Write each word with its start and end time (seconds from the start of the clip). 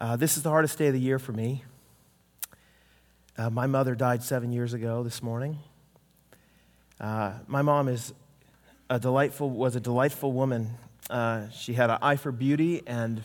Uh, 0.00 0.14
this 0.14 0.36
is 0.36 0.44
the 0.44 0.48
hardest 0.48 0.78
day 0.78 0.86
of 0.86 0.92
the 0.92 1.00
year 1.00 1.18
for 1.18 1.32
me. 1.32 1.64
Uh, 3.36 3.50
my 3.50 3.66
mother 3.66 3.96
died 3.96 4.22
seven 4.22 4.52
years 4.52 4.72
ago 4.72 5.02
this 5.02 5.24
morning. 5.24 5.58
Uh, 7.00 7.32
my 7.48 7.62
mom 7.62 7.88
is 7.88 8.14
a 8.88 9.00
delightful, 9.00 9.50
was 9.50 9.74
a 9.74 9.80
delightful 9.80 10.30
woman. 10.30 10.70
Uh, 11.10 11.48
she 11.50 11.72
had 11.72 11.90
an 11.90 11.98
eye 12.00 12.14
for 12.14 12.30
beauty, 12.30 12.80
and 12.86 13.20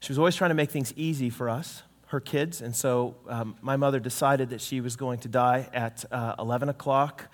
she 0.00 0.12
was 0.12 0.18
always 0.18 0.36
trying 0.36 0.50
to 0.50 0.54
make 0.54 0.70
things 0.70 0.92
easy 0.94 1.30
for 1.30 1.48
us, 1.48 1.82
her 2.08 2.20
kids. 2.20 2.60
And 2.60 2.76
so 2.76 3.16
um, 3.26 3.56
my 3.62 3.78
mother 3.78 3.98
decided 3.98 4.50
that 4.50 4.60
she 4.60 4.82
was 4.82 4.94
going 4.94 5.20
to 5.20 5.28
die 5.28 5.70
at 5.72 6.04
uh, 6.12 6.34
11 6.38 6.68
o'clock 6.68 7.28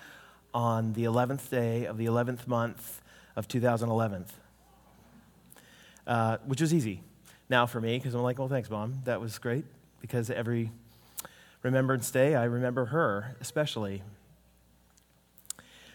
on 0.53 0.93
the 0.93 1.03
11th 1.03 1.49
day 1.49 1.87
of 1.87 1.97
the 1.97 2.05
11th 2.05 2.47
month 2.47 3.01
of 3.35 3.49
2011, 3.49 4.25
uh, 6.07 6.37
which 6.45 6.61
was 6.61 6.73
easy 6.73 7.01
now 7.49 7.65
for 7.65 7.79
me 7.79 7.97
because 7.97 8.13
I'm 8.13 8.21
like, 8.21 8.39
well, 8.39 8.47
thanks, 8.47 8.69
Mom. 8.69 9.01
That 9.05 9.21
was 9.21 9.37
great 9.39 9.65
because 10.01 10.29
every 10.29 10.71
Remembrance 11.61 12.11
Day, 12.11 12.35
I 12.35 12.43
remember 12.43 12.85
her 12.85 13.35
especially. 13.39 14.03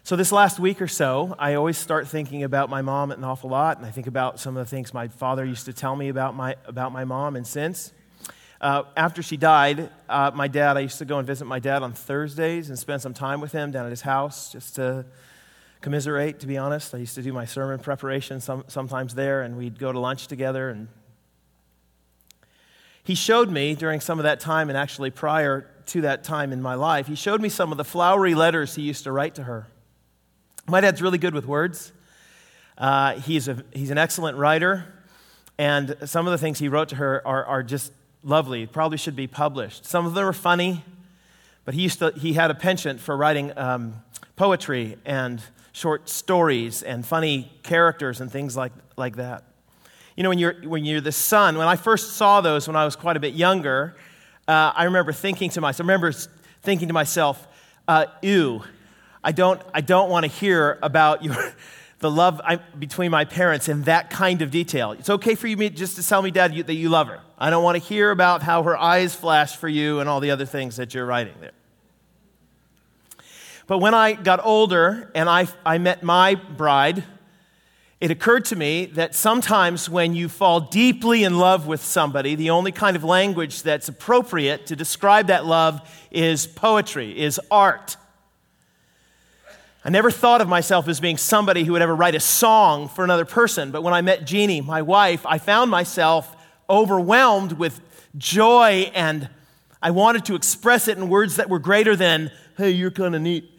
So, 0.03 0.17
this 0.17 0.33
last 0.33 0.59
week 0.59 0.81
or 0.81 0.89
so, 0.89 1.37
I 1.39 1.53
always 1.55 1.77
start 1.77 2.09
thinking 2.09 2.43
about 2.43 2.71
my 2.71 2.81
mom 2.81 3.11
an 3.11 3.23
awful 3.23 3.51
lot, 3.51 3.77
and 3.77 3.85
I 3.85 3.91
think 3.91 4.07
about 4.07 4.41
some 4.41 4.57
of 4.57 4.65
the 4.65 4.71
things 4.71 4.95
my 4.95 5.09
father 5.09 5.45
used 5.45 5.67
to 5.67 5.75
tell 5.75 5.95
me 5.95 6.09
about 6.09 6.35
my, 6.35 6.57
about 6.65 6.93
my 6.93 7.05
mom. 7.05 7.37
And 7.37 7.47
since, 7.47 7.93
uh, 8.63 8.85
after 8.97 9.23
she 9.23 9.37
died, 9.37 9.91
uh, 10.09 10.31
my 10.35 10.49
dad, 10.49 10.79
I 10.79 10.81
used 10.81 10.97
to 10.99 11.05
go 11.05 11.19
and 11.19 11.27
visit 11.27 11.45
my 11.45 11.59
dad 11.59 11.83
on 11.83 11.93
Thursdays 11.93 12.71
and 12.71 12.79
spend 12.79 13.03
some 13.03 13.13
time 13.13 13.43
with 13.43 13.53
him 13.53 13.71
down 13.71 13.85
at 13.85 13.91
his 13.91 14.01
house 14.01 14.51
just 14.51 14.77
to 14.77 15.05
commiserate, 15.83 16.41
to 16.41 16.47
be 16.47 16.57
honest. 16.57 16.95
I 16.95 16.99
used 16.99 17.15
to 17.17 17.23
do 17.23 17.35
my 17.35 17.45
sermon 17.45 17.79
preparation 17.79 18.41
some, 18.41 18.65
sometimes 18.69 19.15
there, 19.15 19.43
and 19.43 19.59
we'd 19.59 19.79
go 19.79 19.93
to 19.93 19.99
lunch 19.99 20.27
together 20.27 20.71
and 20.71 20.89
he 23.09 23.15
showed 23.15 23.51
me 23.51 23.75
during 23.75 24.01
some 24.01 24.19
of 24.19 24.25
that 24.25 24.39
time, 24.39 24.69
and 24.69 24.77
actually 24.77 25.11
prior 25.11 25.67
to 25.87 26.03
that 26.03 26.25
time 26.25 26.53
in 26.53 26.61
my 26.61 26.75
life, 26.75 27.07
he 27.07 27.15
showed 27.15 27.41
me 27.41 27.49
some 27.49 27.73
of 27.73 27.79
the 27.79 27.85
flowery 27.85 28.35
letters 28.35 28.75
he 28.75 28.83
used 28.83 29.05
to 29.05 29.11
write 29.11 29.35
to 29.37 29.45
her. 29.45 29.67
My 30.67 30.83
dad's 30.83 31.01
really 31.01 31.17
good 31.17 31.33
with 31.33 31.47
words. 31.47 31.91
Uh, 32.77 33.15
he's, 33.15 33.49
a, 33.49 33.65
he's 33.73 33.91
an 33.91 33.97
excellent 33.97 34.37
writer, 34.37 34.85
and 35.57 35.97
some 36.05 36.27
of 36.27 36.33
the 36.33 36.37
things 36.37 36.59
he 36.59 36.69
wrote 36.69 36.91
to 36.91 36.97
her 36.97 37.27
are, 37.27 37.47
are 37.47 37.63
just 37.63 37.93
lovely, 38.23 38.67
probably 38.67 38.99
should 38.99 39.17
be 39.17 39.27
published. 39.27 39.87
Some 39.87 40.05
of 40.05 40.13
them 40.13 40.27
are 40.27 40.35
funny, 40.35 40.85
but 41.65 41.73
he, 41.73 41.81
used 41.81 42.01
to, 42.01 42.11
he 42.11 42.35
had 42.35 42.51
a 42.51 42.55
penchant 42.55 43.01
for 43.01 43.17
writing 43.17 43.57
um, 43.57 44.03
poetry 44.37 44.99
and 45.07 45.43
short 45.73 46.11
stories 46.11 46.83
and 46.83 47.07
funny 47.07 47.51
characters 47.63 48.21
and 48.21 48.31
things 48.31 48.55
like, 48.55 48.73
like 48.99 49.17
that. 49.17 49.45
You 50.19 50.25
know, 50.25 50.31
when 50.31 50.41
you're, 50.41 50.55
when 50.65 50.85
you're 50.85 51.01
the 51.01 51.13
son, 51.13 51.57
when 51.57 51.69
I 51.69 51.77
first 51.77 52.17
saw 52.17 52.41
those 52.41 52.67
when 52.67 52.75
I 52.75 52.85
was 52.85 52.97
quite 52.97 53.17
a 53.17 53.21
bit 53.21 53.35
younger, 53.35 53.95
uh, 54.49 54.73
I 54.75 54.83
remember 54.83 55.13
thinking 55.13 55.49
to 55.51 55.61
myself, 55.61 55.85
I 55.85 55.87
remember 55.87 56.11
thinking 56.63 56.89
to 56.89 56.93
myself, 56.93 57.47
uh, 57.87 58.07
ew, 58.21 58.65
I 59.23 59.31
don't, 59.31 59.63
I 59.73 59.81
don't 59.81 60.11
want 60.11 60.25
to 60.25 60.29
hear 60.29 60.77
about 60.83 61.23
your, 61.23 61.37
the 62.01 62.11
love 62.11 62.41
I, 62.43 62.57
between 62.57 63.13
my 63.13 63.27
parents 63.27 63.69
in 63.69 63.85
that 63.85 64.11
kind 64.11 64.43
of 64.43 64.51
detail. 64.51 64.91
It's 64.91 65.09
okay 65.09 65.37
for 65.37 65.47
you 65.47 65.71
just 65.71 65.95
to 65.95 66.05
tell 66.05 66.21
me, 66.21 66.33
Dad, 66.33 66.53
you, 66.53 66.65
that 66.65 66.75
you 66.75 66.89
love 66.89 67.07
her. 67.07 67.21
I 67.39 67.51
don't 67.51 67.63
want 67.63 67.81
to 67.81 67.89
hear 67.89 68.11
about 68.11 68.43
how 68.43 68.65
her 68.65 68.77
eyes 68.77 69.15
flash 69.15 69.55
for 69.55 69.69
you 69.69 70.01
and 70.01 70.09
all 70.09 70.19
the 70.19 70.33
other 70.33 70.47
things 70.47 70.79
that 70.79 70.95
you're 70.95 71.07
writing 71.07 71.35
there. 71.39 71.53
But 73.69 73.79
when 73.79 73.95
I 73.95 74.15
got 74.15 74.45
older 74.45 75.13
and 75.15 75.29
I, 75.29 75.47
I 75.65 75.79
met 75.79 76.03
my 76.03 76.35
bride, 76.35 77.05
it 78.01 78.13
occurred 78.13 78.45
to 78.47 78.57
me 78.57 78.87
that 78.87 79.15
sometimes 79.15 79.91
when 79.91 80.15
you 80.15 80.29
fall 80.29 80.61
deeply 80.61 81.25
in 81.25 81.39
love 81.39 81.67
with 81.67 81.83
somebody, 81.83 82.37
the 82.37 82.51
only 82.51 82.71
kind 82.71 82.97
of 82.97 83.03
language 83.03 83.63
that's 83.63 83.89
appropriate 83.89 84.67
to 84.67 84.77
describe 84.77 85.27
that 85.27 85.47
love 85.47 85.81
is 86.13 86.47
poetry, 86.47 87.19
is 87.19 87.41
art. 87.51 87.97
I 89.85 89.91
never 89.91 90.13
thought 90.13 90.41
of 90.41 90.49
myself 90.49 90.87
as 90.87 91.01
being 91.01 91.17
somebody 91.17 91.65
who 91.65 91.73
would 91.73 91.83
ever 91.83 91.95
write 91.95 92.15
a 92.15 92.21
song 92.21 92.89
for 92.89 93.03
another 93.03 93.25
person, 93.25 93.73
but 93.73 93.83
when 93.83 93.95
I 93.95 94.01
met 94.01 94.25
Jeannie, 94.25 94.61
my 94.61 94.83
wife, 94.83 95.27
I 95.27 95.39
found 95.39 95.71
myself 95.71 96.37
overwhelmed 96.71 97.53
with 97.53 97.81
joy 98.17 98.93
and 98.95 99.29
I 99.83 99.91
wanted 99.91 100.25
to 100.27 100.35
express 100.35 100.87
it 100.87 100.99
in 100.99 101.09
words 101.09 101.37
that 101.37 101.49
were 101.49 101.59
greater 101.59 101.97
than, 101.97 102.31
hey, 102.57 102.71
you're 102.71 102.91
kind 102.91 103.17
of 103.17 103.23
neat. 103.23 103.58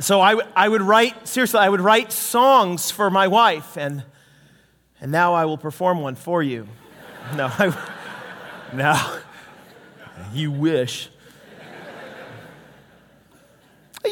So 0.00 0.20
I, 0.20 0.40
I 0.54 0.68
would 0.68 0.82
write, 0.82 1.26
seriously, 1.26 1.58
I 1.58 1.68
would 1.68 1.80
write 1.80 2.12
songs 2.12 2.88
for 2.88 3.10
my 3.10 3.26
wife, 3.26 3.76
and, 3.76 4.04
and 5.00 5.10
now 5.10 5.34
I 5.34 5.44
will 5.44 5.58
perform 5.58 6.00
one 6.00 6.14
for 6.14 6.40
you. 6.40 6.68
No, 7.34 7.46
I, 7.46 7.76
now, 8.72 9.18
you 10.32 10.52
wish. 10.52 11.10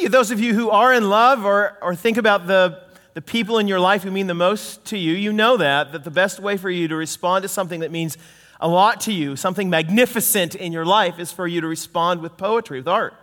Those 0.08 0.32
of 0.32 0.40
you 0.40 0.54
who 0.54 0.70
are 0.70 0.92
in 0.92 1.08
love 1.08 1.44
or, 1.44 1.78
or 1.80 1.94
think 1.94 2.16
about 2.16 2.48
the, 2.48 2.82
the 3.14 3.22
people 3.22 3.58
in 3.58 3.68
your 3.68 3.78
life 3.78 4.02
who 4.02 4.10
mean 4.10 4.26
the 4.26 4.34
most 4.34 4.84
to 4.86 4.98
you, 4.98 5.12
you 5.12 5.32
know 5.32 5.56
that, 5.56 5.92
that 5.92 6.02
the 6.02 6.10
best 6.10 6.40
way 6.40 6.56
for 6.56 6.68
you 6.68 6.88
to 6.88 6.96
respond 6.96 7.44
to 7.44 7.48
something 7.48 7.80
that 7.80 7.92
means 7.92 8.18
a 8.60 8.66
lot 8.66 9.02
to 9.02 9.12
you, 9.12 9.36
something 9.36 9.70
magnificent 9.70 10.56
in 10.56 10.72
your 10.72 10.84
life, 10.84 11.20
is 11.20 11.30
for 11.30 11.46
you 11.46 11.60
to 11.60 11.66
respond 11.68 12.22
with 12.22 12.36
poetry, 12.36 12.80
with 12.80 12.88
art 12.88 13.14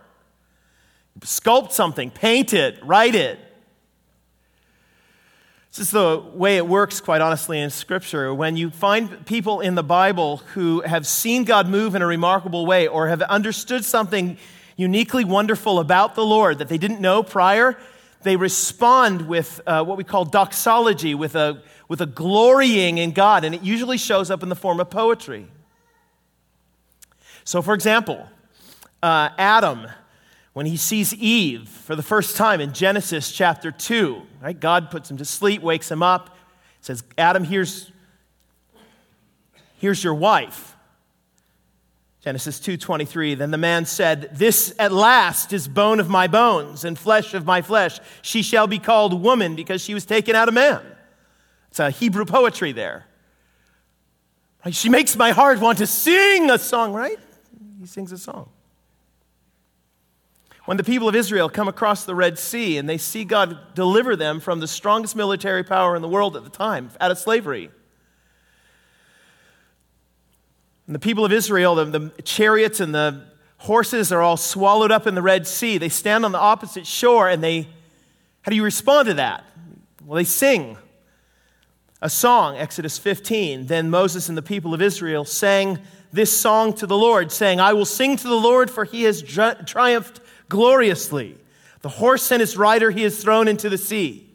sculpt 1.20 1.72
something, 1.72 2.10
paint 2.10 2.52
it, 2.52 2.78
write 2.82 3.14
it. 3.14 3.38
This 5.70 5.86
is 5.86 5.90
the 5.90 6.22
way 6.34 6.56
it 6.56 6.68
works, 6.68 7.00
quite 7.00 7.20
honestly, 7.20 7.58
in 7.58 7.68
Scripture. 7.68 8.32
When 8.32 8.56
you 8.56 8.70
find 8.70 9.26
people 9.26 9.60
in 9.60 9.74
the 9.74 9.82
Bible 9.82 10.36
who 10.54 10.82
have 10.82 11.04
seen 11.04 11.42
God 11.42 11.68
move 11.68 11.96
in 11.96 12.02
a 12.02 12.06
remarkable 12.06 12.64
way 12.64 12.86
or 12.86 13.08
have 13.08 13.22
understood 13.22 13.84
something 13.84 14.38
uniquely 14.76 15.24
wonderful 15.24 15.80
about 15.80 16.14
the 16.14 16.24
Lord 16.24 16.58
that 16.58 16.68
they 16.68 16.78
didn't 16.78 17.00
know 17.00 17.24
prior, 17.24 17.76
they 18.22 18.36
respond 18.36 19.26
with 19.26 19.60
uh, 19.66 19.84
what 19.84 19.98
we 19.98 20.04
call 20.04 20.24
doxology, 20.24 21.14
with 21.14 21.34
a, 21.34 21.60
with 21.88 22.00
a 22.00 22.06
glorying 22.06 22.98
in 22.98 23.10
God, 23.10 23.44
and 23.44 23.54
it 23.54 23.62
usually 23.62 23.98
shows 23.98 24.30
up 24.30 24.42
in 24.44 24.48
the 24.48 24.56
form 24.56 24.78
of 24.78 24.90
poetry. 24.90 25.48
So, 27.42 27.62
for 27.62 27.74
example, 27.74 28.28
uh, 29.02 29.30
Adam 29.36 29.88
when 30.54 30.66
he 30.66 30.76
sees 30.76 31.12
Eve 31.12 31.68
for 31.68 31.94
the 31.94 32.02
first 32.02 32.36
time 32.36 32.60
in 32.60 32.72
Genesis 32.72 33.30
chapter 33.30 33.70
2. 33.70 34.22
Right? 34.40 34.58
God 34.58 34.90
puts 34.90 35.10
him 35.10 35.18
to 35.18 35.24
sleep, 35.24 35.60
wakes 35.60 35.90
him 35.90 36.02
up, 36.02 36.36
says, 36.80 37.02
Adam, 37.18 37.44
here's, 37.44 37.92
here's 39.78 40.02
your 40.02 40.14
wife. 40.14 40.70
Genesis 42.20 42.58
2:23 42.58 43.36
Then 43.36 43.50
the 43.50 43.58
man 43.58 43.84
said, 43.84 44.30
"This 44.32 44.74
at 44.78 44.92
last 44.92 45.52
is 45.52 45.68
bone 45.68 46.00
of 46.00 46.08
my 46.08 46.26
bones 46.26 46.82
and 46.82 46.98
flesh 46.98 47.34
of 47.34 47.44
my 47.44 47.60
flesh. 47.60 48.00
She 48.22 48.40
shall 48.40 48.66
be 48.66 48.78
called 48.78 49.20
woman 49.20 49.54
because 49.54 49.82
she 49.82 49.92
was 49.92 50.06
taken 50.06 50.34
out 50.34 50.48
of 50.48 50.54
man." 50.54 50.80
It's 51.68 51.80
a 51.80 51.90
Hebrew 51.90 52.24
poetry 52.24 52.72
there. 52.72 53.04
She 54.70 54.88
makes 54.88 55.16
my 55.16 55.32
heart 55.32 55.60
want 55.60 55.76
to 55.78 55.86
sing 55.86 56.50
a 56.50 56.58
song, 56.58 56.94
right? 56.94 57.18
He 57.78 57.84
sings 57.84 58.10
a 58.10 58.16
song. 58.16 58.48
When 60.64 60.78
the 60.78 60.84
people 60.84 61.08
of 61.08 61.14
Israel 61.14 61.50
come 61.50 61.68
across 61.68 62.04
the 62.04 62.14
Red 62.14 62.38
Sea 62.38 62.78
and 62.78 62.88
they 62.88 62.96
see 62.96 63.24
God 63.24 63.74
deliver 63.74 64.16
them 64.16 64.40
from 64.40 64.60
the 64.60 64.68
strongest 64.68 65.14
military 65.14 65.62
power 65.62 65.94
in 65.94 66.00
the 66.00 66.08
world 66.08 66.36
at 66.36 66.44
the 66.44 66.50
time, 66.50 66.90
out 67.00 67.10
of 67.10 67.18
slavery. 67.18 67.70
And 70.86 70.94
the 70.94 71.00
people 71.00 71.24
of 71.24 71.32
Israel, 71.32 71.74
the, 71.74 71.84
the 71.84 72.22
chariots 72.22 72.80
and 72.80 72.94
the 72.94 73.24
horses 73.58 74.10
are 74.10 74.22
all 74.22 74.36
swallowed 74.38 74.90
up 74.90 75.06
in 75.06 75.14
the 75.14 75.22
Red 75.22 75.46
Sea. 75.46 75.76
They 75.76 75.88
stand 75.90 76.24
on 76.24 76.32
the 76.32 76.38
opposite 76.38 76.86
shore 76.86 77.28
and 77.28 77.42
they, 77.42 77.62
how 78.42 78.50
do 78.50 78.56
you 78.56 78.64
respond 78.64 79.08
to 79.08 79.14
that? 79.14 79.44
Well, 80.04 80.16
they 80.16 80.24
sing 80.24 80.78
a 82.00 82.10
song, 82.10 82.56
Exodus 82.56 82.98
15. 82.98 83.66
Then 83.66 83.90
Moses 83.90 84.28
and 84.28 84.36
the 84.36 84.42
people 84.42 84.72
of 84.72 84.80
Israel 84.80 85.24
sang 85.24 85.78
this 86.12 86.38
song 86.38 86.72
to 86.74 86.86
the 86.86 86.96
Lord, 86.96 87.32
saying, 87.32 87.60
I 87.60 87.72
will 87.72 87.86
sing 87.86 88.16
to 88.16 88.28
the 88.28 88.34
Lord, 88.34 88.70
for 88.70 88.84
he 88.84 89.02
has 89.04 89.22
triumphed 89.22 90.20
gloriously. 90.54 91.36
The 91.80 91.88
horse 91.88 92.30
and 92.30 92.40
his 92.40 92.56
rider 92.56 92.92
he 92.92 93.02
has 93.02 93.20
thrown 93.20 93.48
into 93.48 93.68
the 93.68 93.76
sea. 93.76 94.30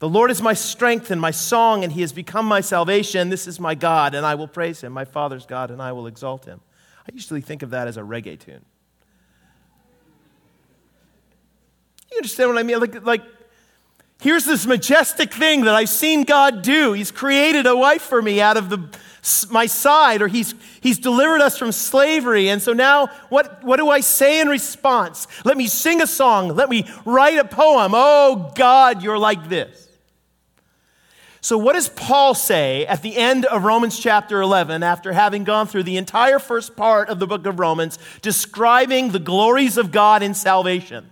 The 0.00 0.08
Lord 0.08 0.32
is 0.32 0.42
my 0.42 0.52
strength 0.52 1.12
and 1.12 1.20
my 1.20 1.30
song, 1.30 1.84
and 1.84 1.92
he 1.92 2.00
has 2.00 2.12
become 2.12 2.44
my 2.44 2.60
salvation. 2.60 3.28
This 3.28 3.46
is 3.46 3.60
my 3.60 3.76
God, 3.76 4.16
and 4.16 4.26
I 4.26 4.34
will 4.34 4.48
praise 4.48 4.80
him, 4.80 4.92
my 4.92 5.04
Father's 5.04 5.46
God, 5.46 5.70
and 5.70 5.80
I 5.80 5.92
will 5.92 6.08
exalt 6.08 6.44
him. 6.44 6.60
I 7.08 7.12
usually 7.14 7.40
think 7.40 7.62
of 7.62 7.70
that 7.70 7.86
as 7.86 7.96
a 7.96 8.00
reggae 8.00 8.36
tune. 8.36 8.64
You 12.10 12.16
understand 12.16 12.50
what 12.50 12.58
I 12.58 12.64
mean? 12.64 12.80
Like, 12.80 13.04
like 13.04 13.22
here's 14.22 14.44
this 14.44 14.66
majestic 14.66 15.34
thing 15.34 15.62
that 15.62 15.74
I've 15.74 15.88
seen 15.88 16.24
God 16.24 16.62
do. 16.62 16.92
He's 16.92 17.10
created 17.10 17.66
a 17.66 17.76
wife 17.76 18.02
for 18.02 18.22
me 18.22 18.40
out 18.40 18.56
of 18.56 18.70
the 18.70 18.88
my 19.50 19.66
side, 19.66 20.20
or 20.20 20.26
he's, 20.26 20.52
he's 20.80 20.98
delivered 20.98 21.40
us 21.40 21.56
from 21.56 21.70
slavery. 21.70 22.48
And 22.48 22.60
so 22.60 22.72
now, 22.72 23.06
what, 23.28 23.62
what 23.62 23.76
do 23.76 23.88
I 23.88 24.00
say 24.00 24.40
in 24.40 24.48
response? 24.48 25.28
Let 25.44 25.56
me 25.56 25.68
sing 25.68 26.02
a 26.02 26.08
song. 26.08 26.48
Let 26.56 26.68
me 26.68 26.90
write 27.04 27.38
a 27.38 27.44
poem. 27.44 27.92
Oh, 27.94 28.50
God, 28.56 29.00
you're 29.00 29.18
like 29.18 29.48
this. 29.48 29.88
So, 31.40 31.56
what 31.56 31.74
does 31.74 31.88
Paul 31.88 32.34
say 32.34 32.84
at 32.86 33.02
the 33.02 33.16
end 33.16 33.44
of 33.44 33.62
Romans 33.62 33.96
chapter 33.96 34.40
11 34.40 34.82
after 34.82 35.12
having 35.12 35.44
gone 35.44 35.68
through 35.68 35.84
the 35.84 35.98
entire 35.98 36.40
first 36.40 36.74
part 36.74 37.08
of 37.08 37.20
the 37.20 37.26
book 37.28 37.46
of 37.46 37.60
Romans, 37.60 38.00
describing 38.22 39.10
the 39.10 39.18
glories 39.20 39.76
of 39.76 39.92
God 39.92 40.24
in 40.24 40.34
salvation? 40.34 41.11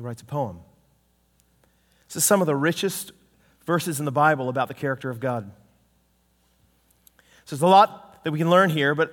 he 0.00 0.06
writes 0.06 0.22
a 0.22 0.24
poem. 0.24 0.60
This 2.08 2.16
is 2.16 2.24
some 2.24 2.40
of 2.40 2.46
the 2.46 2.56
richest 2.56 3.12
verses 3.66 3.98
in 3.98 4.06
the 4.06 4.10
Bible 4.10 4.48
about 4.48 4.68
the 4.68 4.74
character 4.74 5.10
of 5.10 5.20
God. 5.20 5.50
So 7.44 7.54
there's 7.54 7.62
a 7.62 7.66
lot 7.66 8.24
that 8.24 8.30
we 8.30 8.38
can 8.38 8.48
learn 8.48 8.70
here, 8.70 8.94
but 8.94 9.12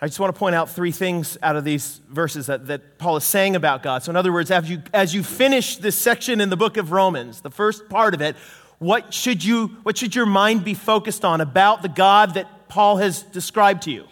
I 0.00 0.06
just 0.06 0.18
want 0.18 0.34
to 0.34 0.38
point 0.38 0.54
out 0.54 0.70
three 0.70 0.92
things 0.92 1.36
out 1.42 1.56
of 1.56 1.64
these 1.64 2.00
verses 2.08 2.46
that, 2.46 2.68
that 2.68 2.98
Paul 2.98 3.16
is 3.16 3.24
saying 3.24 3.54
about 3.54 3.82
God. 3.82 4.02
So, 4.02 4.10
in 4.10 4.16
other 4.16 4.32
words, 4.32 4.50
as 4.50 4.68
you, 4.70 4.82
as 4.94 5.14
you 5.14 5.22
finish 5.22 5.76
this 5.76 5.96
section 5.96 6.40
in 6.40 6.48
the 6.48 6.56
book 6.56 6.78
of 6.78 6.90
Romans, 6.90 7.42
the 7.42 7.50
first 7.50 7.88
part 7.90 8.14
of 8.14 8.22
it, 8.22 8.34
what 8.78 9.12
should, 9.12 9.44
you, 9.44 9.76
what 9.82 9.98
should 9.98 10.14
your 10.14 10.26
mind 10.26 10.64
be 10.64 10.74
focused 10.74 11.24
on 11.24 11.42
about 11.42 11.82
the 11.82 11.88
God 11.88 12.34
that 12.34 12.68
Paul 12.68 12.96
has 12.96 13.22
described 13.22 13.82
to 13.82 13.90
you? 13.90 14.06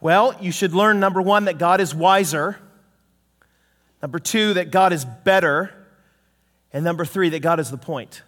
Well, 0.00 0.36
you 0.40 0.52
should 0.52 0.74
learn 0.74 1.00
number 1.00 1.20
one, 1.20 1.46
that 1.46 1.58
God 1.58 1.80
is 1.80 1.92
wiser. 1.92 2.58
Number 4.02 4.18
two, 4.18 4.54
that 4.54 4.72
God 4.72 4.92
is 4.92 5.04
better. 5.04 5.72
And 6.72 6.84
number 6.84 7.04
three, 7.04 7.28
that 7.30 7.40
God 7.40 7.60
is 7.60 7.70
the 7.70 7.78
point. 7.78 8.22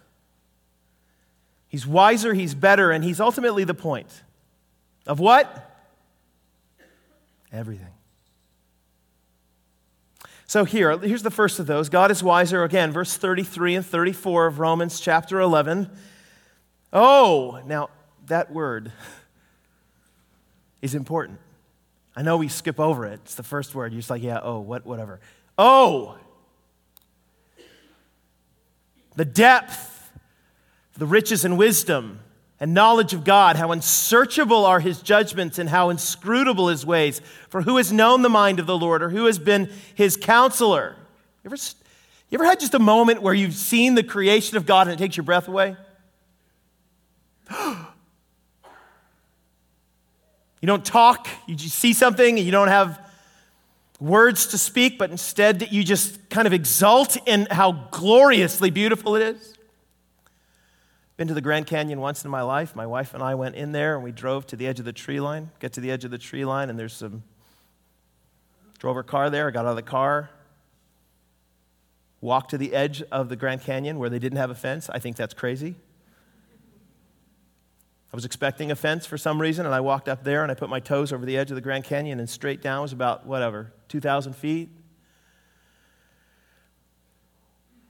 He's 1.67 1.85
wiser, 1.85 2.33
he's 2.33 2.55
better, 2.55 2.91
and 2.91 3.03
he's 3.03 3.19
ultimately 3.19 3.65
the 3.65 3.73
point. 3.73 4.23
Of 5.05 5.19
what? 5.19 5.71
Everything. 7.51 7.89
So 10.47 10.63
here, 10.63 10.97
here's 10.97 11.23
the 11.23 11.31
first 11.31 11.59
of 11.59 11.65
those. 11.65 11.89
God 11.89 12.11
is 12.11 12.23
wiser. 12.23 12.63
Again, 12.63 12.91
verse 12.91 13.17
33 13.17 13.75
and 13.75 13.85
34 13.85 14.45
of 14.45 14.59
Romans 14.59 14.99
chapter 14.99 15.39
11. 15.39 15.89
Oh, 16.93 17.61
now 17.65 17.89
that 18.27 18.51
word 18.51 18.91
is 20.81 20.95
important. 20.95 21.39
I 22.15 22.21
know 22.21 22.37
we 22.37 22.47
skip 22.47 22.79
over 22.79 23.05
it. 23.05 23.19
It's 23.25 23.35
the 23.35 23.43
first 23.43 23.75
word. 23.75 23.91
You're 23.91 23.99
just 23.99 24.09
like, 24.09 24.23
yeah, 24.23 24.39
oh, 24.41 24.59
what, 24.59 24.85
whatever. 24.85 25.19
Oh, 25.57 26.17
the 29.15 29.25
depth 29.25 29.95
the 30.97 31.05
riches 31.05 31.45
and 31.45 31.57
wisdom 31.57 32.19
and 32.59 32.73
knowledge 32.73 33.13
of 33.13 33.23
God, 33.25 33.57
how 33.57 33.71
unsearchable 33.71 34.65
are 34.65 34.79
his 34.79 35.01
judgments 35.01 35.59
and 35.59 35.69
how 35.69 35.89
inscrutable 35.89 36.69
his 36.69 36.85
ways. 36.85 37.19
For 37.49 37.61
who 37.61 37.77
has 37.77 37.91
known 37.91 38.21
the 38.21 38.29
mind 38.29 38.59
of 38.59 38.65
the 38.65 38.77
Lord 38.77 39.03
or 39.03 39.09
who 39.09 39.25
has 39.25 39.37
been 39.37 39.69
his 39.93 40.15
counselor? 40.15 40.95
You 41.43 41.49
ever, 41.49 41.57
you 42.29 42.37
ever 42.37 42.45
had 42.45 42.61
just 42.61 42.73
a 42.73 42.79
moment 42.79 43.21
where 43.21 43.33
you've 43.33 43.53
seen 43.53 43.95
the 43.95 44.03
creation 44.03 44.55
of 44.55 44.65
God 44.65 44.87
and 44.87 44.93
it 44.93 45.03
takes 45.03 45.17
your 45.17 45.25
breath 45.25 45.49
away? 45.49 45.75
you 47.51 47.85
don't 50.63 50.85
talk, 50.85 51.27
you 51.45 51.57
see 51.57 51.91
something 51.91 52.37
and 52.37 52.45
you 52.45 52.53
don't 52.53 52.69
have 52.69 53.04
words 54.05 54.47
to 54.47 54.57
speak, 54.57 54.97
but 54.97 55.11
instead 55.11 55.59
that 55.59 55.73
you 55.73 55.83
just 55.83 56.29
kind 56.29 56.47
of 56.47 56.53
exult 56.53 57.17
in 57.27 57.47
how 57.49 57.71
gloriously 57.91 58.69
beautiful 58.69 59.15
it 59.15 59.21
is? 59.21 59.53
Been 61.17 61.27
to 61.29 61.33
the 61.33 61.41
Grand 61.41 61.65
Canyon 61.65 62.01
once 62.01 62.25
in 62.25 62.31
my 62.31 62.41
life. 62.41 62.75
My 62.75 62.85
wife 62.85 63.13
and 63.13 63.23
I 63.23 63.35
went 63.35 63.55
in 63.55 63.71
there 63.71 63.95
and 63.95 64.03
we 64.03 64.11
drove 64.11 64.45
to 64.47 64.55
the 64.55 64.67
edge 64.67 64.79
of 64.79 64.85
the 64.85 64.93
tree 64.93 65.19
line. 65.19 65.49
Get 65.59 65.73
to 65.73 65.81
the 65.81 65.89
edge 65.89 66.03
of 66.03 66.11
the 66.11 66.17
tree 66.17 66.45
line 66.45 66.69
and 66.69 66.77
there's 66.77 66.93
some. 66.93 67.23
Drove 68.79 68.97
our 68.97 69.03
car 69.03 69.29
there. 69.29 69.49
Got 69.51 69.65
out 69.65 69.69
of 69.69 69.75
the 69.77 69.81
car. 69.81 70.29
Walked 72.19 72.51
to 72.51 72.57
the 72.57 72.73
edge 72.73 73.01
of 73.11 73.29
the 73.29 73.35
Grand 73.35 73.61
Canyon 73.61 73.97
where 73.97 74.09
they 74.09 74.19
didn't 74.19 74.37
have 74.37 74.49
a 74.49 74.55
fence. 74.55 74.89
I 74.89 74.99
think 74.99 75.15
that's 75.15 75.33
crazy. 75.33 75.75
I 78.11 78.15
was 78.15 78.25
expecting 78.25 78.71
a 78.71 78.75
fence 78.75 79.05
for 79.05 79.17
some 79.17 79.41
reason, 79.41 79.65
and 79.65 79.75
I 79.75 79.81
walked 79.81 80.07
up 80.07 80.23
there 80.23 80.43
and 80.43 80.51
I 80.51 80.55
put 80.55 80.69
my 80.69 80.79
toes 80.79 81.11
over 81.11 81.25
the 81.25 81.37
edge 81.37 81.51
of 81.51 81.55
the 81.55 81.61
Grand 81.61 81.83
Canyon 81.83 82.19
and 82.19 82.29
straight 82.29 82.61
down 82.61 82.81
was 82.81 82.93
about, 82.93 83.25
whatever, 83.25 83.73
2,000 83.87 84.33
feet. 84.33 84.69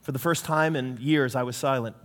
For 0.02 0.12
the 0.12 0.18
first 0.18 0.44
time 0.44 0.76
in 0.76 0.98
years, 1.00 1.34
I 1.34 1.42
was 1.42 1.56
silent. 1.56 1.96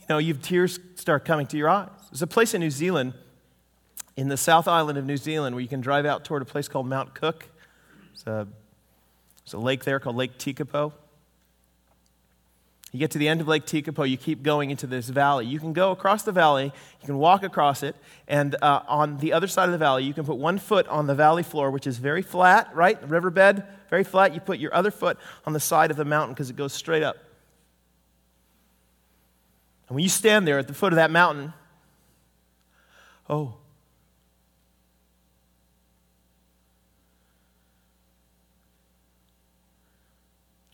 You 0.00 0.14
know, 0.14 0.18
you've 0.18 0.40
tears 0.40 0.78
start 0.94 1.24
coming 1.24 1.46
to 1.48 1.56
your 1.58 1.68
eyes. 1.68 1.90
There's 2.10 2.22
a 2.22 2.26
place 2.26 2.54
in 2.54 2.60
New 2.60 2.70
Zealand, 2.70 3.12
in 4.16 4.28
the 4.28 4.36
South 4.38 4.66
Island 4.66 4.96
of 4.96 5.04
New 5.04 5.18
Zealand, 5.18 5.54
where 5.54 5.60
you 5.60 5.68
can 5.68 5.82
drive 5.82 6.06
out 6.06 6.24
toward 6.24 6.40
a 6.40 6.46
place 6.46 6.66
called 6.66 6.86
Mount 6.86 7.14
Cook. 7.14 7.46
There's 8.24 8.26
a, 8.26 8.48
there's 9.44 9.52
a 9.52 9.58
lake 9.58 9.84
there 9.84 10.00
called 10.00 10.16
Lake 10.16 10.38
Tekapo. 10.38 10.92
You 12.90 12.98
get 12.98 13.10
to 13.10 13.18
the 13.18 13.28
end 13.28 13.42
of 13.42 13.48
Lake 13.48 13.66
Tekapo, 13.66 14.08
you 14.08 14.16
keep 14.16 14.42
going 14.42 14.70
into 14.70 14.86
this 14.86 15.10
valley. 15.10 15.44
You 15.44 15.60
can 15.60 15.74
go 15.74 15.90
across 15.90 16.22
the 16.22 16.32
valley, 16.32 16.64
you 16.64 17.06
can 17.06 17.18
walk 17.18 17.42
across 17.42 17.82
it, 17.82 17.94
and 18.26 18.56
uh, 18.62 18.80
on 18.88 19.18
the 19.18 19.34
other 19.34 19.46
side 19.46 19.66
of 19.66 19.72
the 19.72 19.78
valley, 19.78 20.04
you 20.04 20.14
can 20.14 20.24
put 20.24 20.38
one 20.38 20.58
foot 20.58 20.88
on 20.88 21.06
the 21.06 21.14
valley 21.14 21.42
floor, 21.42 21.70
which 21.70 21.86
is 21.86 21.98
very 21.98 22.22
flat, 22.22 22.74
right? 22.74 22.98
The 22.98 23.06
riverbed, 23.06 23.62
very 23.90 24.04
flat. 24.04 24.32
You 24.32 24.40
put 24.40 24.58
your 24.58 24.74
other 24.74 24.90
foot 24.90 25.18
on 25.44 25.52
the 25.52 25.60
side 25.60 25.90
of 25.90 25.98
the 25.98 26.04
mountain 26.06 26.34
because 26.34 26.48
it 26.48 26.56
goes 26.56 26.72
straight 26.72 27.02
up. 27.02 27.16
And 29.88 29.94
when 29.94 30.02
you 30.02 30.10
stand 30.10 30.46
there 30.46 30.58
at 30.58 30.68
the 30.68 30.74
foot 30.74 30.92
of 30.92 30.96
that 30.96 31.10
mountain, 31.10 31.52
oh, 33.28 33.54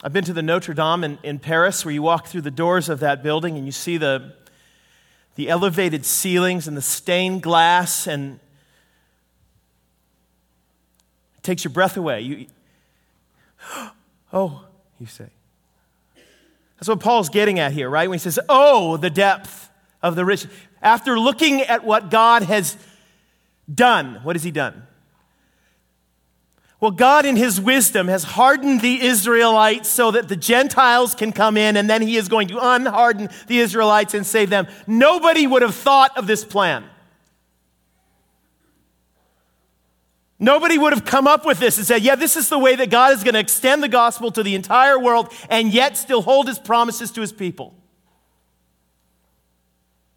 I've 0.06 0.12
been 0.12 0.24
to 0.24 0.34
the 0.34 0.42
Notre 0.42 0.74
Dame 0.74 1.02
in, 1.02 1.18
in 1.22 1.38
Paris 1.38 1.82
where 1.82 1.94
you 1.94 2.02
walk 2.02 2.26
through 2.26 2.42
the 2.42 2.50
doors 2.50 2.90
of 2.90 3.00
that 3.00 3.22
building 3.22 3.56
and 3.56 3.64
you 3.64 3.72
see 3.72 3.96
the, 3.96 4.34
the 5.34 5.48
elevated 5.48 6.04
ceilings 6.04 6.68
and 6.68 6.76
the 6.76 6.82
stained 6.82 7.42
glass, 7.42 8.06
and 8.06 8.38
it 11.38 11.42
takes 11.42 11.64
your 11.64 11.72
breath 11.72 11.96
away. 11.96 12.20
You, 12.20 12.46
oh, 14.34 14.66
you 15.00 15.06
say. 15.06 15.30
That's 16.76 16.88
what 16.88 17.00
Paul's 17.00 17.30
getting 17.30 17.58
at 17.58 17.72
here, 17.72 17.88
right? 17.88 18.06
When 18.06 18.18
he 18.18 18.22
says, 18.22 18.38
Oh, 18.46 18.98
the 18.98 19.08
depth 19.08 19.70
of 20.02 20.16
the 20.16 20.26
rich. 20.26 20.46
After 20.82 21.18
looking 21.18 21.62
at 21.62 21.82
what 21.82 22.10
God 22.10 22.42
has 22.42 22.76
done, 23.74 24.20
what 24.22 24.36
has 24.36 24.42
he 24.42 24.50
done? 24.50 24.86
Well, 26.84 26.90
God, 26.90 27.24
in 27.24 27.36
his 27.36 27.58
wisdom, 27.58 28.08
has 28.08 28.24
hardened 28.24 28.82
the 28.82 29.02
Israelites 29.02 29.88
so 29.88 30.10
that 30.10 30.28
the 30.28 30.36
Gentiles 30.36 31.14
can 31.14 31.32
come 31.32 31.56
in, 31.56 31.78
and 31.78 31.88
then 31.88 32.02
he 32.02 32.18
is 32.18 32.28
going 32.28 32.48
to 32.48 32.56
unharden 32.56 33.32
the 33.46 33.60
Israelites 33.60 34.12
and 34.12 34.26
save 34.26 34.50
them. 34.50 34.66
Nobody 34.86 35.46
would 35.46 35.62
have 35.62 35.74
thought 35.74 36.14
of 36.18 36.26
this 36.26 36.44
plan. 36.44 36.84
Nobody 40.38 40.76
would 40.76 40.92
have 40.92 41.06
come 41.06 41.26
up 41.26 41.46
with 41.46 41.58
this 41.58 41.78
and 41.78 41.86
said, 41.86 42.02
yeah, 42.02 42.16
this 42.16 42.36
is 42.36 42.50
the 42.50 42.58
way 42.58 42.76
that 42.76 42.90
God 42.90 43.14
is 43.14 43.24
going 43.24 43.32
to 43.32 43.40
extend 43.40 43.82
the 43.82 43.88
gospel 43.88 44.30
to 44.32 44.42
the 44.42 44.54
entire 44.54 44.98
world 44.98 45.32
and 45.48 45.72
yet 45.72 45.96
still 45.96 46.20
hold 46.20 46.48
his 46.48 46.58
promises 46.58 47.10
to 47.12 47.22
his 47.22 47.32
people. 47.32 47.74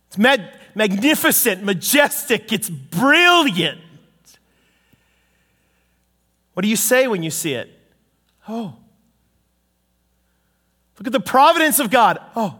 It's 0.09 0.17
mag- 0.17 0.51
magnificent, 0.75 1.63
majestic, 1.63 2.51
it's 2.51 2.69
brilliant. 2.69 3.79
What 6.57 6.63
do 6.63 6.69
you 6.69 6.75
say 6.75 7.05
when 7.05 7.21
you 7.21 7.29
see 7.29 7.53
it? 7.53 7.69
Oh. 8.49 8.73
Look 10.97 11.05
at 11.05 11.13
the 11.13 11.19
providence 11.19 11.77
of 11.77 11.91
God. 11.91 12.17
Oh. 12.35 12.57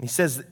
He 0.00 0.08
says, 0.08 0.42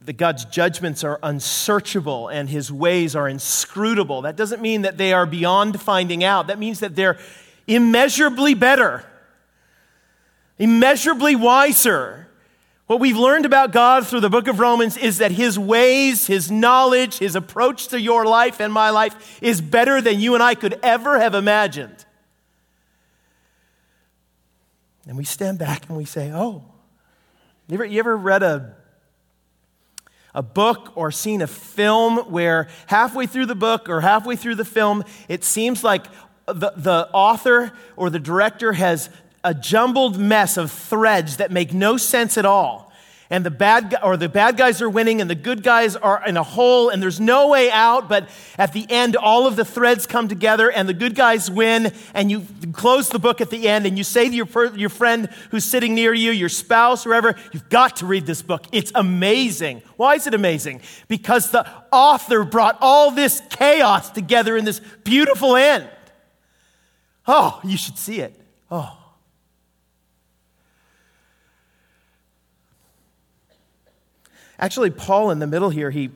that 0.00 0.14
God's 0.14 0.46
judgments 0.46 1.04
are 1.04 1.20
unsearchable 1.22 2.28
and 2.28 2.48
his 2.48 2.72
ways 2.72 3.14
are 3.14 3.28
inscrutable. 3.28 4.22
That 4.22 4.34
doesn't 4.34 4.62
mean 4.62 4.80
that 4.80 4.96
they 4.96 5.12
are 5.12 5.26
beyond 5.26 5.78
finding 5.78 6.24
out. 6.24 6.46
That 6.46 6.58
means 6.58 6.80
that 6.80 6.96
they're 6.96 7.18
immeasurably 7.66 8.54
better, 8.54 9.04
immeasurably 10.58 11.36
wiser. 11.36 12.28
What 12.90 12.98
we've 12.98 13.16
learned 13.16 13.46
about 13.46 13.70
God 13.70 14.04
through 14.04 14.18
the 14.18 14.28
book 14.28 14.48
of 14.48 14.58
Romans 14.58 14.96
is 14.96 15.18
that 15.18 15.30
his 15.30 15.56
ways, 15.56 16.26
his 16.26 16.50
knowledge, 16.50 17.18
his 17.18 17.36
approach 17.36 17.86
to 17.86 18.00
your 18.00 18.26
life 18.26 18.58
and 18.60 18.72
my 18.72 18.90
life 18.90 19.40
is 19.40 19.60
better 19.60 20.00
than 20.00 20.18
you 20.18 20.34
and 20.34 20.42
I 20.42 20.56
could 20.56 20.76
ever 20.82 21.20
have 21.20 21.36
imagined. 21.36 22.04
And 25.06 25.16
we 25.16 25.22
stand 25.22 25.56
back 25.56 25.88
and 25.88 25.96
we 25.96 26.04
say, 26.04 26.32
Oh, 26.32 26.64
you 27.68 27.74
ever, 27.74 27.84
you 27.84 28.00
ever 28.00 28.16
read 28.16 28.42
a, 28.42 28.74
a 30.34 30.42
book 30.42 30.90
or 30.96 31.12
seen 31.12 31.42
a 31.42 31.46
film 31.46 32.32
where 32.32 32.66
halfway 32.88 33.28
through 33.28 33.46
the 33.46 33.54
book 33.54 33.88
or 33.88 34.00
halfway 34.00 34.34
through 34.34 34.56
the 34.56 34.64
film, 34.64 35.04
it 35.28 35.44
seems 35.44 35.84
like 35.84 36.06
the, 36.46 36.72
the 36.74 37.08
author 37.12 37.70
or 37.94 38.10
the 38.10 38.18
director 38.18 38.72
has 38.72 39.10
a 39.42 39.54
jumbled 39.54 40.18
mess 40.18 40.56
of 40.56 40.70
threads 40.70 41.38
that 41.38 41.50
make 41.50 41.72
no 41.72 41.96
sense 41.96 42.36
at 42.36 42.44
all. 42.44 42.90
And 43.32 43.46
the 43.46 43.50
bad 43.50 43.94
or 44.02 44.16
the 44.16 44.28
bad 44.28 44.56
guys 44.56 44.82
are 44.82 44.90
winning 44.90 45.20
and 45.20 45.30
the 45.30 45.36
good 45.36 45.62
guys 45.62 45.94
are 45.94 46.20
in 46.26 46.36
a 46.36 46.42
hole 46.42 46.88
and 46.88 47.00
there's 47.00 47.20
no 47.20 47.46
way 47.46 47.70
out, 47.70 48.08
but 48.08 48.28
at 48.58 48.72
the 48.72 48.84
end 48.90 49.14
all 49.14 49.46
of 49.46 49.54
the 49.54 49.64
threads 49.64 50.04
come 50.04 50.26
together 50.26 50.68
and 50.68 50.88
the 50.88 50.94
good 50.94 51.14
guys 51.14 51.48
win 51.48 51.92
and 52.12 52.28
you 52.28 52.44
close 52.72 53.08
the 53.08 53.20
book 53.20 53.40
at 53.40 53.48
the 53.50 53.68
end 53.68 53.86
and 53.86 53.96
you 53.96 54.02
say 54.02 54.28
to 54.28 54.34
your, 54.34 54.48
your 54.74 54.88
friend 54.88 55.28
who's 55.52 55.64
sitting 55.64 55.94
near 55.94 56.12
you, 56.12 56.32
your 56.32 56.48
spouse, 56.48 57.04
whoever, 57.04 57.36
you've 57.52 57.68
got 57.68 57.96
to 57.96 58.06
read 58.06 58.26
this 58.26 58.42
book. 58.42 58.64
It's 58.72 58.90
amazing. 58.96 59.82
Why 59.96 60.16
is 60.16 60.26
it 60.26 60.34
amazing? 60.34 60.80
Because 61.06 61.52
the 61.52 61.64
author 61.92 62.42
brought 62.42 62.78
all 62.80 63.12
this 63.12 63.40
chaos 63.48 64.10
together 64.10 64.56
in 64.56 64.64
this 64.64 64.80
beautiful 65.04 65.54
end. 65.54 65.88
Oh, 67.28 67.60
you 67.62 67.76
should 67.76 67.96
see 67.96 68.20
it. 68.20 68.34
Oh. 68.72 68.99
Actually, 74.60 74.90
Paul 74.90 75.30
in 75.30 75.38
the 75.38 75.46
middle 75.46 75.70
here, 75.70 75.90
he, 75.90 76.10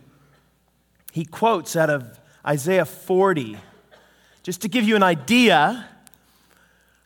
he 1.13 1.25
quotes 1.25 1.77
out 1.77 1.89
of 1.89 2.21
Isaiah 2.47 2.85
40, 2.85 3.57
just 4.43 4.61
to 4.61 4.69
give 4.69 4.85
you 4.85 4.97
an 4.97 5.03
idea 5.03 5.89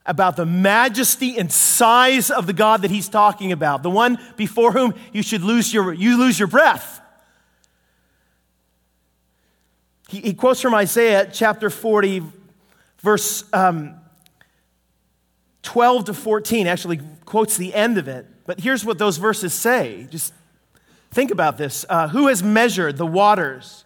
about 0.04 0.34
the 0.34 0.44
majesty 0.44 1.38
and 1.38 1.52
size 1.52 2.32
of 2.32 2.46
the 2.48 2.52
God 2.52 2.82
that 2.82 2.90
he's 2.90 3.08
talking 3.08 3.52
about, 3.52 3.84
the 3.84 3.90
one 3.90 4.18
before 4.36 4.72
whom 4.72 4.94
you 5.12 5.22
should 5.22 5.42
lose 5.42 5.72
your, 5.72 5.92
you 5.92 6.18
lose 6.18 6.40
your 6.40 6.48
breath. 6.48 7.00
He, 10.08 10.20
he 10.20 10.34
quotes 10.34 10.60
from 10.60 10.74
Isaiah 10.74 11.30
chapter 11.32 11.70
40, 11.70 12.24
verse 13.00 13.44
um, 13.52 13.94
12 15.62 16.06
to 16.06 16.14
14, 16.14 16.66
actually 16.66 17.00
quotes 17.26 17.56
the 17.56 17.74
end 17.74 17.96
of 17.96 18.08
it. 18.08 18.26
But 18.44 18.60
here's 18.60 18.84
what 18.84 18.98
those 18.98 19.18
verses 19.18 19.52
say. 19.52 20.08
Just 20.10 20.32
Think 21.10 21.30
about 21.30 21.58
this. 21.58 21.84
Uh, 21.88 22.08
who 22.08 22.28
has 22.28 22.42
measured 22.42 22.96
the 22.96 23.06
waters 23.06 23.84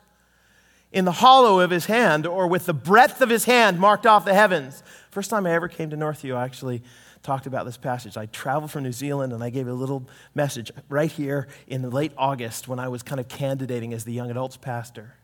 in 0.93 1.05
the 1.05 1.13
hollow 1.13 1.61
of 1.61 1.71
his 1.71 1.87
hand 1.87 2.27
or 2.27 2.47
with 2.47 2.67
the 2.67 2.75
breadth 2.75 3.21
of 3.21 3.31
his 3.31 3.45
hand 3.45 3.79
marked 3.79 4.07
off 4.07 4.25
the 4.25 4.35
heavens? 4.35 4.83
First 5.11 5.31
time 5.31 5.47
I 5.47 5.53
ever 5.53 5.69
came 5.69 5.91
to 5.91 5.97
Northview, 5.97 6.35
I 6.35 6.45
actually 6.45 6.83
talked 7.23 7.47
about 7.47 7.65
this 7.65 7.77
passage. 7.77 8.17
I 8.17 8.27
traveled 8.27 8.71
from 8.71 8.83
New 8.83 8.93
Zealand 8.93 9.33
and 9.33 9.45
I 9.45 9.51
gave 9.51 9.69
a 9.69 9.73
little 9.73 10.09
message 10.35 10.73
right 10.89 11.11
here 11.11 11.47
in 11.69 11.89
late 11.91 12.13
August 12.19 12.67
when 12.67 12.81
I 12.81 12.89
was 12.89 13.03
kind 13.03 13.21
of 13.21 13.29
candidating 13.29 13.95
as 13.95 14.05
the 14.05 14.13
young 14.13 14.31
adults 14.31 14.57
pastor. 14.57 15.15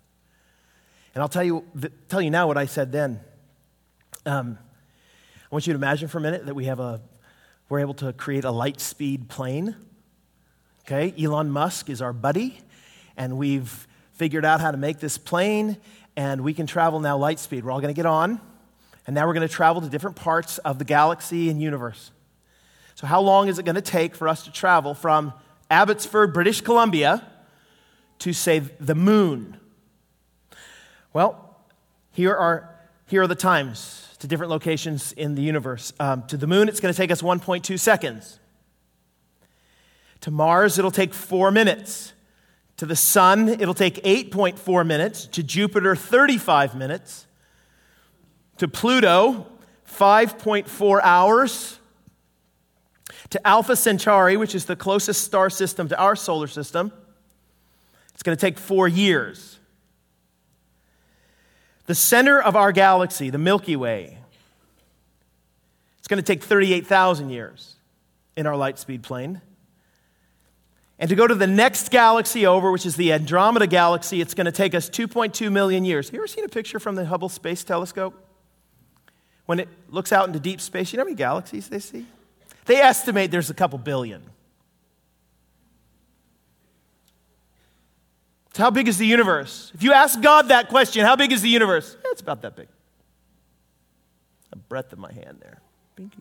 And 1.14 1.22
I'll 1.22 1.28
tell 1.28 1.42
you, 1.42 1.64
tell 2.08 2.22
you 2.22 2.30
now 2.30 2.46
what 2.46 2.56
I 2.56 2.66
said 2.66 2.92
then. 2.92 3.20
Um, 4.24 4.58
I 5.50 5.54
want 5.54 5.66
you 5.66 5.72
to 5.72 5.78
imagine 5.78 6.06
for 6.08 6.18
a 6.18 6.20
minute 6.20 6.46
that 6.46 6.54
we 6.54 6.66
have 6.66 6.78
a, 6.78 7.00
we're 7.68 7.80
able 7.80 7.94
to 7.94 8.12
create 8.12 8.44
a 8.44 8.50
light 8.52 8.80
speed 8.80 9.28
plane 9.28 9.74
Okay, 10.90 11.12
Elon 11.22 11.50
Musk 11.50 11.90
is 11.90 12.00
our 12.00 12.14
buddy, 12.14 12.58
and 13.14 13.36
we've 13.36 13.86
figured 14.14 14.46
out 14.46 14.62
how 14.62 14.70
to 14.70 14.78
make 14.78 15.00
this 15.00 15.18
plane, 15.18 15.76
and 16.16 16.40
we 16.40 16.54
can 16.54 16.66
travel 16.66 16.98
now 16.98 17.18
light 17.18 17.38
speed. 17.38 17.62
We're 17.62 17.72
all 17.72 17.82
going 17.82 17.94
to 17.94 17.96
get 17.96 18.06
on, 18.06 18.40
and 19.06 19.14
now 19.14 19.26
we're 19.26 19.34
going 19.34 19.46
to 19.46 19.52
travel 19.52 19.82
to 19.82 19.88
different 19.90 20.16
parts 20.16 20.56
of 20.56 20.78
the 20.78 20.86
galaxy 20.86 21.50
and 21.50 21.60
universe. 21.60 22.10
So, 22.94 23.06
how 23.06 23.20
long 23.20 23.48
is 23.48 23.58
it 23.58 23.66
going 23.66 23.74
to 23.74 23.82
take 23.82 24.14
for 24.14 24.28
us 24.28 24.44
to 24.44 24.50
travel 24.50 24.94
from 24.94 25.34
Abbotsford, 25.70 26.32
British 26.32 26.62
Columbia, 26.62 27.22
to, 28.20 28.32
say, 28.32 28.60
the 28.60 28.94
moon? 28.94 29.58
Well, 31.12 31.54
here 32.12 32.34
are, 32.34 32.74
here 33.08 33.20
are 33.20 33.26
the 33.26 33.34
times 33.34 34.16
to 34.20 34.26
different 34.26 34.48
locations 34.48 35.12
in 35.12 35.34
the 35.34 35.42
universe. 35.42 35.92
Um, 36.00 36.22
to 36.28 36.38
the 36.38 36.46
moon, 36.46 36.66
it's 36.66 36.80
going 36.80 36.94
to 36.94 36.96
take 36.96 37.10
us 37.10 37.20
1.2 37.20 37.78
seconds. 37.78 38.37
To 40.22 40.30
Mars, 40.30 40.78
it'll 40.78 40.90
take 40.90 41.14
four 41.14 41.50
minutes. 41.50 42.12
To 42.78 42.86
the 42.86 42.96
Sun, 42.96 43.48
it'll 43.48 43.74
take 43.74 44.02
8.4 44.02 44.86
minutes. 44.86 45.26
To 45.26 45.42
Jupiter, 45.42 45.96
35 45.96 46.74
minutes. 46.74 47.26
To 48.58 48.68
Pluto, 48.68 49.46
5.4 49.88 51.00
hours. 51.02 51.78
To 53.30 53.46
Alpha 53.46 53.76
Centauri, 53.76 54.36
which 54.36 54.54
is 54.54 54.64
the 54.64 54.76
closest 54.76 55.22
star 55.22 55.50
system 55.50 55.88
to 55.88 55.98
our 55.98 56.16
solar 56.16 56.46
system, 56.46 56.92
it's 58.14 58.22
going 58.22 58.36
to 58.36 58.40
take 58.40 58.58
four 58.58 58.88
years. 58.88 59.58
The 61.86 61.94
center 61.94 62.40
of 62.40 62.56
our 62.56 62.72
galaxy, 62.72 63.30
the 63.30 63.38
Milky 63.38 63.76
Way, 63.76 64.18
it's 65.98 66.08
going 66.08 66.22
to 66.22 66.26
take 66.26 66.42
38,000 66.42 67.30
years 67.30 67.76
in 68.36 68.46
our 68.46 68.56
light 68.56 68.78
speed 68.78 69.02
plane. 69.02 69.40
And 70.98 71.08
to 71.08 71.14
go 71.14 71.26
to 71.26 71.34
the 71.34 71.46
next 71.46 71.90
galaxy 71.90 72.44
over, 72.44 72.72
which 72.72 72.84
is 72.84 72.96
the 72.96 73.12
Andromeda 73.12 73.68
Galaxy, 73.68 74.20
it's 74.20 74.34
going 74.34 74.46
to 74.46 74.52
take 74.52 74.74
us 74.74 74.90
2.2 74.90 75.50
million 75.52 75.84
years. 75.84 76.08
Have 76.08 76.14
you 76.14 76.20
ever 76.20 76.26
seen 76.26 76.44
a 76.44 76.48
picture 76.48 76.80
from 76.80 76.96
the 76.96 77.06
Hubble 77.06 77.28
Space 77.28 77.62
Telescope? 77.62 78.14
When 79.46 79.60
it 79.60 79.68
looks 79.88 80.12
out 80.12 80.26
into 80.26 80.40
deep 80.40 80.60
space, 80.60 80.92
you 80.92 80.96
know 80.96 81.02
how 81.02 81.06
many 81.06 81.16
galaxies 81.16 81.68
they 81.68 81.78
see? 81.78 82.04
They 82.64 82.76
estimate 82.76 83.30
there's 83.30 83.48
a 83.48 83.54
couple 83.54 83.78
billion. 83.78 84.22
So, 88.52 88.64
how 88.64 88.70
big 88.70 88.88
is 88.88 88.98
the 88.98 89.06
universe? 89.06 89.70
If 89.74 89.84
you 89.84 89.92
ask 89.92 90.20
God 90.20 90.48
that 90.48 90.68
question, 90.68 91.04
how 91.04 91.14
big 91.14 91.30
is 91.32 91.42
the 91.42 91.48
universe? 91.48 91.96
It's 92.06 92.20
about 92.20 92.42
that 92.42 92.56
big. 92.56 92.66
A 94.52 94.56
breadth 94.56 94.92
of 94.92 94.98
my 94.98 95.12
hand 95.12 95.38
there. 95.40 95.60
Pinky. 95.96 96.18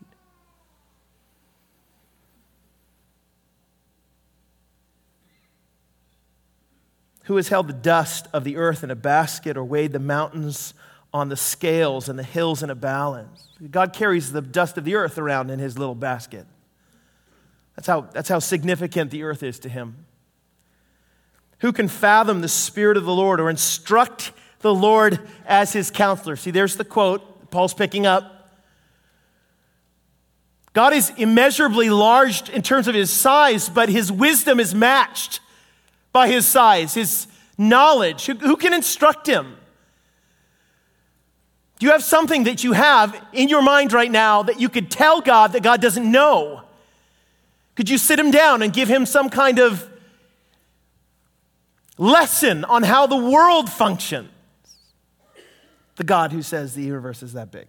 Who 7.28 7.36
has 7.36 7.48
held 7.48 7.68
the 7.68 7.74
dust 7.74 8.26
of 8.32 8.42
the 8.42 8.56
earth 8.56 8.82
in 8.82 8.90
a 8.90 8.96
basket 8.96 9.58
or 9.58 9.62
weighed 9.62 9.92
the 9.92 9.98
mountains 9.98 10.72
on 11.12 11.28
the 11.28 11.36
scales 11.36 12.08
and 12.08 12.18
the 12.18 12.22
hills 12.22 12.62
in 12.62 12.70
a 12.70 12.74
balance? 12.74 13.48
God 13.70 13.92
carries 13.92 14.32
the 14.32 14.40
dust 14.40 14.78
of 14.78 14.84
the 14.86 14.94
earth 14.94 15.18
around 15.18 15.50
in 15.50 15.58
his 15.58 15.78
little 15.78 15.94
basket. 15.94 16.46
That's 17.76 17.86
how, 17.86 18.00
that's 18.00 18.30
how 18.30 18.38
significant 18.38 19.10
the 19.10 19.24
earth 19.24 19.42
is 19.42 19.58
to 19.58 19.68
him. 19.68 20.06
Who 21.58 21.70
can 21.70 21.86
fathom 21.88 22.40
the 22.40 22.48
Spirit 22.48 22.96
of 22.96 23.04
the 23.04 23.14
Lord 23.14 23.40
or 23.40 23.50
instruct 23.50 24.32
the 24.60 24.74
Lord 24.74 25.20
as 25.44 25.74
his 25.74 25.90
counselor? 25.90 26.34
See, 26.34 26.50
there's 26.50 26.76
the 26.76 26.84
quote 26.84 27.50
Paul's 27.50 27.74
picking 27.74 28.06
up. 28.06 28.50
God 30.72 30.94
is 30.94 31.12
immeasurably 31.18 31.90
large 31.90 32.48
in 32.48 32.62
terms 32.62 32.88
of 32.88 32.94
his 32.94 33.10
size, 33.10 33.68
but 33.68 33.90
his 33.90 34.10
wisdom 34.10 34.58
is 34.58 34.74
matched 34.74 35.40
by 36.12 36.28
his 36.28 36.46
size, 36.46 36.94
his 36.94 37.26
knowledge. 37.56 38.26
Who, 38.26 38.34
who 38.34 38.56
can 38.56 38.72
instruct 38.72 39.26
him? 39.26 39.56
Do 41.78 41.86
you 41.86 41.92
have 41.92 42.02
something 42.02 42.44
that 42.44 42.64
you 42.64 42.72
have 42.72 43.20
in 43.32 43.48
your 43.48 43.62
mind 43.62 43.92
right 43.92 44.10
now 44.10 44.42
that 44.42 44.60
you 44.60 44.68
could 44.68 44.90
tell 44.90 45.20
God 45.20 45.52
that 45.52 45.62
God 45.62 45.80
doesn't 45.80 46.10
know? 46.10 46.62
Could 47.76 47.88
you 47.88 47.98
sit 47.98 48.18
him 48.18 48.32
down 48.32 48.62
and 48.62 48.72
give 48.72 48.88
him 48.88 49.06
some 49.06 49.30
kind 49.30 49.60
of 49.60 49.88
lesson 51.96 52.64
on 52.64 52.82
how 52.82 53.06
the 53.06 53.16
world 53.16 53.70
functions? 53.70 54.30
The 55.94 56.04
God 56.04 56.32
who 56.32 56.42
says 56.42 56.74
the 56.74 56.82
universe 56.82 57.22
is 57.22 57.34
that 57.34 57.52
big. 57.52 57.66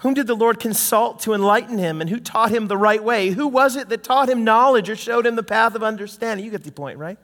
Whom 0.00 0.14
did 0.14 0.26
the 0.26 0.34
Lord 0.34 0.60
consult 0.60 1.20
to 1.20 1.34
enlighten 1.34 1.78
him, 1.78 2.00
and 2.00 2.08
who 2.08 2.20
taught 2.20 2.50
him 2.50 2.68
the 2.68 2.76
right 2.76 3.02
way? 3.02 3.30
Who 3.30 3.46
was 3.46 3.76
it 3.76 3.88
that 3.90 4.02
taught 4.02 4.28
him 4.28 4.44
knowledge 4.44 4.88
or 4.88 4.96
showed 4.96 5.26
him 5.26 5.36
the 5.36 5.42
path 5.42 5.74
of 5.74 5.82
understanding? 5.82 6.44
You 6.44 6.50
get 6.50 6.64
the 6.64 6.72
point, 6.72 6.98
right? 6.98 7.18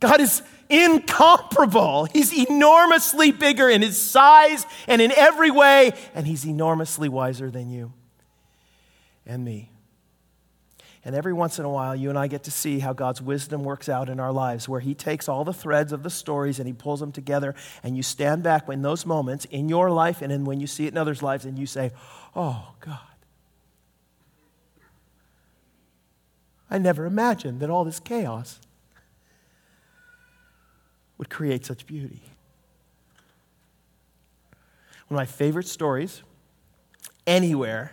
God 0.00 0.20
is 0.20 0.42
incomparable. 0.68 2.06
He's 2.06 2.32
enormously 2.32 3.30
bigger 3.30 3.68
in 3.68 3.82
his 3.82 4.02
size 4.02 4.66
and 4.88 5.00
in 5.00 5.12
every 5.12 5.52
way, 5.52 5.92
and 6.14 6.26
he's 6.26 6.44
enormously 6.44 7.08
wiser 7.08 7.50
than 7.50 7.70
you 7.70 7.92
and 9.24 9.44
me. 9.44 9.71
And 11.04 11.16
every 11.16 11.32
once 11.32 11.58
in 11.58 11.64
a 11.64 11.68
while, 11.68 11.96
you 11.96 12.10
and 12.10 12.18
I 12.18 12.28
get 12.28 12.44
to 12.44 12.52
see 12.52 12.78
how 12.78 12.92
God's 12.92 13.20
wisdom 13.20 13.64
works 13.64 13.88
out 13.88 14.08
in 14.08 14.20
our 14.20 14.30
lives, 14.30 14.68
where 14.68 14.80
He 14.80 14.94
takes 14.94 15.28
all 15.28 15.44
the 15.44 15.52
threads 15.52 15.92
of 15.92 16.04
the 16.04 16.10
stories 16.10 16.60
and 16.60 16.66
He 16.68 16.72
pulls 16.72 17.00
them 17.00 17.10
together. 17.10 17.56
And 17.82 17.96
you 17.96 18.04
stand 18.04 18.44
back 18.44 18.68
in 18.68 18.82
those 18.82 19.04
moments 19.04 19.44
in 19.46 19.68
your 19.68 19.90
life 19.90 20.22
and 20.22 20.32
in 20.32 20.44
when 20.44 20.60
you 20.60 20.68
see 20.68 20.86
it 20.86 20.92
in 20.92 20.98
others' 20.98 21.22
lives, 21.22 21.44
and 21.44 21.58
you 21.58 21.66
say, 21.66 21.90
Oh, 22.36 22.74
God. 22.80 22.98
I 26.70 26.78
never 26.78 27.04
imagined 27.04 27.60
that 27.60 27.68
all 27.68 27.84
this 27.84 28.00
chaos 28.00 28.60
would 31.18 31.28
create 31.28 31.66
such 31.66 31.86
beauty. 31.86 32.22
One 35.08 35.20
of 35.20 35.20
my 35.20 35.26
favorite 35.26 35.66
stories 35.66 36.22
anywhere 37.26 37.92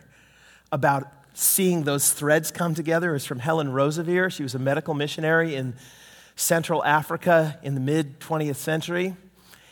about 0.72 1.09
seeing 1.40 1.84
those 1.84 2.12
threads 2.12 2.52
come 2.52 2.76
together 2.76 3.16
is 3.16 3.26
from 3.26 3.40
Helen 3.40 3.70
Roseveare. 3.70 4.30
She 4.32 4.44
was 4.44 4.56
a 4.56 4.60
medical 4.60 4.94
missionary 4.94 5.56
in 5.56 5.74
Central 6.36 6.84
Africa 6.84 7.58
in 7.64 7.76
the 7.76 7.80
mid 7.80 8.20
20th 8.20 8.58
century. 8.58 9.16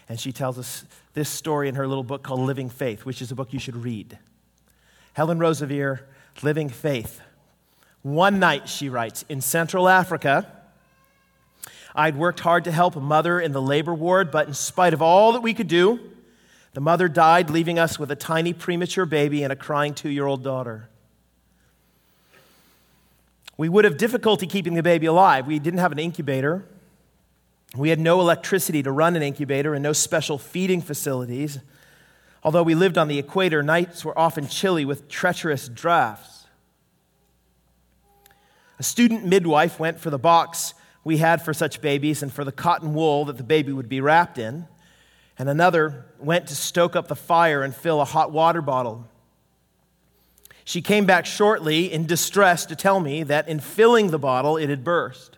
And 0.08 0.18
she 0.18 0.32
tells 0.32 0.58
us 0.58 0.86
this 1.14 1.28
story 1.28 1.68
in 1.68 1.76
her 1.76 1.86
little 1.86 2.06
book 2.06 2.24
called 2.24 2.40
Living 2.40 2.70
Faith, 2.70 3.04
which 3.04 3.22
is 3.22 3.32
a 3.32 3.36
book 3.36 3.52
you 3.52 3.60
should 3.60 3.76
read. 3.76 4.18
Helen 5.12 5.40
Roseveare, 5.40 6.02
Living 6.42 6.70
Faith. 6.70 7.20
One 8.02 8.40
night, 8.40 8.70
she 8.70 8.88
writes, 8.88 9.26
in 9.28 9.42
Central 9.42 9.90
Africa, 9.90 10.50
I'd 11.94 12.16
worked 12.16 12.40
hard 12.40 12.64
to 12.64 12.72
help 12.72 12.96
a 12.96 13.02
mother 13.02 13.42
in 13.42 13.52
the 13.52 13.62
labor 13.62 13.94
ward, 13.94 14.32
but 14.32 14.48
in 14.48 14.54
spite 14.54 14.94
of 14.94 15.02
all 15.02 15.34
that 15.34 15.42
we 15.42 15.54
could 15.54 15.68
do, 15.68 16.00
the 16.74 16.80
mother 16.80 17.10
died, 17.10 17.50
leaving 17.50 17.78
us 17.78 18.00
with 18.00 18.10
a 18.12 18.16
tiny 18.16 18.54
premature 18.54 19.06
baby 19.06 19.44
and 19.44 19.52
a 19.52 19.56
crying 19.56 19.94
two 19.94 20.10
year 20.10 20.26
old 20.26 20.44
daughter. 20.44 20.88
We 23.58 23.70
would 23.70 23.86
have 23.86 23.98
difficulty 23.98 24.46
keeping 24.46 24.76
the 24.76 24.84
baby 24.84 25.08
alive. 25.08 25.48
We 25.48 25.60
didn't 25.60 25.80
have 25.80 25.92
an 25.92 26.00
incubator. 26.00 26.66
We 27.76 27.90
had 27.90 28.00
no 28.00 28.22
electricity 28.22 28.84
to 28.84 28.92
run 28.92 29.16
an 29.16 29.24
incubator 29.24 29.74
and 29.74 29.84
no 29.84 29.94
special 29.94 30.38
feeding 30.38 30.82
facilities. 30.82 31.60
Although 32.44 32.64
we 32.64 32.76
lived 32.76 32.98
on 32.98 33.08
the 33.08 33.18
equator, 33.18 33.64
nights 33.64 34.06
were 34.06 34.18
often 34.18 34.48
chilly 34.48 34.86
with 34.86 35.10
treacherous 35.10 35.68
drafts. 35.68 36.46
A 38.80 38.84
student 38.84 39.26
midwife 39.26 39.80
went 39.80 40.00
for 40.00 40.12
the 40.12 40.20
box 40.20 40.76
we 41.04 41.18
had 41.18 41.42
for 41.42 41.54
such 41.54 41.82
babies 41.82 42.22
and 42.22 42.32
for 42.32 42.44
the 42.44 42.52
cotton 42.52 42.94
wool 42.94 43.26
that 43.26 43.38
the 43.38 43.44
baby 43.44 43.72
would 43.72 43.90
be 43.90 44.02
wrapped 44.02 44.38
in, 44.38 44.68
and 45.40 45.50
another 45.50 46.06
went 46.20 46.48
to 46.48 46.56
stoke 46.56 46.96
up 46.96 47.08
the 47.08 47.16
fire 47.16 47.64
and 47.64 47.76
fill 47.76 48.02
a 48.02 48.06
hot 48.06 48.32
water 48.32 48.62
bottle. 48.62 49.08
She 50.68 50.82
came 50.82 51.06
back 51.06 51.26
shortly 51.26 51.94
in 51.94 52.08
distress 52.08 52.66
to 52.66 52.76
tell 52.76 53.00
me 53.00 53.24
that 53.24 53.48
in 53.48 53.62
filling 53.62 54.12
the 54.12 54.20
bottle, 54.20 54.58
it 54.58 54.70
had 54.70 54.84
burst. 54.84 55.38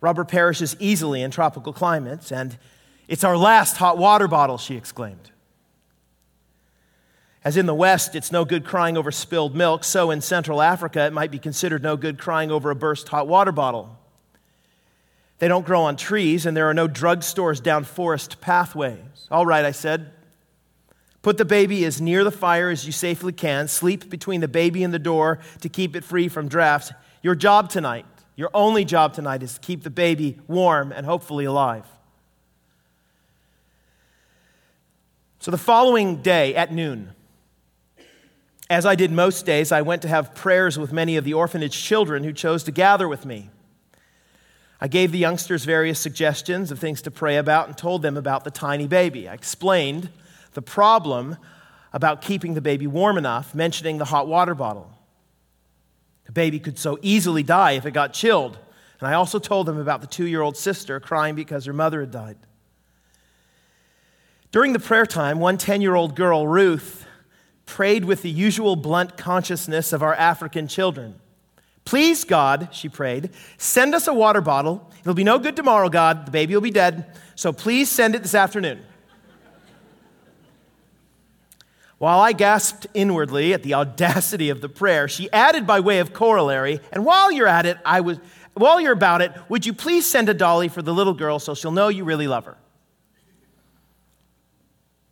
Rubber 0.00 0.24
perishes 0.24 0.74
easily 0.80 1.22
in 1.22 1.30
tropical 1.30 1.72
climates, 1.72 2.32
and 2.32 2.58
it's 3.06 3.22
our 3.22 3.36
last 3.36 3.76
hot 3.76 3.96
water 3.96 4.26
bottle, 4.26 4.58
she 4.58 4.74
exclaimed. 4.74 5.30
As 7.44 7.56
in 7.56 7.66
the 7.66 7.74
West, 7.76 8.16
it's 8.16 8.32
no 8.32 8.44
good 8.44 8.64
crying 8.64 8.96
over 8.96 9.12
spilled 9.12 9.54
milk, 9.54 9.84
so 9.84 10.10
in 10.10 10.20
Central 10.20 10.60
Africa, 10.60 11.06
it 11.06 11.12
might 11.12 11.30
be 11.30 11.38
considered 11.38 11.84
no 11.84 11.96
good 11.96 12.18
crying 12.18 12.50
over 12.50 12.72
a 12.72 12.74
burst 12.74 13.06
hot 13.06 13.28
water 13.28 13.52
bottle. 13.52 13.96
They 15.38 15.46
don't 15.46 15.64
grow 15.64 15.82
on 15.82 15.94
trees, 15.94 16.44
and 16.44 16.56
there 16.56 16.68
are 16.68 16.74
no 16.74 16.88
drugstores 16.88 17.62
down 17.62 17.84
forest 17.84 18.40
pathways. 18.40 19.28
All 19.30 19.46
right, 19.46 19.64
I 19.64 19.70
said, 19.70 20.10
Put 21.26 21.38
the 21.38 21.44
baby 21.44 21.84
as 21.84 22.00
near 22.00 22.22
the 22.22 22.30
fire 22.30 22.70
as 22.70 22.86
you 22.86 22.92
safely 22.92 23.32
can. 23.32 23.66
Sleep 23.66 24.08
between 24.08 24.40
the 24.40 24.46
baby 24.46 24.84
and 24.84 24.94
the 24.94 24.98
door 25.00 25.40
to 25.60 25.68
keep 25.68 25.96
it 25.96 26.04
free 26.04 26.28
from 26.28 26.46
drafts. 26.46 26.92
Your 27.20 27.34
job 27.34 27.68
tonight, 27.68 28.06
your 28.36 28.48
only 28.54 28.84
job 28.84 29.12
tonight, 29.12 29.42
is 29.42 29.54
to 29.54 29.60
keep 29.60 29.82
the 29.82 29.90
baby 29.90 30.38
warm 30.46 30.92
and 30.92 31.04
hopefully 31.04 31.44
alive. 31.44 31.84
So 35.40 35.50
the 35.50 35.58
following 35.58 36.22
day 36.22 36.54
at 36.54 36.72
noon, 36.72 37.10
as 38.70 38.86
I 38.86 38.94
did 38.94 39.10
most 39.10 39.44
days, 39.44 39.72
I 39.72 39.82
went 39.82 40.02
to 40.02 40.08
have 40.08 40.32
prayers 40.32 40.78
with 40.78 40.92
many 40.92 41.16
of 41.16 41.24
the 41.24 41.34
orphanage 41.34 41.82
children 41.82 42.22
who 42.22 42.32
chose 42.32 42.62
to 42.62 42.70
gather 42.70 43.08
with 43.08 43.26
me. 43.26 43.50
I 44.80 44.86
gave 44.86 45.10
the 45.10 45.18
youngsters 45.18 45.64
various 45.64 45.98
suggestions 45.98 46.70
of 46.70 46.78
things 46.78 47.02
to 47.02 47.10
pray 47.10 47.36
about 47.36 47.66
and 47.66 47.76
told 47.76 48.02
them 48.02 48.16
about 48.16 48.44
the 48.44 48.52
tiny 48.52 48.86
baby. 48.86 49.28
I 49.28 49.34
explained 49.34 50.08
the 50.56 50.62
problem 50.62 51.36
about 51.92 52.22
keeping 52.22 52.54
the 52.54 52.60
baby 52.60 52.86
warm 52.88 53.18
enough, 53.18 53.54
mentioning 53.54 53.98
the 53.98 54.06
hot 54.06 54.26
water 54.26 54.54
bottle. 54.54 54.90
The 56.24 56.32
baby 56.32 56.58
could 56.58 56.78
so 56.78 56.98
easily 57.02 57.44
die 57.44 57.72
if 57.72 57.86
it 57.86 57.92
got 57.92 58.12
chilled. 58.12 58.58
And 58.98 59.06
I 59.06 59.12
also 59.12 59.38
told 59.38 59.66
them 59.66 59.78
about 59.78 60.00
the 60.00 60.06
two 60.06 60.24
year 60.24 60.40
old 60.40 60.56
sister 60.56 60.98
crying 60.98 61.34
because 61.34 61.66
her 61.66 61.72
mother 61.72 62.00
had 62.00 62.10
died. 62.10 62.38
During 64.50 64.72
the 64.72 64.78
prayer 64.78 65.04
time, 65.04 65.38
one 65.38 65.58
10 65.58 65.82
year 65.82 65.94
old 65.94 66.16
girl, 66.16 66.48
Ruth, 66.48 67.06
prayed 67.66 68.06
with 68.06 68.22
the 68.22 68.30
usual 68.30 68.76
blunt 68.76 69.18
consciousness 69.18 69.92
of 69.92 70.02
our 70.02 70.14
African 70.14 70.68
children. 70.68 71.20
Please, 71.84 72.24
God, 72.24 72.70
she 72.72 72.88
prayed, 72.88 73.30
send 73.58 73.94
us 73.94 74.08
a 74.08 74.14
water 74.14 74.40
bottle. 74.40 74.90
It'll 75.00 75.14
be 75.14 75.22
no 75.22 75.38
good 75.38 75.54
tomorrow, 75.54 75.90
God. 75.90 76.26
The 76.26 76.30
baby 76.30 76.54
will 76.54 76.62
be 76.62 76.70
dead. 76.70 77.14
So 77.34 77.52
please 77.52 77.90
send 77.90 78.14
it 78.14 78.22
this 78.22 78.34
afternoon. 78.34 78.82
While 81.98 82.20
I 82.20 82.32
gasped 82.32 82.86
inwardly 82.92 83.54
at 83.54 83.62
the 83.62 83.74
audacity 83.74 84.50
of 84.50 84.60
the 84.60 84.68
prayer, 84.68 85.08
she 85.08 85.32
added 85.32 85.66
by 85.66 85.80
way 85.80 85.98
of 85.98 86.12
corollary, 86.12 86.80
and 86.92 87.04
while 87.06 87.32
you're 87.32 87.46
at 87.46 87.64
it, 87.64 87.78
I 87.84 88.02
was 88.02 88.18
while 88.54 88.80
you're 88.80 88.92
about 88.92 89.20
it, 89.20 89.32
would 89.50 89.66
you 89.66 89.74
please 89.74 90.06
send 90.06 90.30
a 90.30 90.34
dolly 90.34 90.68
for 90.68 90.80
the 90.80 90.94
little 90.94 91.12
girl 91.12 91.38
so 91.38 91.54
she'll 91.54 91.72
know 91.72 91.88
you 91.88 92.04
really 92.04 92.26
love 92.26 92.46
her? 92.46 92.56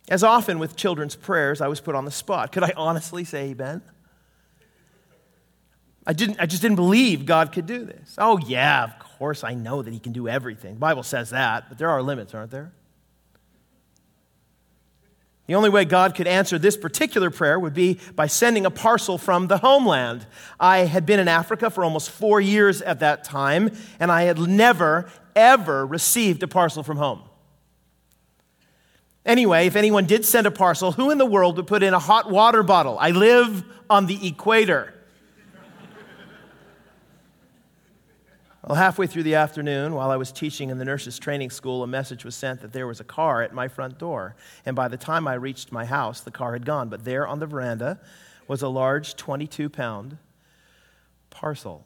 As 0.09 0.23
often 0.23 0.57
with 0.57 0.75
children's 0.75 1.15
prayers, 1.15 1.61
I 1.61 1.67
was 1.67 1.79
put 1.79 1.93
on 1.93 2.05
the 2.05 2.11
spot. 2.11 2.51
Could 2.51 2.63
I 2.63 2.73
honestly 2.75 3.23
say 3.23 3.49
amen? 3.51 3.83
I, 6.07 6.13
didn't, 6.13 6.39
I 6.39 6.47
just 6.47 6.61
didn't 6.61 6.75
believe 6.75 7.25
God 7.25 7.51
could 7.51 7.67
do 7.67 7.85
this. 7.85 8.15
Oh, 8.17 8.39
yeah, 8.39 8.83
of 8.83 8.97
course, 8.99 9.43
I 9.43 9.53
know 9.53 9.83
that 9.83 9.93
He 9.93 9.99
can 9.99 10.11
do 10.11 10.27
everything. 10.27 10.75
The 10.75 10.79
Bible 10.79 11.03
says 11.03 11.31
that, 11.31 11.69
but 11.69 11.77
there 11.77 11.89
are 11.89 12.01
limits, 12.01 12.33
aren't 12.33 12.51
there? 12.51 12.71
The 15.47 15.53
only 15.53 15.69
way 15.69 15.85
God 15.85 16.15
could 16.15 16.25
answer 16.25 16.57
this 16.57 16.75
particular 16.75 17.29
prayer 17.29 17.59
would 17.59 17.75
be 17.75 17.99
by 18.15 18.25
sending 18.25 18.65
a 18.65 18.71
parcel 18.71 19.19
from 19.19 19.45
the 19.45 19.59
homeland. 19.59 20.25
I 20.59 20.79
had 20.79 21.05
been 21.05 21.19
in 21.19 21.27
Africa 21.27 21.69
for 21.69 21.83
almost 21.83 22.09
four 22.09 22.41
years 22.41 22.81
at 22.81 23.01
that 23.01 23.23
time, 23.23 23.71
and 23.99 24.11
I 24.11 24.23
had 24.23 24.39
never, 24.39 25.07
ever 25.35 25.85
received 25.85 26.41
a 26.41 26.47
parcel 26.47 26.81
from 26.81 26.97
home. 26.97 27.21
Anyway, 29.23 29.67
if 29.67 29.75
anyone 29.75 30.05
did 30.05 30.25
send 30.25 30.47
a 30.47 30.51
parcel, 30.51 30.93
who 30.93 31.11
in 31.11 31.19
the 31.19 31.25
world 31.25 31.57
would 31.57 31.67
put 31.67 31.83
in 31.83 31.93
a 31.93 31.99
hot 31.99 32.31
water 32.31 32.63
bottle? 32.63 32.97
I 32.99 33.11
live 33.11 33.63
on 33.87 34.07
the 34.07 34.27
equator. 34.27 34.94
Well, 38.65 38.75
halfway 38.75 39.05
through 39.05 39.23
the 39.23 39.35
afternoon, 39.35 39.93
while 39.93 40.09
I 40.09 40.15
was 40.15 40.31
teaching 40.31 40.71
in 40.71 40.79
the 40.79 40.85
nurses' 40.85 41.19
training 41.19 41.51
school, 41.51 41.83
a 41.83 41.87
message 41.87 42.25
was 42.25 42.33
sent 42.33 42.61
that 42.61 42.73
there 42.73 42.87
was 42.87 42.99
a 42.99 43.03
car 43.03 43.43
at 43.43 43.53
my 43.53 43.67
front 43.67 43.99
door. 43.99 44.35
And 44.65 44.75
by 44.75 44.87
the 44.87 44.97
time 44.97 45.27
I 45.27 45.35
reached 45.35 45.71
my 45.71 45.85
house, 45.85 46.21
the 46.21 46.31
car 46.31 46.53
had 46.53 46.65
gone. 46.65 46.89
But 46.89 47.05
there 47.05 47.27
on 47.27 47.37
the 47.37 47.45
veranda 47.45 47.99
was 48.47 48.63
a 48.63 48.67
large 48.67 49.15
22 49.17 49.69
pound 49.69 50.17
parcel. 51.29 51.85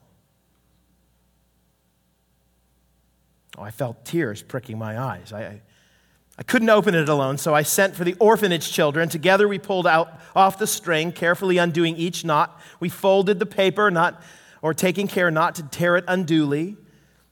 Oh, 3.58 3.63
I 3.63 3.72
felt 3.72 4.06
tears 4.06 4.42
pricking 4.42 4.78
my 4.78 4.98
eyes. 4.98 5.34
I, 5.34 5.42
I, 5.42 5.62
I 6.38 6.44
couldn't 6.44 6.70
open 6.70 6.96
it 6.96 7.10
alone, 7.10 7.38
so 7.38 7.54
I 7.54 7.63
sent 7.63 7.94
for 7.94 8.06
the 8.06 8.15
orphanage 8.20 8.72
children. 8.72 9.10
Together 9.10 9.50
we 9.50 9.60
pulled 9.60 9.86
out 9.86 10.18
off 10.34 10.58
the 10.58 10.68
string, 10.68 11.12
carefully 11.12 11.58
undoing 11.58 11.98
each 11.98 12.24
knot. 12.24 12.58
We 12.80 12.88
folded 12.88 13.39
the 13.39 13.46
paper, 13.46 13.92
not 13.92 14.24
or 14.62 14.74
taking 14.74 15.08
care 15.08 15.32
not 15.32 15.56
to 15.56 15.63
tear 15.63 15.95
it 15.95 16.06
unduly. 16.08 16.78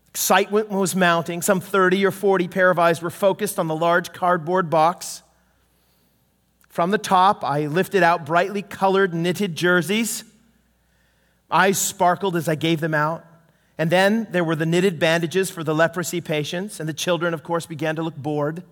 Excitement 0.09 0.69
was 0.69 0.95
mounting. 0.95 1.41
Some 1.41 1.59
30 1.61 2.05
or 2.05 2.11
40 2.11 2.47
pair 2.47 2.69
of 2.69 2.79
eyes 2.79 3.01
were 3.01 3.09
focused 3.09 3.59
on 3.59 3.67
the 3.67 3.75
large 3.75 4.13
cardboard 4.13 4.69
box. 4.69 5.21
From 6.69 6.91
the 6.91 6.97
top, 6.97 7.43
I 7.43 7.67
lifted 7.67 8.03
out 8.03 8.25
brightly 8.25 8.61
colored 8.61 9.13
knitted 9.13 9.55
jerseys. 9.55 10.23
Eyes 11.49 11.77
sparkled 11.77 12.35
as 12.35 12.47
I 12.47 12.55
gave 12.55 12.79
them 12.79 12.93
out. 12.93 13.25
And 13.77 13.89
then 13.89 14.27
there 14.31 14.43
were 14.43 14.55
the 14.55 14.65
knitted 14.65 14.99
bandages 14.99 15.49
for 15.49 15.63
the 15.63 15.75
leprosy 15.75 16.19
patients, 16.19 16.79
and 16.79 16.89
the 16.89 16.93
children, 16.93 17.33
of 17.33 17.43
course, 17.43 17.65
began 17.65 17.95
to 17.95 18.03
look 18.03 18.15
bored. 18.15 18.63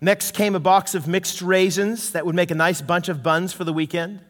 Next 0.00 0.32
came 0.32 0.54
a 0.54 0.60
box 0.60 0.94
of 0.94 1.06
mixed 1.06 1.42
raisins 1.42 2.12
that 2.12 2.24
would 2.26 2.34
make 2.34 2.50
a 2.50 2.54
nice 2.54 2.80
bunch 2.80 3.08
of 3.08 3.22
buns 3.22 3.52
for 3.52 3.64
the 3.64 3.72
weekend. 3.72 4.20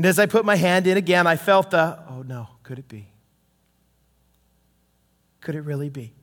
And 0.00 0.06
as 0.06 0.18
I 0.18 0.24
put 0.24 0.46
my 0.46 0.56
hand 0.56 0.86
in 0.86 0.96
again, 0.96 1.26
I 1.26 1.36
felt 1.36 1.72
the, 1.72 1.98
oh 2.08 2.22
no, 2.22 2.48
could 2.62 2.78
it 2.78 2.88
be? 2.88 3.06
Could 5.42 5.54
it 5.54 5.60
really 5.60 5.90
be? 5.90 6.14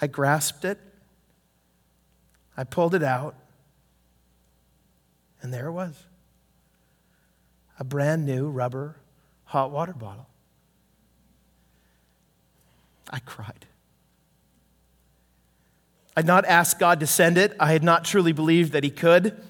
I 0.00 0.06
grasped 0.06 0.64
it, 0.64 0.78
I 2.56 2.62
pulled 2.62 2.94
it 2.94 3.02
out, 3.02 3.34
and 5.40 5.52
there 5.52 5.66
it 5.66 5.72
was 5.72 6.00
a 7.80 7.84
brand 7.84 8.24
new 8.24 8.48
rubber 8.48 8.94
hot 9.46 9.72
water 9.72 9.94
bottle. 9.94 10.28
I 13.10 13.18
cried. 13.18 13.66
I'd 16.16 16.26
not 16.26 16.44
asked 16.44 16.78
God 16.78 17.00
to 17.00 17.08
send 17.08 17.38
it. 17.38 17.56
I 17.58 17.72
had 17.72 17.82
not 17.82 18.04
truly 18.04 18.30
believed 18.30 18.70
that 18.70 18.84
He 18.84 18.90
could. 18.90 19.42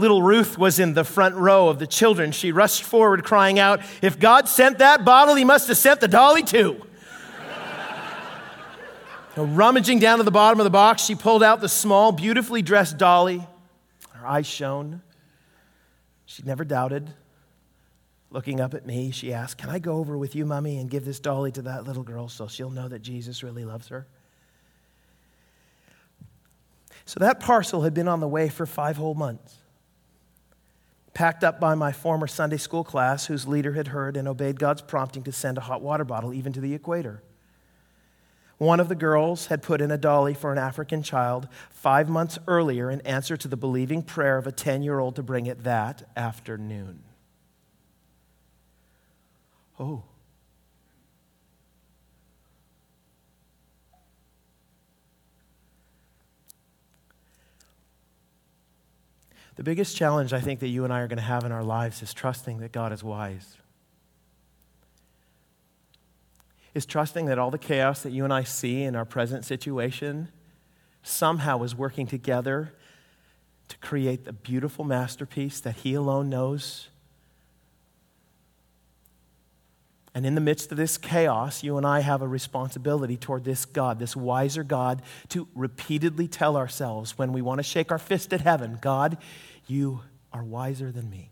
Little 0.00 0.22
Ruth 0.22 0.56
was 0.56 0.78
in 0.78 0.94
the 0.94 1.04
front 1.04 1.34
row 1.34 1.68
of 1.68 1.78
the 1.78 1.86
children. 1.86 2.32
She 2.32 2.52
rushed 2.52 2.84
forward, 2.84 3.22
crying 3.22 3.58
out, 3.58 3.82
If 4.00 4.18
God 4.18 4.48
sent 4.48 4.78
that 4.78 5.04
bottle, 5.04 5.34
he 5.34 5.44
must 5.44 5.68
have 5.68 5.76
sent 5.76 6.00
the 6.00 6.08
dolly 6.08 6.42
too. 6.42 6.80
rummaging 9.36 9.98
down 9.98 10.16
to 10.16 10.24
the 10.24 10.30
bottom 10.30 10.58
of 10.58 10.64
the 10.64 10.70
box, 10.70 11.02
she 11.02 11.14
pulled 11.14 11.42
out 11.42 11.60
the 11.60 11.68
small, 11.68 12.12
beautifully 12.12 12.62
dressed 12.62 12.96
dolly. 12.96 13.46
Her 14.12 14.26
eyes 14.26 14.46
shone. 14.46 15.02
She 16.24 16.42
never 16.44 16.64
doubted. 16.64 17.10
Looking 18.30 18.58
up 18.58 18.72
at 18.72 18.86
me, 18.86 19.10
she 19.10 19.34
asked, 19.34 19.58
Can 19.58 19.68
I 19.68 19.80
go 19.80 19.98
over 19.98 20.16
with 20.16 20.34
you, 20.34 20.46
Mummy, 20.46 20.78
and 20.78 20.88
give 20.88 21.04
this 21.04 21.20
dolly 21.20 21.52
to 21.52 21.62
that 21.62 21.84
little 21.84 22.04
girl 22.04 22.28
so 22.28 22.48
she'll 22.48 22.70
know 22.70 22.88
that 22.88 23.02
Jesus 23.02 23.42
really 23.42 23.66
loves 23.66 23.88
her? 23.88 24.06
So 27.04 27.20
that 27.20 27.40
parcel 27.40 27.82
had 27.82 27.92
been 27.92 28.08
on 28.08 28.20
the 28.20 28.28
way 28.28 28.48
for 28.48 28.64
five 28.64 28.96
whole 28.96 29.14
months 29.14 29.59
packed 31.20 31.44
up 31.44 31.60
by 31.60 31.74
my 31.74 31.92
former 31.92 32.26
Sunday 32.26 32.56
school 32.56 32.82
class, 32.82 33.26
whose 33.26 33.46
leader 33.46 33.74
had 33.74 33.88
heard 33.88 34.16
and 34.16 34.26
obeyed 34.26 34.58
God's 34.58 34.80
prompting 34.80 35.22
to 35.24 35.32
send 35.32 35.58
a 35.58 35.60
hot 35.60 35.82
water 35.82 36.02
bottle 36.02 36.32
even 36.32 36.50
to 36.54 36.62
the 36.62 36.72
equator. 36.72 37.22
One 38.56 38.80
of 38.80 38.88
the 38.88 38.94
girls 38.94 39.48
had 39.48 39.62
put 39.62 39.82
in 39.82 39.90
a 39.90 39.98
dolly 39.98 40.32
for 40.32 40.50
an 40.50 40.56
African 40.56 41.02
child 41.02 41.46
five 41.68 42.08
months 42.08 42.38
earlier 42.48 42.90
in 42.90 43.02
answer 43.02 43.36
to 43.36 43.48
the 43.48 43.56
believing 43.58 44.02
prayer 44.02 44.38
of 44.38 44.46
a 44.46 44.52
10 44.52 44.82
year 44.82 44.98
old 44.98 45.14
to 45.16 45.22
bring 45.22 45.44
it 45.44 45.62
that 45.64 46.08
afternoon. 46.16 47.02
Oh. 49.78 50.04
The 59.60 59.64
biggest 59.64 59.94
challenge 59.94 60.32
I 60.32 60.40
think 60.40 60.60
that 60.60 60.68
you 60.68 60.84
and 60.84 60.90
I 60.92 61.00
are 61.00 61.06
going 61.06 61.18
to 61.18 61.22
have 61.22 61.44
in 61.44 61.52
our 61.52 61.62
lives 61.62 62.00
is 62.00 62.14
trusting 62.14 62.60
that 62.60 62.72
God 62.72 62.94
is 62.94 63.04
wise. 63.04 63.58
Is 66.72 66.86
trusting 66.86 67.26
that 67.26 67.38
all 67.38 67.50
the 67.50 67.58
chaos 67.58 68.02
that 68.04 68.10
you 68.10 68.24
and 68.24 68.32
I 68.32 68.42
see 68.42 68.84
in 68.84 68.96
our 68.96 69.04
present 69.04 69.44
situation 69.44 70.30
somehow 71.02 71.62
is 71.62 71.74
working 71.74 72.06
together 72.06 72.72
to 73.68 73.76
create 73.80 74.24
the 74.24 74.32
beautiful 74.32 74.82
masterpiece 74.82 75.60
that 75.60 75.76
He 75.76 75.92
alone 75.92 76.30
knows 76.30 76.88
And 80.14 80.26
in 80.26 80.34
the 80.34 80.40
midst 80.40 80.72
of 80.72 80.76
this 80.76 80.98
chaos, 80.98 81.62
you 81.62 81.76
and 81.76 81.86
I 81.86 82.00
have 82.00 82.20
a 82.20 82.26
responsibility 82.26 83.16
toward 83.16 83.44
this 83.44 83.64
God, 83.64 83.98
this 84.00 84.16
wiser 84.16 84.64
God, 84.64 85.02
to 85.28 85.46
repeatedly 85.54 86.26
tell 86.26 86.56
ourselves 86.56 87.16
when 87.16 87.32
we 87.32 87.42
want 87.42 87.58
to 87.58 87.62
shake 87.62 87.92
our 87.92 87.98
fist 87.98 88.32
at 88.32 88.40
heaven 88.40 88.78
God, 88.80 89.18
you 89.68 90.00
are 90.32 90.42
wiser 90.42 90.90
than 90.90 91.08
me. 91.08 91.30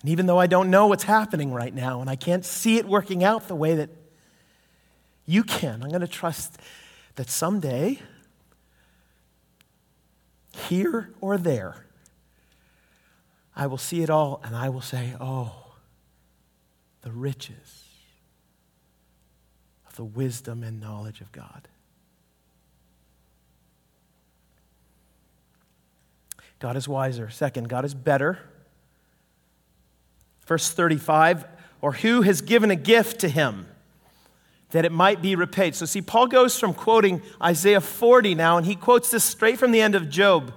And 0.00 0.10
even 0.10 0.24
though 0.24 0.38
I 0.38 0.46
don't 0.46 0.70
know 0.70 0.86
what's 0.86 1.04
happening 1.04 1.52
right 1.52 1.74
now 1.74 2.00
and 2.00 2.08
I 2.08 2.16
can't 2.16 2.44
see 2.44 2.78
it 2.78 2.86
working 2.86 3.22
out 3.22 3.48
the 3.48 3.54
way 3.54 3.74
that 3.74 3.90
you 5.26 5.44
can, 5.44 5.82
I'm 5.82 5.90
going 5.90 6.00
to 6.00 6.08
trust 6.08 6.58
that 7.16 7.28
someday, 7.28 7.98
here 10.68 11.12
or 11.20 11.36
there, 11.36 11.84
I 13.60 13.66
will 13.66 13.78
see 13.78 14.02
it 14.02 14.08
all 14.08 14.40
and 14.42 14.56
I 14.56 14.70
will 14.70 14.80
say, 14.80 15.12
Oh, 15.20 15.52
the 17.02 17.12
riches 17.12 17.84
of 19.86 19.96
the 19.96 20.04
wisdom 20.04 20.62
and 20.62 20.80
knowledge 20.80 21.20
of 21.20 21.30
God. 21.30 21.68
God 26.58 26.74
is 26.74 26.88
wiser. 26.88 27.28
Second, 27.28 27.68
God 27.68 27.84
is 27.84 27.92
better. 27.92 28.38
Verse 30.46 30.70
35 30.70 31.44
or 31.82 31.92
who 31.92 32.22
has 32.22 32.40
given 32.40 32.70
a 32.70 32.76
gift 32.76 33.20
to 33.20 33.28
him 33.28 33.66
that 34.70 34.86
it 34.86 34.92
might 34.92 35.20
be 35.20 35.36
repaid. 35.36 35.74
So, 35.74 35.84
see, 35.84 36.00
Paul 36.00 36.28
goes 36.28 36.58
from 36.58 36.72
quoting 36.72 37.20
Isaiah 37.42 37.80
40 37.80 38.34
now, 38.34 38.56
and 38.56 38.64
he 38.64 38.74
quotes 38.74 39.10
this 39.10 39.24
straight 39.24 39.58
from 39.58 39.72
the 39.72 39.80
end 39.80 39.94
of 39.94 40.08
Job. 40.08 40.54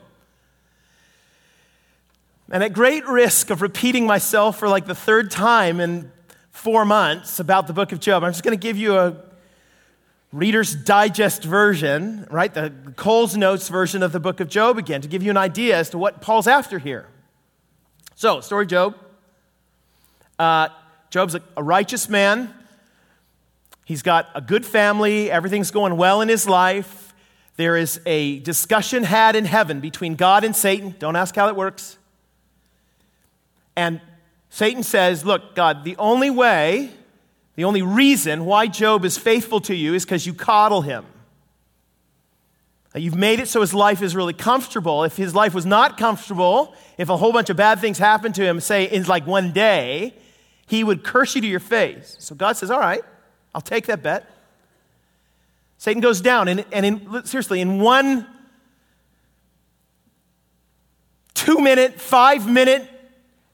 And 2.54 2.64
at 2.64 2.72
great 2.72 3.08
risk 3.08 3.50
of 3.50 3.64
repeating 3.64 4.06
myself 4.06 4.60
for 4.60 4.70
like 4.70 4.86
the 4.86 4.94
third 4.94 5.32
time 5.32 5.80
in 5.80 6.12
four 6.52 6.86
months 6.86 7.40
about 7.40 7.66
the 7.66 7.74
book 7.74 7.92
of 7.92 8.00
Job, 8.00 8.24
I'm 8.24 8.32
just 8.32 8.44
going 8.44 8.56
to 8.56 8.62
give 8.62 8.78
you 8.78 8.96
a 8.96 9.16
Reader's 10.32 10.76
Digest 10.76 11.44
version, 11.44 12.28
right? 12.30 12.54
The 12.54 12.72
Coles 12.96 13.36
Notes 13.36 13.70
version 13.70 14.04
of 14.04 14.12
the 14.12 14.20
book 14.20 14.40
of 14.40 14.50
Job 14.50 14.78
again, 14.78 15.02
to 15.02 15.08
give 15.08 15.24
you 15.24 15.32
an 15.32 15.38
idea 15.38 15.76
as 15.76 15.90
to 15.90 15.98
what 15.98 16.22
Paul's 16.22 16.46
after 16.46 16.78
here. 16.78 17.08
So, 18.14 18.40
story 18.40 18.68
Job. 18.68 18.98
Uh, 20.38 20.70
Job's 21.10 21.34
a, 21.34 21.42
a 21.58 21.64
righteous 21.64 22.08
man. 22.08 22.54
He's 23.84 24.04
got 24.04 24.30
a 24.36 24.42
good 24.42 24.64
family. 24.64 25.32
Everything's 25.32 25.72
going 25.72 25.98
well 25.98 26.22
in 26.22 26.30
his 26.30 26.48
life. 26.48 27.16
There 27.58 27.76
is 27.76 28.00
a 28.06 28.42
discussion 28.42 29.06
had 29.06 29.36
in 29.36 29.46
heaven 29.46 29.80
between 29.80 30.14
God 30.14 30.44
and 30.44 30.56
Satan. 30.56 30.94
Don't 31.00 31.16
ask 31.16 31.36
how 31.36 31.48
it 31.48 31.56
works. 31.56 31.98
And 33.76 34.02
Satan 34.50 34.84
says, 34.84 35.26
Look, 35.26 35.56
God, 35.56 35.84
the 35.84 35.96
only 35.98 36.30
way, 36.30 36.92
the 37.56 37.64
only 37.64 37.82
reason 37.82 38.46
why 38.46 38.68
Job 38.68 39.06
is 39.06 39.18
faithful 39.18 39.60
to 39.62 39.76
you 39.76 39.94
is 39.94 40.06
because 40.06 40.26
you 40.26 40.34
coddle 40.34 40.82
him. 40.82 41.06
You've 42.96 43.16
made 43.16 43.40
it 43.40 43.48
so 43.48 43.62
his 43.62 43.74
life 43.74 44.04
is 44.04 44.16
really 44.16 44.34
comfortable. 44.34 45.04
If 45.04 45.18
his 45.18 45.34
life 45.34 45.56
was 45.56 45.66
not 45.66 45.98
comfortable, 45.98 46.76
if 47.00 47.10
a 47.10 47.18
whole 47.18 47.34
bunch 47.34 47.50
of 47.50 47.58
bad 47.58 47.80
things 47.80 47.98
happened 47.98 48.36
to 48.36 48.44
him, 48.44 48.60
say 48.60 48.86
in 48.86 49.04
like 49.06 49.26
one 49.26 49.52
day, 49.52 50.14
he 50.68 50.84
would 50.84 51.04
curse 51.04 51.34
you 51.34 51.42
to 51.42 51.48
your 51.48 51.60
face. 51.60 52.16
So 52.20 52.36
God 52.36 52.56
says, 52.56 52.70
All 52.70 52.80
right, 52.80 53.02
I'll 53.56 53.62
take 53.62 53.88
that 53.88 54.04
bet. 54.04 54.30
Satan 55.80 56.02
goes 56.02 56.22
down, 56.22 56.48
and, 56.48 56.64
and 56.72 56.86
in, 56.86 57.26
seriously, 57.26 57.60
in 57.60 57.80
one 57.80 58.28
two 61.34 61.60
minute, 61.60 62.00
five 62.00 62.50
minute 62.50 62.90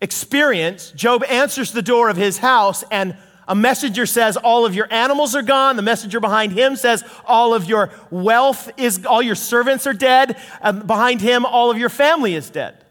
experience, 0.01 0.91
Job 0.91 1.23
answers 1.25 1.71
the 1.71 1.81
door 1.81 2.09
of 2.09 2.17
his 2.17 2.37
house 2.37 2.83
and 2.91 3.15
a 3.49 3.55
messenger 3.55 4.05
says 4.05 4.37
all 4.37 4.63
of 4.63 4.75
your 4.75 4.87
animals 4.93 5.35
are 5.35 5.41
gone. 5.41 5.75
The 5.75 5.81
messenger 5.81 6.19
behind 6.19 6.51
him 6.51 6.75
says 6.75 7.03
all 7.25 7.55
of 7.55 7.65
your 7.65 7.89
wealth 8.11 8.69
is, 8.77 9.07
all 9.07 9.23
your 9.23 9.33
servants 9.33 9.87
are 9.87 9.93
dead. 9.93 10.39
And 10.61 10.85
behind 10.85 11.19
him, 11.19 11.47
all 11.47 11.71
of 11.71 11.77
your 11.79 11.89
family 11.89 12.35
is 12.35 12.51
dead. 12.51 12.85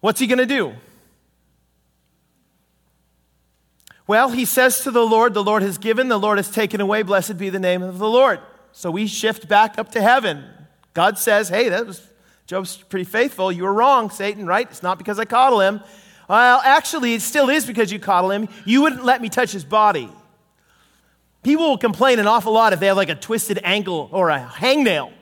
What's 0.00 0.18
he 0.18 0.26
going 0.26 0.38
to 0.38 0.46
do? 0.46 0.72
Well, 4.08 4.30
he 4.30 4.44
says 4.44 4.80
to 4.80 4.90
the 4.90 5.06
Lord, 5.06 5.34
The 5.34 5.44
Lord 5.44 5.62
has 5.62 5.78
given, 5.78 6.08
the 6.08 6.18
Lord 6.18 6.38
has 6.38 6.50
taken 6.50 6.80
away. 6.80 7.02
Blessed 7.02 7.38
be 7.38 7.48
the 7.48 7.60
name 7.60 7.84
of 7.84 7.98
the 7.98 8.08
Lord. 8.08 8.40
So 8.72 8.90
we 8.90 9.06
shift 9.06 9.46
back 9.46 9.78
up 9.78 9.92
to 9.92 10.02
heaven. 10.02 10.44
God 10.94 11.16
says, 11.16 11.48
Hey, 11.48 11.68
that 11.68 11.86
was 11.86 12.08
Job's 12.52 12.76
pretty 12.76 13.04
faithful. 13.04 13.50
You 13.50 13.62
were 13.62 13.72
wrong, 13.72 14.10
Satan, 14.10 14.46
right? 14.46 14.68
It's 14.70 14.82
not 14.82 14.98
because 14.98 15.18
I 15.18 15.24
coddle 15.24 15.62
him. 15.62 15.80
Well, 16.28 16.60
actually, 16.62 17.14
it 17.14 17.22
still 17.22 17.48
is 17.48 17.64
because 17.64 17.90
you 17.90 17.98
coddle 17.98 18.30
him. 18.30 18.46
You 18.66 18.82
wouldn't 18.82 19.06
let 19.06 19.22
me 19.22 19.30
touch 19.30 19.52
his 19.52 19.64
body. 19.64 20.06
People 21.42 21.70
will 21.70 21.78
complain 21.78 22.18
an 22.18 22.26
awful 22.26 22.52
lot 22.52 22.74
if 22.74 22.78
they 22.78 22.88
have 22.88 22.98
like 22.98 23.08
a 23.08 23.14
twisted 23.14 23.58
ankle 23.64 24.10
or 24.12 24.28
a 24.28 24.38
hangnail. 24.38 25.14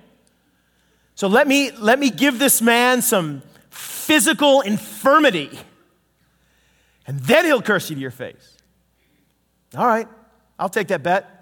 So 1.14 1.28
let 1.28 1.46
me, 1.46 1.70
let 1.70 2.00
me 2.00 2.10
give 2.10 2.40
this 2.40 2.60
man 2.60 3.00
some 3.00 3.42
physical 3.70 4.62
infirmity, 4.62 5.56
and 7.06 7.20
then 7.20 7.44
he'll 7.44 7.62
curse 7.62 7.90
you 7.90 7.94
to 7.94 8.02
your 8.02 8.10
face. 8.10 8.56
All 9.76 9.86
right, 9.86 10.08
I'll 10.58 10.68
take 10.68 10.88
that 10.88 11.04
bet. 11.04 11.39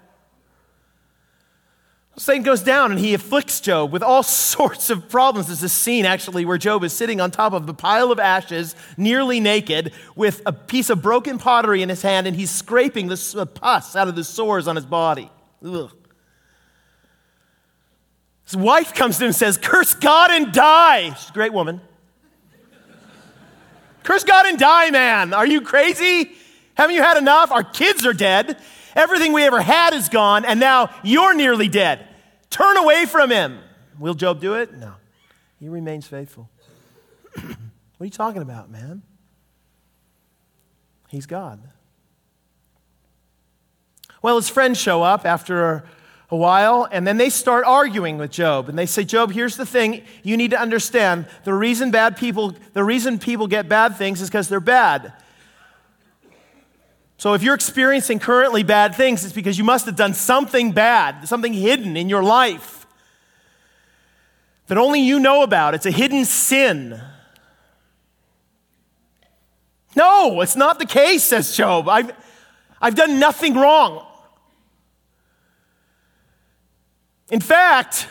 Satan 2.19 2.43
goes 2.43 2.61
down 2.61 2.91
and 2.91 2.99
he 2.99 3.13
afflicts 3.13 3.61
Job 3.61 3.93
with 3.93 4.03
all 4.03 4.23
sorts 4.23 4.89
of 4.89 5.07
problems. 5.07 5.47
There's 5.47 5.63
a 5.63 5.69
scene 5.69 6.05
actually 6.05 6.43
where 6.43 6.57
Job 6.57 6.83
is 6.83 6.91
sitting 6.91 7.21
on 7.21 7.31
top 7.31 7.53
of 7.53 7.67
a 7.67 7.73
pile 7.73 8.11
of 8.11 8.19
ashes, 8.19 8.75
nearly 8.97 9.39
naked, 9.39 9.93
with 10.15 10.41
a 10.45 10.51
piece 10.51 10.89
of 10.89 11.01
broken 11.01 11.37
pottery 11.37 11.81
in 11.81 11.89
his 11.89 12.01
hand, 12.01 12.27
and 12.27 12.35
he's 12.35 12.51
scraping 12.51 13.07
the 13.07 13.49
pus 13.53 13.95
out 13.95 14.07
of 14.09 14.15
the 14.15 14.23
sores 14.23 14.67
on 14.67 14.75
his 14.75 14.85
body. 14.85 15.31
Ugh. 15.65 15.91
His 18.43 18.57
wife 18.57 18.93
comes 18.93 19.17
to 19.19 19.25
him 19.25 19.27
and 19.27 19.35
says, 19.35 19.57
Curse 19.57 19.93
God 19.95 20.31
and 20.31 20.51
die. 20.51 21.13
She's 21.13 21.29
a 21.29 21.33
great 21.33 21.53
woman. 21.53 21.79
Curse 24.03 24.23
God 24.23 24.45
and 24.47 24.57
die, 24.57 24.89
man. 24.89 25.33
Are 25.33 25.45
you 25.45 25.61
crazy? 25.61 26.31
Haven't 26.73 26.95
you 26.95 27.01
had 27.01 27.17
enough? 27.17 27.51
Our 27.51 27.63
kids 27.63 28.05
are 28.05 28.13
dead. 28.13 28.57
Everything 28.95 29.33
we 29.33 29.43
ever 29.43 29.61
had 29.61 29.93
is 29.93 30.09
gone, 30.09 30.43
and 30.45 30.59
now 30.59 30.89
you're 31.03 31.35
nearly 31.35 31.69
dead. 31.69 32.07
Turn 32.49 32.77
away 32.77 33.05
from 33.05 33.29
him. 33.29 33.59
Will 33.99 34.13
Job 34.13 34.39
do 34.39 34.55
it? 34.55 34.73
No. 34.73 34.93
He 35.59 35.69
remains 35.69 36.07
faithful. 36.07 36.49
what 37.35 37.45
are 37.99 38.05
you 38.05 38.11
talking 38.11 38.41
about, 38.41 38.69
man? 38.69 39.01
He's 41.09 41.25
God. 41.25 41.61
Well, 44.21 44.35
his 44.35 44.49
friends 44.49 44.79
show 44.79 45.03
up 45.03 45.25
after 45.25 45.83
a 46.31 46.35
while, 46.35 46.87
and 46.91 47.07
then 47.07 47.17
they 47.17 47.29
start 47.29 47.65
arguing 47.65 48.17
with 48.17 48.31
Job. 48.31 48.69
And 48.69 48.77
they 48.77 48.85
say, 48.85 49.03
Job, 49.03 49.31
here's 49.31 49.57
the 49.57 49.65
thing 49.65 50.03
you 50.23 50.37
need 50.37 50.51
to 50.51 50.59
understand. 50.59 51.27
The 51.43 51.53
reason 51.53 51.91
bad 51.91 52.17
people, 52.17 52.55
the 52.73 52.83
reason 52.83 53.17
people 53.17 53.47
get 53.47 53.67
bad 53.67 53.95
things 53.95 54.21
is 54.21 54.29
because 54.29 54.47
they're 54.47 54.59
bad. 54.59 55.13
So 57.19 57.33
if 57.33 57.43
you're 57.43 57.53
experiencing 57.53 58.19
currently 58.19 58.63
bad 58.63 58.95
things, 58.95 59.25
it's 59.25 59.33
because 59.33 59.57
you 59.57 59.65
must 59.65 59.85
have 59.87 59.97
done 59.97 60.13
something 60.13 60.71
bad, 60.71 61.27
something 61.27 61.51
hidden 61.51 61.97
in 61.97 62.07
your 62.07 62.23
life 62.23 62.87
that 64.67 64.77
only 64.77 65.01
you 65.01 65.19
know 65.19 65.43
about. 65.43 65.75
It's 65.75 65.85
a 65.85 65.91
hidden 65.91 66.23
sin. 66.23 66.97
No, 69.97 70.39
it's 70.39 70.55
not 70.55 70.79
the 70.79 70.85
case, 70.85 71.23
says 71.23 71.57
Job. 71.57 71.89
I've, 71.89 72.13
I've 72.79 72.95
done 72.95 73.19
nothing 73.19 73.53
wrong. 73.55 74.07
In 77.29 77.41
fact, 77.41 78.07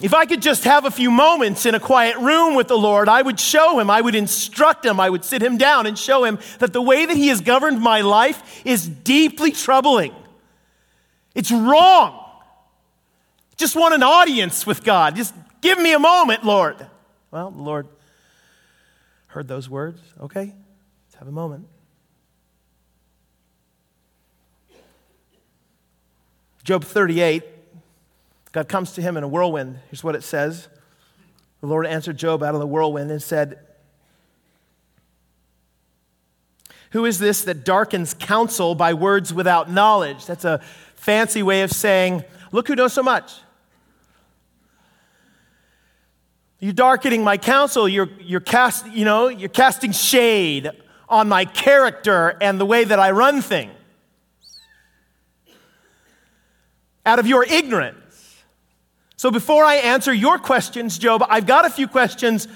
if 0.00 0.14
I 0.14 0.26
could 0.26 0.40
just 0.40 0.64
have 0.64 0.84
a 0.84 0.90
few 0.90 1.10
moments 1.10 1.66
in 1.66 1.74
a 1.74 1.80
quiet 1.80 2.16
room 2.16 2.54
with 2.54 2.68
the 2.68 2.78
Lord, 2.78 3.08
I 3.08 3.20
would 3.20 3.38
show 3.38 3.78
him, 3.78 3.90
I 3.90 4.00
would 4.00 4.14
instruct 4.14 4.84
him, 4.84 4.98
I 4.98 5.10
would 5.10 5.24
sit 5.24 5.42
him 5.42 5.58
down 5.58 5.86
and 5.86 5.98
show 5.98 6.24
him 6.24 6.38
that 6.58 6.72
the 6.72 6.82
way 6.82 7.04
that 7.06 7.16
he 7.16 7.28
has 7.28 7.40
governed 7.40 7.80
my 7.80 8.00
life 8.00 8.62
is 8.64 8.88
deeply 8.88 9.50
troubling. 9.50 10.14
It's 11.34 11.52
wrong. 11.52 12.24
Just 13.56 13.76
want 13.76 13.94
an 13.94 14.02
audience 14.02 14.66
with 14.66 14.82
God. 14.84 15.16
Just 15.16 15.34
give 15.60 15.78
me 15.78 15.92
a 15.92 15.98
moment, 15.98 16.44
Lord. 16.44 16.86
Well, 17.30 17.50
the 17.50 17.62
Lord 17.62 17.86
heard 19.28 19.48
those 19.48 19.68
words. 19.68 20.00
Okay, 20.20 20.54
let's 21.06 21.14
have 21.16 21.28
a 21.28 21.32
moment. 21.32 21.66
Job 26.64 26.84
38, 26.84 27.44
God 28.52 28.68
comes 28.68 28.92
to 28.92 29.02
him 29.02 29.16
in 29.16 29.22
a 29.22 29.28
whirlwind. 29.28 29.78
Here's 29.90 30.02
what 30.02 30.14
it 30.14 30.22
says 30.22 30.68
The 31.60 31.66
Lord 31.66 31.86
answered 31.86 32.16
Job 32.16 32.42
out 32.42 32.54
of 32.54 32.60
the 32.60 32.66
whirlwind 32.66 33.10
and 33.10 33.22
said, 33.22 33.58
Who 36.92 37.04
is 37.04 37.18
this 37.18 37.44
that 37.44 37.64
darkens 37.64 38.14
counsel 38.14 38.74
by 38.74 38.94
words 38.94 39.32
without 39.32 39.70
knowledge? 39.70 40.26
That's 40.26 40.44
a 40.44 40.60
fancy 40.96 41.42
way 41.42 41.62
of 41.62 41.70
saying, 41.70 42.24
Look 42.52 42.68
who 42.68 42.74
knows 42.74 42.92
so 42.92 43.02
much. 43.02 43.32
You're 46.58 46.72
darkening 46.74 47.24
my 47.24 47.38
counsel. 47.38 47.88
You're, 47.88 48.10
you're, 48.20 48.40
cast, 48.40 48.86
you 48.86 49.06
know, 49.06 49.28
you're 49.28 49.48
casting 49.48 49.92
shade 49.92 50.70
on 51.08 51.26
my 51.26 51.46
character 51.46 52.36
and 52.40 52.60
the 52.60 52.66
way 52.66 52.84
that 52.84 52.98
I 52.98 53.12
run 53.12 53.40
things. 53.40 53.72
out 57.10 57.18
of 57.18 57.26
your 57.26 57.44
ignorance. 57.44 57.99
So 59.20 59.30
before 59.30 59.66
I 59.66 59.74
answer 59.74 60.14
your 60.14 60.38
questions, 60.38 60.96
Job, 60.96 61.22
I've 61.28 61.44
got 61.44 61.66
a 61.66 61.68
few 61.68 61.86
questions 61.86 62.48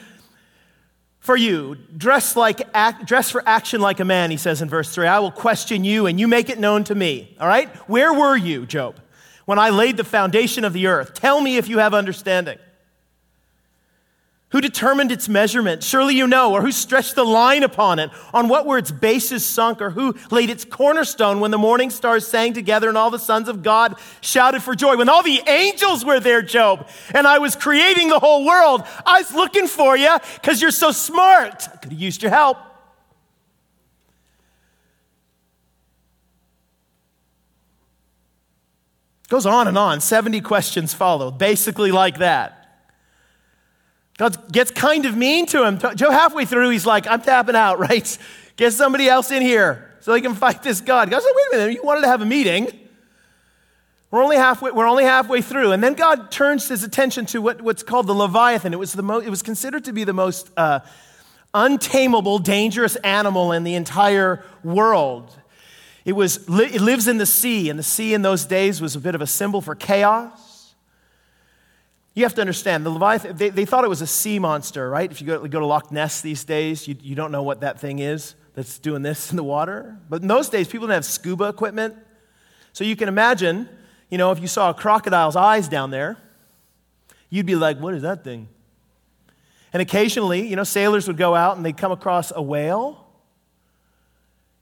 for 1.18 1.37
you. 1.37 1.74
Dress, 1.94 2.37
like, 2.37 2.62
act, 2.72 3.05
dress 3.05 3.31
for 3.31 3.42
action 3.44 3.83
like 3.83 4.00
a 4.00 4.05
man, 4.07 4.31
he 4.31 4.38
says 4.38 4.62
in 4.62 4.70
verse 4.70 4.88
3. 4.94 5.07
I 5.07 5.18
will 5.18 5.31
question 5.31 5.85
you 5.85 6.07
and 6.07 6.18
you 6.18 6.27
make 6.27 6.48
it 6.48 6.59
known 6.59 6.83
to 6.85 6.94
me. 6.94 7.37
All 7.38 7.46
right? 7.46 7.68
Where 7.87 8.14
were 8.14 8.35
you, 8.35 8.64
Job, 8.64 8.98
when 9.44 9.59
I 9.59 9.68
laid 9.68 9.98
the 9.98 10.05
foundation 10.05 10.64
of 10.64 10.72
the 10.72 10.87
earth? 10.87 11.12
Tell 11.12 11.38
me 11.38 11.59
if 11.59 11.68
you 11.68 11.81
have 11.81 11.92
understanding. 11.92 12.57
Who 14.55 14.61
determined 14.61 15.11
its 15.11 15.29
measurement? 15.29 15.83
Surely 15.83 16.14
you 16.14 16.29
know. 16.29 16.53
Or 16.53 16.62
who 16.62 16.71
stretched 16.71 17.17
the 17.17 17.25
line 17.25 17.64
upon 17.64 17.99
it? 17.99 18.12
On 18.33 18.47
what 18.47 18.67
were 18.67 18.79
its 18.79 18.93
bases 18.93 19.45
sunk? 19.45 19.83
Or 19.83 19.90
who 19.90 20.14
laid 20.31 20.49
its 20.49 20.64
cornerstone 20.64 21.40
when 21.40 21.51
the 21.51 21.59
morning 21.59 21.90
stars 21.90 22.25
sang 22.25 22.53
together 22.53 22.88
and 22.88 22.97
all 22.97 23.11
the 23.11 23.19
sons 23.19 23.49
of 23.49 23.64
God 23.64 23.97
shouted 24.21 24.62
for 24.62 24.77
joy? 24.77 24.97
When 24.97 25.09
all 25.09 25.25
the 25.25 25.43
angels 25.49 26.05
were 26.05 26.21
there, 26.21 26.40
Job, 26.40 26.88
and 27.12 27.27
I 27.27 27.40
was 27.40 27.57
creating 27.57 28.11
the 28.11 28.21
whole 28.21 28.47
world, 28.47 28.85
I 29.05 29.23
was 29.23 29.35
looking 29.35 29.67
for 29.67 29.97
you 29.97 30.17
because 30.35 30.62
you're 30.62 30.71
so 30.71 30.93
smart. 30.93 31.69
I 31.73 31.77
could 31.79 31.90
have 31.90 32.01
used 32.01 32.23
your 32.23 32.31
help. 32.31 32.59
Goes 39.29 39.47
on 39.47 39.67
and 39.67 39.77
on. 39.77 40.01
70 40.01 40.43
questions 40.43 40.95
follow, 40.95 41.33
basically 41.33 41.90
like 41.90 42.19
that. 42.19 42.63
God 44.16 44.53
gets 44.53 44.70
kind 44.70 45.07
of 45.07 45.16
mean 45.16 45.46
to 45.46 45.64
him. 45.64 45.79
Joe, 45.96 46.11
halfway 46.11 46.44
through, 46.44 46.70
he's 46.70 46.87
like, 46.87 47.07
I'm 47.07 47.20
tapping 47.20 47.57
out, 47.57 47.79
right? 47.90 48.18
Get 48.57 48.72
somebody 48.72 49.09
else 49.09 49.31
in 49.31 49.42
here 49.42 49.90
so 50.00 50.14
he 50.14 50.20
can 50.20 50.35
fight 50.35 50.62
this 50.62 50.81
God. 50.81 51.11
God 51.11 51.22
said, 51.22 51.33
wait 51.35 51.46
a 51.53 51.57
minute, 51.57 51.74
you 51.74 51.83
wanted 51.83 52.03
to 52.03 52.09
have 52.09 52.22
a 52.22 52.27
meeting. 52.27 52.68
We're 54.11 54.22
only 54.22 54.37
halfway, 54.37 54.70
we're 54.70 54.87
only 54.87 55.03
halfway 55.03 55.42
through. 55.42 55.72
And 55.72 55.83
then 55.83 55.94
God 55.94 56.31
turns 56.31 56.68
his 56.68 56.85
attention 56.85 57.27
to 57.27 57.42
what, 57.42 57.61
what's 57.62 57.83
called 57.83 58.07
the 58.07 58.12
Leviathan. 58.12 58.72
It 58.72 58.79
was, 58.79 58.92
the 58.92 59.03
mo- 59.03 59.18
it 59.18 59.29
was 59.29 59.42
considered 59.42 59.87
to 59.87 59.92
be 59.92 60.05
the 60.05 60.12
most 60.12 60.50
uh, 60.57 60.81
untamable, 61.53 62.38
dangerous 62.38 62.94
animal 62.96 63.50
in 63.50 63.64
the 63.64 63.74
entire 63.74 64.44
world. 64.62 65.37
It, 66.05 66.12
was, 66.12 66.37
it 66.48 66.81
lives 66.81 67.09
in 67.09 67.18
the 67.18 67.27
sea, 67.27 67.70
and 67.70 67.79
the 67.79 67.83
sea 67.83 68.14
in 68.14 68.22
those 68.22 68.44
days 68.44 68.81
was 68.81 68.94
a 68.94 69.00
bit 69.00 69.16
of 69.16 69.20
a 69.20 69.27
symbol 69.27 69.61
for 69.61 69.74
chaos. 69.74 70.43
You 72.14 72.22
have 72.22 72.35
to 72.35 72.40
understand, 72.40 72.87
the 72.87 72.90
Leviathan, 72.90 73.37
they, 73.37 73.50
they 73.50 73.64
thought 73.64 73.85
it 73.85 73.88
was 73.88 74.00
a 74.00 74.07
sea 74.07 74.38
monster, 74.38 74.88
right? 74.88 75.11
If 75.11 75.20
you 75.20 75.27
go, 75.27 75.46
go 75.46 75.59
to 75.59 75.66
Loch 75.66 75.90
Ness 75.90 76.20
these 76.20 76.44
days, 76.44 76.87
you, 76.87 76.96
you 77.00 77.16
don't 77.16 77.33
know 77.33 77.42
what 77.42 77.61
that 77.62 77.81
thing 77.81 77.98
is 77.98 78.37
that's 78.55 78.79
doing 78.79 79.03
this 79.03 79.31
in 79.31 79.37
the 79.37 79.44
water. 79.44 79.98
But 80.09 80.22
in 80.22 80.29
those 80.29 80.48
days, 80.48 80.68
people 80.68 80.87
didn't 80.87 80.96
have 80.96 81.05
scuba 81.05 81.48
equipment. 81.48 81.96
So 82.72 82.85
you 82.85 82.94
can 82.94 83.09
imagine, 83.09 83.68
you 84.11 84.18
know, 84.18 84.31
if 84.31 84.38
you 84.38 84.46
saw 84.46 84.70
a 84.70 84.74
crocodile's 84.74 85.37
eyes 85.37 85.68
down 85.68 85.90
there, 85.90 86.16
you'd 87.31 87.46
be 87.46 87.57
like, 87.57 87.79
what 87.79 87.94
is 87.94 88.03
that 88.03 88.22
thing? 88.22 88.48
And 89.72 89.83
occasionally, 89.83 90.46
you 90.46 90.55
know, 90.55 90.62
sailors 90.62 91.09
would 91.09 91.16
go 91.16 91.35
out 91.35 91.57
and 91.57 91.66
they'd 91.66 91.77
come 91.77 91.90
across 91.90 92.33
a 92.35 92.40
whale. 92.40 93.09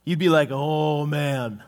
You'd 0.05 0.17
be 0.17 0.29
like, 0.29 0.49
oh 0.51 1.05
man, 1.05 1.63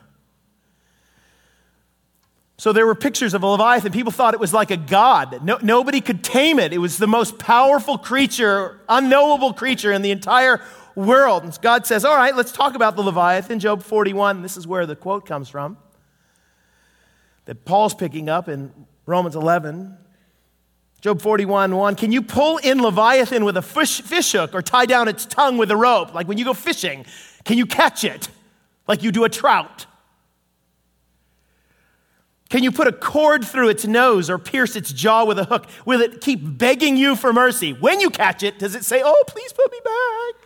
so 2.58 2.72
there 2.72 2.86
were 2.86 2.94
pictures 2.94 3.34
of 3.34 3.42
a 3.42 3.46
Leviathan. 3.46 3.92
People 3.92 4.12
thought 4.12 4.32
it 4.32 4.40
was 4.40 4.54
like 4.54 4.70
a 4.70 4.78
god. 4.78 5.44
No, 5.44 5.58
nobody 5.62 6.00
could 6.00 6.24
tame 6.24 6.58
it. 6.58 6.72
It 6.72 6.78
was 6.78 6.96
the 6.96 7.06
most 7.06 7.38
powerful 7.38 7.98
creature, 7.98 8.80
unknowable 8.88 9.52
creature 9.52 9.92
in 9.92 10.00
the 10.00 10.10
entire 10.10 10.62
world. 10.94 11.44
And 11.44 11.56
God 11.60 11.86
says, 11.86 12.04
All 12.04 12.16
right, 12.16 12.34
let's 12.34 12.52
talk 12.52 12.74
about 12.74 12.96
the 12.96 13.02
Leviathan. 13.02 13.60
Job 13.60 13.82
41, 13.82 14.40
this 14.40 14.56
is 14.56 14.66
where 14.66 14.86
the 14.86 14.96
quote 14.96 15.26
comes 15.26 15.50
from 15.50 15.76
that 17.44 17.64
Paul's 17.64 17.94
picking 17.94 18.28
up 18.28 18.48
in 18.48 18.72
Romans 19.04 19.36
11. 19.36 19.96
Job 21.00 21.20
41, 21.20 21.76
1. 21.76 21.94
Can 21.94 22.10
you 22.10 22.22
pull 22.22 22.56
in 22.58 22.82
Leviathan 22.82 23.44
with 23.44 23.56
a 23.56 23.62
fish, 23.62 24.00
fish 24.00 24.32
hook 24.32 24.54
or 24.54 24.62
tie 24.62 24.86
down 24.86 25.08
its 25.08 25.26
tongue 25.26 25.58
with 25.58 25.70
a 25.70 25.76
rope? 25.76 26.14
Like 26.14 26.26
when 26.26 26.38
you 26.38 26.44
go 26.44 26.54
fishing, 26.54 27.04
can 27.44 27.58
you 27.58 27.66
catch 27.66 28.02
it 28.02 28.28
like 28.88 29.02
you 29.02 29.12
do 29.12 29.24
a 29.24 29.28
trout? 29.28 29.86
Can 32.56 32.62
you 32.62 32.72
put 32.72 32.88
a 32.88 32.92
cord 32.92 33.44
through 33.44 33.68
its 33.68 33.84
nose 33.84 34.30
or 34.30 34.38
pierce 34.38 34.76
its 34.76 34.90
jaw 34.90 35.26
with 35.26 35.38
a 35.38 35.44
hook? 35.44 35.66
Will 35.84 36.00
it 36.00 36.22
keep 36.22 36.40
begging 36.42 36.96
you 36.96 37.14
for 37.14 37.30
mercy? 37.30 37.74
When 37.74 38.00
you 38.00 38.08
catch 38.08 38.42
it, 38.42 38.58
does 38.58 38.74
it 38.74 38.82
say, 38.82 39.02
Oh, 39.04 39.24
please 39.26 39.52
put 39.52 39.70
me 39.70 39.78
back? 39.84 40.45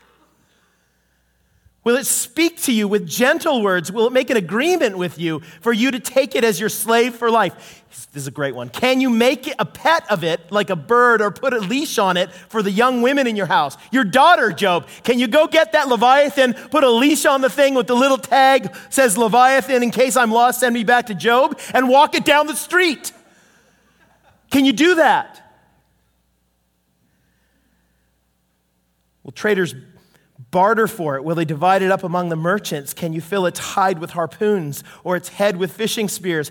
Will 1.83 1.97
it 1.97 2.05
speak 2.05 2.61
to 2.63 2.73
you 2.73 2.87
with 2.87 3.07
gentle 3.09 3.63
words? 3.63 3.91
Will 3.91 4.07
it 4.07 4.13
make 4.13 4.29
an 4.29 4.37
agreement 4.37 4.99
with 4.99 5.19
you 5.19 5.41
for 5.63 5.73
you 5.73 5.91
to 5.91 5.99
take 5.99 6.35
it 6.37 6.45
as 6.45 6.61
your 6.61 6.69
slave 6.69 7.15
for 7.15 7.31
life? 7.31 7.83
This 8.13 8.23
is 8.25 8.27
a 8.27 8.31
great 8.31 8.55
one. 8.55 8.69
Can 8.69 9.01
you 9.01 9.09
make 9.09 9.51
a 9.59 9.65
pet 9.65 10.05
of 10.11 10.23
it 10.23 10.53
like 10.53 10.69
a 10.69 10.77
bird 10.77 11.23
or 11.23 11.31
put 11.31 11.55
a 11.55 11.59
leash 11.59 11.99
on 11.99 12.19
it 12.19 12.31
for 12.33 12.63
the 12.63 12.71
young 12.71 13.01
women 13.01 13.27
in 13.27 13.35
your 13.35 13.47
house? 13.47 13.79
Your 13.93 14.05
daughter, 14.05 14.53
Job, 14.53 14.89
can 15.05 15.19
you 15.19 15.27
go 15.27 15.47
get 15.47 15.73
that 15.73 15.89
Leviathan, 15.89 16.53
put 16.53 16.85
a 16.85 16.91
leash 16.91 17.25
on 17.25 17.41
the 17.41 17.49
thing 17.49 17.75
with 17.75 17.87
the 17.87 17.97
little 17.97 18.19
tag 18.19 18.75
says 18.91 19.17
Leviathan 19.17 19.83
in 19.83 19.91
case 19.91 20.19
I'm 20.19 20.33
lost, 20.33 20.61
send 20.61 20.75
me 20.75 20.85
back 20.85 21.07
to 21.07 21.15
Job 21.15 21.59
and 21.73 21.89
walk 21.89 22.15
it 22.15 22.27
down 22.27 22.47
the 22.47 22.57
street? 22.57 23.13
Can 24.51 24.67
you 24.67 24.75
do 24.75 24.97
that? 24.97 25.37
Well, 29.23 29.33
traders 29.33 29.75
barter 30.51 30.87
for 30.87 31.17
it? 31.17 31.25
Will 31.25 31.35
they 31.35 31.45
divide 31.45 31.83
it 31.83 31.91
up 31.91 32.03
among 32.03 32.29
the 32.29 32.37
merchants? 32.37 32.93
Can 32.95 33.13
you 33.13 33.21
fill 33.21 33.47
its 33.47 33.59
hide 33.59 33.99
with 33.99 34.11
harpoons 34.11 34.83
or 35.05 35.17
its 35.17 35.29
head 35.29 35.57
with 35.57 35.73
fishing 35.73 36.09
spears? 36.09 36.51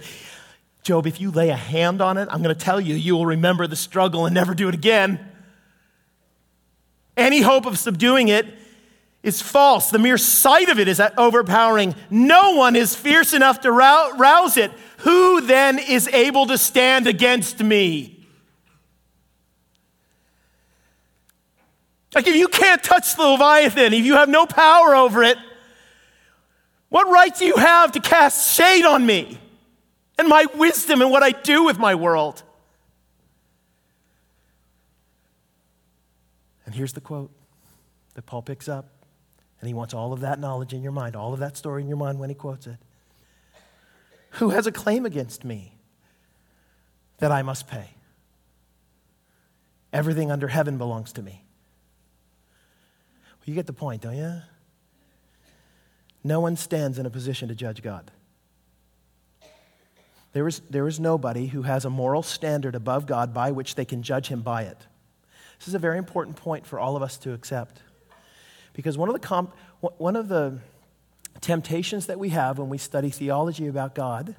Job, 0.83 1.05
if 1.05 1.19
you 1.19 1.31
lay 1.31 1.49
a 1.49 1.55
hand 1.55 2.01
on 2.01 2.17
it, 2.17 2.27
I'm 2.31 2.41
going 2.41 2.55
to 2.55 2.59
tell 2.59 2.79
you, 2.79 2.95
you 2.95 3.15
will 3.15 3.25
remember 3.25 3.67
the 3.67 3.75
struggle 3.75 4.25
and 4.25 4.33
never 4.33 4.53
do 4.53 4.69
it 4.69 4.73
again. 4.73 5.19
Any 7.17 7.41
hope 7.41 7.65
of 7.65 7.77
subduing 7.77 8.29
it 8.29 8.45
is 9.21 9.41
false. 9.41 9.89
The 9.89 9.99
mere 9.99 10.17
sight 10.17 10.69
of 10.69 10.79
it 10.79 10.87
is 10.87 11.01
overpowering. 11.17 11.95
No 12.09 12.55
one 12.55 12.77
is 12.77 12.95
fierce 12.95 13.33
enough 13.33 13.61
to 13.61 13.71
rouse 13.71 14.55
it. 14.55 14.71
Who 14.99 15.41
then 15.41 15.79
is 15.79 16.07
able 16.07 16.47
to 16.47 16.57
stand 16.57 17.07
against 17.07 17.59
me? 17.61 18.18
Like, 22.15 22.27
if 22.27 22.35
you 22.35 22.47
can't 22.47 22.83
touch 22.83 23.15
the 23.15 23.23
Leviathan, 23.23 23.93
if 23.93 24.05
you 24.05 24.15
have 24.15 24.29
no 24.29 24.45
power 24.45 24.95
over 24.95 25.23
it, 25.23 25.37
what 26.89 27.07
right 27.07 27.35
do 27.35 27.45
you 27.45 27.55
have 27.55 27.91
to 27.91 27.99
cast 27.99 28.55
shade 28.55 28.83
on 28.83 29.05
me? 29.05 29.39
and 30.19 30.27
my 30.27 30.45
wisdom 30.53 31.01
and 31.01 31.09
what 31.09 31.23
I 31.23 31.31
do 31.31 31.63
with 31.63 31.79
my 31.79 31.95
world. 31.95 32.43
And 36.65 36.75
here's 36.75 36.91
the 36.91 37.01
quote 37.01 37.31
that 38.15 38.25
Paul 38.25 38.41
picks 38.41 38.67
up. 38.67 38.89
And 39.61 39.67
he 39.67 39.73
wants 39.73 39.93
all 39.93 40.13
of 40.13 40.19
that 40.21 40.39
knowledge 40.39 40.73
in 40.73 40.83
your 40.83 40.91
mind, 40.91 41.15
all 41.15 41.33
of 41.33 41.39
that 41.39 41.57
story 41.57 41.81
in 41.81 41.87
your 41.87 41.97
mind 41.97 42.19
when 42.19 42.29
he 42.29 42.35
quotes 42.35 42.67
it. 42.67 42.77
Who 44.31 44.49
has 44.49 44.67
a 44.67 44.71
claim 44.71 45.05
against 45.05 45.43
me 45.43 45.73
that 47.17 47.31
I 47.31 47.41
must 47.41 47.67
pay? 47.67 47.89
Everything 49.91 50.31
under 50.31 50.47
heaven 50.47 50.77
belongs 50.77 51.13
to 51.13 51.21
me. 51.21 51.43
You 53.49 53.55
get 53.55 53.65
the 53.65 53.73
point, 53.73 54.03
don't 54.03 54.15
you? 54.15 54.43
No 56.23 56.39
one 56.39 56.55
stands 56.55 56.99
in 56.99 57.07
a 57.07 57.09
position 57.09 57.47
to 57.47 57.55
judge 57.55 57.81
God. 57.81 58.11
There 60.33 60.47
is, 60.47 60.61
there 60.69 60.87
is 60.87 60.99
nobody 60.99 61.47
who 61.47 61.63
has 61.63 61.83
a 61.83 61.89
moral 61.89 62.21
standard 62.21 62.75
above 62.75 63.07
God 63.07 63.33
by 63.33 63.49
which 63.49 63.73
they 63.73 63.85
can 63.85 64.03
judge 64.03 64.27
him 64.27 64.41
by 64.41 64.65
it. 64.65 64.77
This 65.57 65.67
is 65.67 65.73
a 65.73 65.79
very 65.79 65.97
important 65.97 66.35
point 66.37 66.67
for 66.67 66.79
all 66.79 66.95
of 66.95 67.01
us 67.01 67.17
to 67.17 67.33
accept. 67.33 67.81
Because 68.73 68.99
one 68.99 69.09
of 69.09 69.13
the, 69.13 69.19
comp, 69.19 69.55
one 69.79 70.15
of 70.15 70.27
the 70.27 70.59
temptations 71.41 72.05
that 72.05 72.19
we 72.19 72.29
have 72.29 72.59
when 72.59 72.69
we 72.69 72.77
study 72.77 73.09
theology 73.09 73.65
about 73.65 73.95
God 73.95 74.35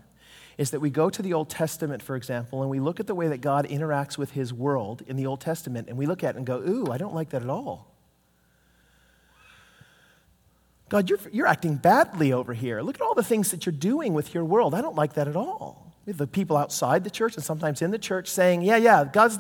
is 0.57 0.71
that 0.71 0.79
we 0.79 0.89
go 0.89 1.11
to 1.11 1.21
the 1.21 1.33
Old 1.33 1.51
Testament, 1.51 2.01
for 2.01 2.15
example, 2.15 2.63
and 2.63 2.71
we 2.71 2.79
look 2.79 3.01
at 3.01 3.09
the 3.09 3.15
way 3.17 3.27
that 3.27 3.41
God 3.41 3.67
interacts 3.67 4.17
with 4.17 4.31
his 4.31 4.53
world 4.53 5.03
in 5.09 5.17
the 5.17 5.27
Old 5.27 5.41
Testament, 5.41 5.89
and 5.89 5.99
we 5.99 6.07
look 6.07 6.23
at 6.23 6.37
it 6.37 6.39
and 6.39 6.47
go, 6.47 6.59
ooh, 6.59 6.93
I 6.93 6.97
don't 6.97 7.15
like 7.15 7.31
that 7.31 7.43
at 7.43 7.51
all. 7.51 7.90
God, 10.91 11.09
you're, 11.09 11.21
you're 11.33 11.47
acting 11.47 11.77
badly 11.77 12.33
over 12.33 12.53
here. 12.53 12.83
Look 12.83 12.97
at 12.97 13.01
all 13.01 13.15
the 13.15 13.23
things 13.23 13.53
that 13.53 13.65
you're 13.65 13.73
doing 13.73 14.13
with 14.13 14.35
your 14.35 14.45
world. 14.45 14.75
I 14.75 14.83
don't 14.83 14.97
like 14.97 15.15
that 15.15 15.29
at 15.29 15.37
all. 15.37 15.95
We 16.05 16.11
have 16.11 16.19
the 16.19 16.27
people 16.27 16.57
outside 16.57 17.05
the 17.05 17.11
church 17.11 17.37
and 17.37 17.45
sometimes 17.45 17.81
in 17.81 17.93
the 17.93 17.99
church 17.99 18.29
saying, 18.29 18.63
yeah, 18.63 18.77
yeah, 18.77 19.05
God's, 19.11 19.39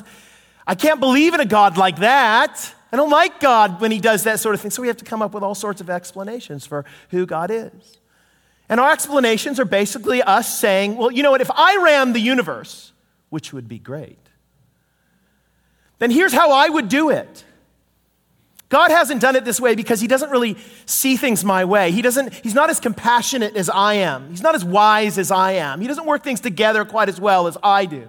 I 0.65 0.77
can't 0.77 1.01
believe 1.01 1.35
in 1.35 1.41
a 1.41 1.45
God 1.45 1.77
like 1.77 1.99
that. 1.99 2.73
I 2.93 2.97
don't 2.97 3.11
like 3.11 3.41
God 3.41 3.81
when 3.81 3.91
he 3.91 3.99
does 3.99 4.23
that 4.25 4.39
sort 4.39 4.55
of 4.55 4.61
thing. 4.61 4.71
So 4.71 4.81
we 4.81 4.87
have 4.89 4.99
to 4.99 5.05
come 5.05 5.23
up 5.23 5.35
with 5.35 5.43
all 5.43 5.57
sorts 5.57 5.81
of 5.81 5.91
explanations 5.91 6.67
for 6.67 6.85
who 7.11 7.27
God 7.27 7.51
is. 7.51 7.99
And 8.69 8.79
our 8.79 8.93
explanations 8.93 9.59
are 9.59 9.65
basically 9.65 10.23
us 10.23 10.57
saying, 10.57 10.97
well, 10.97 11.11
you 11.11 11.25
know 11.25 11.33
what, 11.33 11.41
if 11.41 11.51
I 11.51 11.79
ran 11.83 12.13
the 12.13 12.21
universe, 12.21 12.93
which 13.29 13.53
would 13.53 13.67
be 13.67 13.81
great, 13.81 14.19
then 15.99 16.13
here's 16.13 16.33
how 16.33 16.53
I 16.53 16.69
would 16.69 16.89
do 16.89 17.11
it. 17.11 17.45
God 18.71 18.93
hasn't 18.93 19.21
done 19.21 19.35
it 19.35 19.45
this 19.45 19.61
way 19.61 19.75
because 19.75 20.01
he 20.01 20.07
doesn't 20.07 20.31
really 20.31 20.57
see 20.87 21.17
things 21.17 21.45
my 21.45 21.65
way. 21.65 21.91
He 21.91 22.03
doesn't, 22.03 22.33
he's 22.33 22.55
not 22.55 22.71
as 22.71 22.79
compassionate 22.79 23.57
as 23.57 23.69
I 23.69 23.95
am. 23.95 24.31
He's 24.31 24.43
not 24.43 24.55
as 24.55 24.65
wise 24.65 25.19
as 25.19 25.33
I 25.33 25.53
am. 25.53 25.81
He 25.81 25.89
doesn't 25.89 26.07
work 26.07 26.23
things 26.23 26.41
together 26.41 26.85
quite 26.85 27.09
as 27.09 27.21
well 27.21 27.49
as 27.49 27.59
I 27.65 27.85
do. 27.85 28.09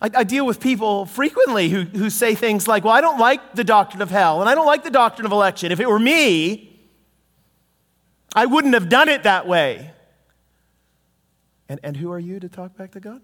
I, 0.00 0.10
I 0.14 0.24
deal 0.24 0.46
with 0.46 0.60
people 0.60 1.04
frequently 1.04 1.68
who, 1.68 1.82
who 1.82 2.08
say 2.08 2.34
things 2.34 2.66
like, 2.66 2.84
Well, 2.84 2.94
I 2.94 3.02
don't 3.02 3.18
like 3.18 3.54
the 3.54 3.64
doctrine 3.64 4.00
of 4.00 4.10
hell, 4.10 4.40
and 4.40 4.48
I 4.48 4.54
don't 4.54 4.66
like 4.66 4.82
the 4.82 4.90
doctrine 4.90 5.26
of 5.26 5.32
election. 5.32 5.72
If 5.72 5.78
it 5.78 5.88
were 5.88 5.98
me, 5.98 6.80
I 8.34 8.46
wouldn't 8.46 8.72
have 8.72 8.88
done 8.88 9.10
it 9.10 9.24
that 9.24 9.46
way. 9.46 9.90
And, 11.68 11.80
and 11.82 11.98
who 11.98 12.10
are 12.12 12.18
you 12.18 12.40
to 12.40 12.48
talk 12.48 12.78
back 12.78 12.92
to 12.92 13.00
God? 13.00 13.20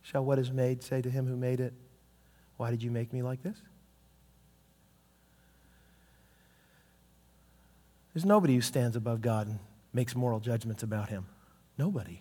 Shall 0.00 0.24
what 0.24 0.38
is 0.38 0.50
made 0.50 0.82
say 0.82 1.02
to 1.02 1.10
him 1.10 1.26
who 1.26 1.36
made 1.36 1.60
it, 1.60 1.74
why 2.56 2.70
did 2.70 2.82
you 2.82 2.90
make 2.90 3.12
me 3.12 3.22
like 3.22 3.42
this? 3.42 3.56
There's 8.12 8.24
nobody 8.24 8.54
who 8.54 8.60
stands 8.60 8.94
above 8.94 9.20
God 9.20 9.48
and 9.48 9.58
makes 9.92 10.14
moral 10.14 10.38
judgments 10.38 10.82
about 10.82 11.08
him. 11.08 11.26
Nobody. 11.76 12.20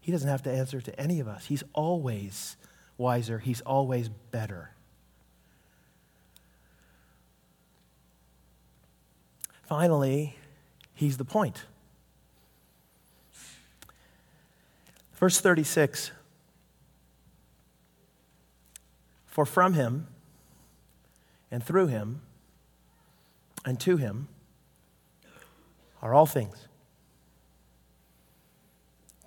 He 0.00 0.10
doesn't 0.10 0.28
have 0.28 0.42
to 0.44 0.50
answer 0.50 0.80
to 0.80 0.98
any 0.98 1.20
of 1.20 1.28
us. 1.28 1.46
He's 1.46 1.62
always 1.74 2.56
wiser, 2.96 3.38
he's 3.38 3.60
always 3.62 4.08
better. 4.08 4.70
Finally, 9.62 10.36
he's 10.94 11.16
the 11.16 11.24
point. 11.24 11.64
Verse 15.14 15.38
36 15.38 16.12
For 19.30 19.46
from 19.46 19.74
him 19.74 20.08
and 21.50 21.64
through 21.64 21.86
him 21.86 22.20
and 23.64 23.78
to 23.80 23.96
him 23.96 24.28
are 26.02 26.12
all 26.12 26.26
things. 26.26 26.66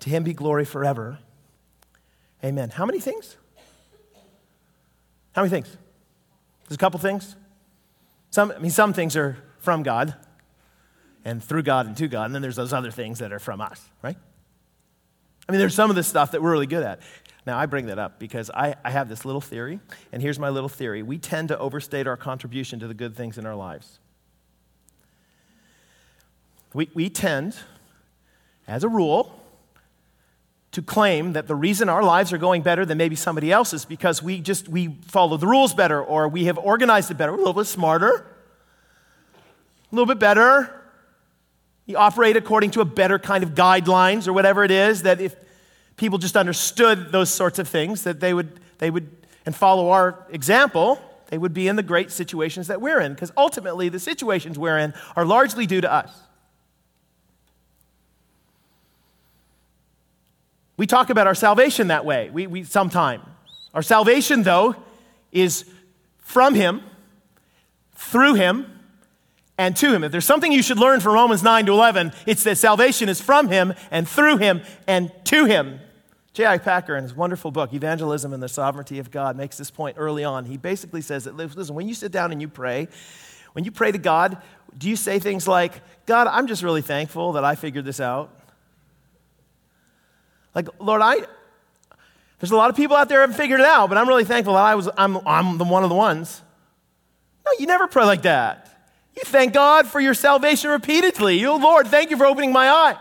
To 0.00 0.10
him 0.10 0.22
be 0.22 0.34
glory 0.34 0.66
forever. 0.66 1.18
Amen. 2.44 2.70
How 2.70 2.84
many 2.84 3.00
things? 3.00 3.36
How 5.32 5.42
many 5.42 5.50
things? 5.50 5.74
There's 6.68 6.76
a 6.76 6.78
couple 6.78 7.00
things. 7.00 7.36
Some, 8.30 8.52
I 8.52 8.58
mean, 8.58 8.70
some 8.70 8.92
things 8.92 9.16
are 9.16 9.38
from 9.58 9.82
God 9.82 10.14
and 11.24 11.42
through 11.42 11.62
God 11.62 11.86
and 11.86 11.96
to 11.96 12.08
God, 12.08 12.26
and 12.26 12.34
then 12.34 12.42
there's 12.42 12.56
those 12.56 12.74
other 12.74 12.90
things 12.90 13.20
that 13.20 13.32
are 13.32 13.38
from 13.38 13.60
us, 13.60 13.80
right? 14.02 14.16
I 15.48 15.52
mean, 15.52 15.58
there's 15.58 15.74
some 15.74 15.90
of 15.90 15.96
this 15.96 16.08
stuff 16.08 16.32
that 16.32 16.42
we're 16.42 16.52
really 16.52 16.66
good 16.66 16.82
at. 16.82 17.00
Now, 17.46 17.58
I 17.58 17.66
bring 17.66 17.86
that 17.86 17.98
up 17.98 18.18
because 18.18 18.50
I, 18.50 18.74
I 18.82 18.90
have 18.90 19.08
this 19.08 19.24
little 19.24 19.40
theory, 19.40 19.78
and 20.12 20.22
here's 20.22 20.38
my 20.38 20.48
little 20.48 20.68
theory. 20.68 21.02
We 21.02 21.18
tend 21.18 21.48
to 21.48 21.58
overstate 21.58 22.06
our 22.06 22.16
contribution 22.16 22.80
to 22.80 22.86
the 22.86 22.94
good 22.94 23.14
things 23.14 23.36
in 23.36 23.44
our 23.44 23.54
lives. 23.54 23.98
We, 26.72 26.90
we 26.94 27.10
tend, 27.10 27.56
as 28.66 28.82
a 28.82 28.88
rule, 28.88 29.38
to 30.74 30.82
claim 30.82 31.34
that 31.34 31.46
the 31.46 31.54
reason 31.54 31.88
our 31.88 32.02
lives 32.02 32.32
are 32.32 32.38
going 32.38 32.62
better 32.62 32.84
than 32.84 32.98
maybe 32.98 33.14
somebody 33.14 33.52
else's 33.52 33.84
because 33.84 34.20
we 34.20 34.40
just 34.40 34.68
we 34.68 34.96
follow 35.06 35.36
the 35.36 35.46
rules 35.46 35.72
better 35.72 36.02
or 36.02 36.26
we 36.26 36.46
have 36.46 36.58
organized 36.58 37.12
it 37.12 37.14
better 37.14 37.30
we're 37.30 37.38
a 37.38 37.40
little 37.40 37.54
bit 37.54 37.68
smarter 37.68 38.26
a 39.92 39.94
little 39.94 40.12
bit 40.12 40.18
better 40.18 40.83
you 41.86 41.96
operate 41.96 42.36
according 42.36 42.70
to 42.72 42.80
a 42.80 42.84
better 42.84 43.18
kind 43.18 43.44
of 43.44 43.50
guidelines 43.50 44.26
or 44.26 44.32
whatever 44.32 44.64
it 44.64 44.70
is 44.70 45.02
that 45.02 45.20
if 45.20 45.36
people 45.96 46.18
just 46.18 46.36
understood 46.36 47.12
those 47.12 47.30
sorts 47.30 47.58
of 47.58 47.68
things, 47.68 48.02
that 48.04 48.20
they 48.20 48.32
would, 48.32 48.58
they 48.78 48.90
would, 48.90 49.10
and 49.44 49.54
follow 49.54 49.90
our 49.90 50.26
example, 50.30 50.98
they 51.28 51.38
would 51.38 51.52
be 51.52 51.68
in 51.68 51.76
the 51.76 51.82
great 51.82 52.10
situations 52.10 52.68
that 52.68 52.80
we're 52.80 53.00
in. 53.00 53.12
Because 53.12 53.32
ultimately, 53.36 53.88
the 53.88 53.98
situations 53.98 54.58
we're 54.58 54.78
in 54.78 54.94
are 55.14 55.24
largely 55.24 55.66
due 55.66 55.80
to 55.80 55.92
us. 55.92 56.10
We 60.76 60.86
talk 60.86 61.10
about 61.10 61.26
our 61.26 61.34
salvation 61.34 61.88
that 61.88 62.04
way. 62.04 62.30
We, 62.30 62.46
we 62.46 62.64
sometimes. 62.64 63.24
Our 63.74 63.82
salvation, 63.82 64.42
though, 64.42 64.74
is 65.30 65.64
from 66.18 66.54
Him, 66.54 66.82
through 67.94 68.34
Him, 68.34 68.73
and 69.58 69.76
to 69.76 69.92
Him. 69.92 70.04
If 70.04 70.12
there's 70.12 70.24
something 70.24 70.52
you 70.52 70.62
should 70.62 70.78
learn 70.78 71.00
from 71.00 71.14
Romans 71.14 71.42
9 71.42 71.66
to 71.66 71.72
11, 71.72 72.12
it's 72.26 72.44
that 72.44 72.58
salvation 72.58 73.08
is 73.08 73.20
from 73.20 73.48
Him 73.48 73.74
and 73.90 74.08
through 74.08 74.38
Him 74.38 74.62
and 74.86 75.12
to 75.24 75.44
Him. 75.44 75.80
J.I. 76.34 76.58
Packer, 76.58 76.96
in 76.96 77.04
his 77.04 77.14
wonderful 77.14 77.52
book, 77.52 77.72
Evangelism 77.72 78.32
and 78.32 78.42
the 78.42 78.48
Sovereignty 78.48 78.98
of 78.98 79.12
God, 79.12 79.36
makes 79.36 79.56
this 79.56 79.70
point 79.70 79.96
early 79.98 80.24
on. 80.24 80.44
He 80.44 80.56
basically 80.56 81.00
says 81.00 81.24
that, 81.24 81.36
listen, 81.36 81.76
when 81.76 81.86
you 81.86 81.94
sit 81.94 82.10
down 82.10 82.32
and 82.32 82.40
you 82.40 82.48
pray, 82.48 82.88
when 83.52 83.64
you 83.64 83.70
pray 83.70 83.92
to 83.92 83.98
God, 83.98 84.38
do 84.76 84.90
you 84.90 84.96
say 84.96 85.20
things 85.20 85.46
like, 85.46 85.72
God, 86.06 86.26
I'm 86.26 86.48
just 86.48 86.64
really 86.64 86.82
thankful 86.82 87.32
that 87.32 87.44
I 87.44 87.54
figured 87.54 87.84
this 87.84 88.00
out? 88.00 88.36
Like, 90.56 90.68
Lord, 90.80 91.02
I, 91.02 91.18
there's 92.40 92.50
a 92.50 92.56
lot 92.56 92.68
of 92.68 92.74
people 92.74 92.96
out 92.96 93.08
there 93.08 93.18
who 93.18 93.22
haven't 93.22 93.36
figured 93.36 93.60
it 93.60 93.66
out, 93.66 93.88
but 93.88 93.96
I'm 93.96 94.08
really 94.08 94.24
thankful 94.24 94.54
that 94.54 94.64
I 94.64 94.74
was, 94.74 94.88
I'm, 94.96 95.18
I'm 95.26 95.56
the 95.56 95.64
one 95.64 95.84
of 95.84 95.88
the 95.88 95.94
ones. 95.94 96.42
No, 97.46 97.52
you 97.60 97.66
never 97.66 97.86
pray 97.86 98.04
like 98.04 98.22
that. 98.22 98.73
You 99.16 99.22
thank 99.24 99.52
God 99.52 99.86
for 99.86 100.00
your 100.00 100.14
salvation 100.14 100.70
repeatedly. 100.70 101.38
You, 101.38 101.52
Lord, 101.52 101.86
thank 101.86 102.10
you 102.10 102.16
for 102.16 102.26
opening 102.26 102.52
my 102.52 102.68
eyes. 102.68 102.96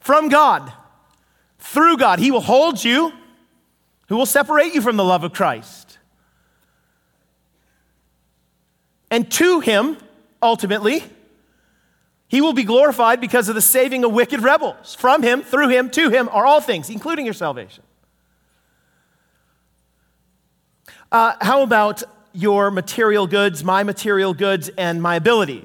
From 0.00 0.28
God 0.28 0.72
through 1.64 1.96
God. 1.96 2.18
He 2.18 2.30
will 2.30 2.40
hold 2.40 2.84
you, 2.84 3.12
who 4.08 4.16
will 4.16 4.26
separate 4.26 4.74
you 4.74 4.82
from 4.82 4.96
the 4.96 5.04
love 5.04 5.24
of 5.24 5.32
Christ. 5.32 5.98
And 9.10 9.30
to 9.32 9.60
him, 9.60 9.96
ultimately, 10.42 11.02
he 12.28 12.40
will 12.40 12.52
be 12.52 12.64
glorified 12.64 13.20
because 13.20 13.48
of 13.48 13.54
the 13.54 13.62
saving 13.62 14.04
of 14.04 14.12
wicked 14.12 14.42
rebels. 14.42 14.94
From 14.94 15.22
him, 15.22 15.42
through 15.42 15.68
him, 15.68 15.88
to 15.90 16.10
him 16.10 16.28
are 16.32 16.44
all 16.44 16.60
things, 16.60 16.90
including 16.90 17.24
your 17.24 17.34
salvation. 17.34 17.82
Uh, 21.10 21.34
how 21.40 21.62
about 21.62 22.02
your 22.34 22.70
material 22.70 23.26
goods, 23.26 23.64
my 23.64 23.82
material 23.82 24.34
goods, 24.34 24.68
and 24.76 25.00
my 25.00 25.16
abilities? 25.16 25.64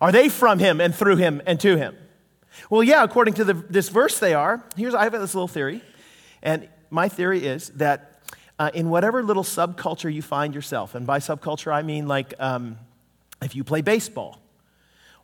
Are 0.00 0.12
they 0.12 0.28
from 0.28 0.58
him 0.58 0.80
and 0.80 0.94
through 0.94 1.16
him 1.16 1.40
and 1.46 1.58
to 1.60 1.76
him? 1.76 1.96
Well, 2.68 2.82
yeah, 2.82 3.02
according 3.02 3.34
to 3.34 3.44
the, 3.44 3.54
this 3.54 3.88
verse, 3.88 4.18
they 4.18 4.34
are. 4.34 4.62
Here's, 4.76 4.94
I 4.94 5.04
have 5.04 5.12
this 5.12 5.34
little 5.34 5.48
theory. 5.48 5.82
And 6.42 6.68
my 6.90 7.08
theory 7.08 7.46
is 7.46 7.68
that 7.70 8.20
uh, 8.58 8.70
in 8.74 8.90
whatever 8.90 9.22
little 9.22 9.44
subculture 9.44 10.12
you 10.12 10.22
find 10.22 10.54
yourself, 10.54 10.94
and 10.94 11.06
by 11.06 11.20
subculture 11.20 11.72
I 11.72 11.82
mean 11.82 12.08
like 12.08 12.34
um, 12.38 12.78
if 13.40 13.54
you 13.54 13.64
play 13.64 13.80
baseball, 13.80 14.40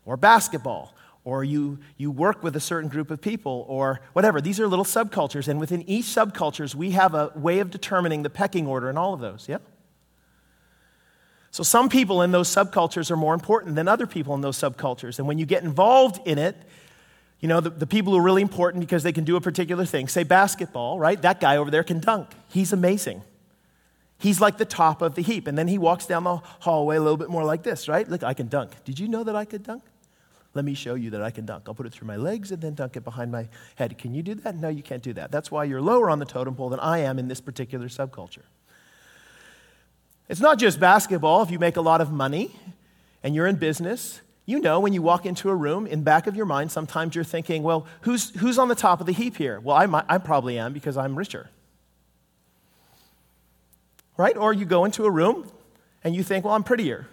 or 0.05 0.17
basketball, 0.17 0.95
or 1.25 1.43
you, 1.43 1.79
you 1.97 2.11
work 2.11 2.43
with 2.43 2.55
a 2.55 2.61
certain 2.61 2.89
group 2.89 3.11
of 3.11 3.21
people, 3.21 3.65
or 3.69 4.01
whatever. 4.13 4.41
These 4.41 4.61
are 4.61 4.69
little 4.69 4.85
subcultures, 4.85 5.49
and 5.49 5.59
within 5.59 5.83
each 5.89 6.05
subcultures, 6.05 6.75
we 6.75 6.91
have 6.91 7.15
a 7.15 7.33
way 7.35 7.61
of 7.61 7.71
determining 7.71 8.23
the 8.23 8.31
pecking 8.31 8.67
order 8.67 8.91
in 8.91 8.99
all 8.99 9.15
of 9.15 9.21
those, 9.21 9.47
yeah? 9.49 9.59
So 11.55 11.63
some 11.63 11.89
people 11.89 12.23
in 12.23 12.33
those 12.33 12.49
subcultures 12.49 13.13
are 13.13 13.17
more 13.17 13.33
important 13.33 13.77
than 13.77 13.87
other 13.87 14.09
people 14.09 14.35
in 14.35 14.41
those 14.41 14.59
subcultures, 14.59 15.21
and 15.21 15.29
when 15.29 15.39
you 15.39 15.47
get 15.47 15.63
involved 15.63 16.21
in 16.27 16.37
it, 16.37 16.57
you 17.39 17.47
know, 17.47 17.61
the, 17.61 17.71
the 17.71 17.87
people 17.87 18.13
who 18.13 18.19
are 18.19 18.25
really 18.25 18.43
important 18.43 18.81
because 18.81 19.05
they 19.05 19.13
can 19.13 19.23
do 19.23 19.37
a 19.37 19.41
particular 19.41 19.85
thing, 19.85 20.09
say 20.09 20.25
basketball, 20.25 20.99
right? 20.99 21.23
That 21.23 21.39
guy 21.39 21.59
over 21.59 21.71
there 21.71 21.85
can 21.85 22.01
dunk. 22.01 22.31
He's 22.49 22.73
amazing. 22.73 23.23
He's 24.19 24.41
like 24.41 24.59
the 24.59 24.65
top 24.65 25.01
of 25.01 25.15
the 25.15 25.23
heap. 25.23 25.47
And 25.47 25.57
then 25.57 25.69
he 25.69 25.79
walks 25.79 26.07
down 26.07 26.25
the 26.25 26.39
hallway 26.39 26.97
a 26.97 27.01
little 27.01 27.17
bit 27.17 27.31
more 27.31 27.45
like 27.45 27.63
this, 27.63 27.87
right? 27.87 28.09
Look, 28.09 28.25
I 28.25 28.35
can 28.35 28.49
dunk. 28.49 28.73
Did 28.85 28.99
you 28.99 29.07
know 29.07 29.23
that 29.23 29.37
I 29.37 29.45
could 29.45 29.63
dunk? 29.63 29.85
Let 30.55 30.65
me 30.65 30.75
show 30.75 30.97
you 30.97 31.11
that 31.11 31.23
I 31.23 31.31
can 31.31 31.47
dunk. 31.47 31.69
I'll 31.69 31.75
put 31.75 31.87
it 31.87 31.93
through 31.93 32.09
my 32.09 32.17
legs 32.17 32.51
and 32.51 32.61
then 32.61 32.75
dunk 32.75 32.97
it 32.97 33.05
behind 33.05 33.31
my 33.31 33.49
head. 33.77 33.97
Can 33.97 34.13
you 34.13 34.25
do 34.25 34.35
that? 34.35 34.57
No, 34.57 34.71
you 34.71 34.83
can't 34.83 35.05
do 35.05 35.13
that. 35.13 35.31
That's 35.31 35.53
why 35.53 35.63
you're 35.63 35.81
lower 35.81 36.11
on 36.11 36.19
the 36.19 36.25
totem 36.25 36.57
pole 36.57 36.71
than 36.71 36.81
I 36.81 36.99
am 36.99 37.17
in 37.17 37.29
this 37.29 37.41
particular 37.41 37.87
subculture. 37.87 38.43
It's 40.29 40.41
not 40.41 40.59
just 40.59 40.81
basketball. 40.81 41.43
If 41.43 41.51
you 41.51 41.59
make 41.59 41.77
a 41.77 41.81
lot 41.81 42.01
of 42.01 42.11
money 42.11 42.51
and 43.23 43.35
you're 43.35 43.47
in 43.47 43.57
business, 43.57 44.21
you 44.47 44.59
know 44.61 44.81
when 44.81 44.93
you 44.93 45.03
walk 45.03 45.27
into 45.27 45.51
a 45.51 45.55
room, 45.55 45.87
in 45.87 46.03
back 46.03 46.27
of 46.27 46.37
your 46.37 46.47
mind, 46.47 46.71
sometimes 46.73 47.15
you're 47.15 47.25
thinking, 47.25 47.63
well, 47.63 47.87
who's, 48.03 48.31
who's 48.37 48.59
on 48.59 48.69
the 48.69 48.75
top 48.75 49.01
of 49.01 49.07
the 49.07 49.13
heap 49.13 49.37
here? 49.37 49.61
Well, 49.61 49.77
I, 49.77 49.87
might, 49.87 50.05
I 50.09 50.19
probably 50.19 50.59
am 50.59 50.73
because 50.73 50.97
I'm 50.97 51.17
richer. 51.17 51.49
Right? 54.17 54.37
Or 54.37 54.53
you 54.53 54.65
go 54.65 54.85
into 54.85 55.05
a 55.05 55.11
room 55.11 55.51
and 56.03 56.15
you 56.15 56.23
think, 56.23 56.45
well, 56.45 56.55
I'm 56.55 56.63
prettier. 56.63 57.07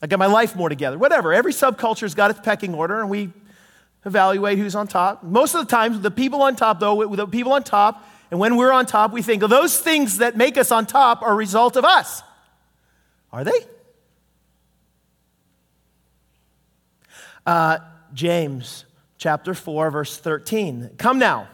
I 0.00 0.06
got 0.06 0.18
my 0.18 0.26
life 0.26 0.54
more 0.54 0.68
together. 0.68 0.98
Whatever. 0.98 1.32
Every 1.32 1.52
subculture's 1.52 2.14
got 2.14 2.30
its 2.30 2.40
pecking 2.40 2.74
order, 2.74 3.00
and 3.00 3.08
we 3.08 3.32
evaluate 4.04 4.58
who's 4.58 4.74
on 4.74 4.86
top. 4.86 5.22
Most 5.22 5.54
of 5.54 5.66
the 5.66 5.70
times, 5.70 6.00
the 6.00 6.10
people 6.10 6.42
on 6.42 6.54
top, 6.54 6.80
though, 6.80 7.16
the 7.16 7.26
people 7.26 7.52
on 7.52 7.64
top, 7.64 8.06
and 8.30 8.40
when 8.40 8.56
we're 8.56 8.72
on 8.72 8.86
top, 8.86 9.12
we 9.12 9.22
think 9.22 9.42
those 9.42 9.78
things 9.78 10.18
that 10.18 10.36
make 10.36 10.58
us 10.58 10.72
on 10.72 10.86
top 10.86 11.22
are 11.22 11.32
a 11.32 11.36
result 11.36 11.76
of 11.76 11.84
us. 11.84 12.22
Are 13.32 13.44
they? 13.44 13.60
Uh, 17.44 17.78
James 18.12 18.84
chapter 19.18 19.54
4, 19.54 19.90
verse 19.90 20.16
13. 20.18 20.90
Come 20.98 21.18
now, 21.18 21.48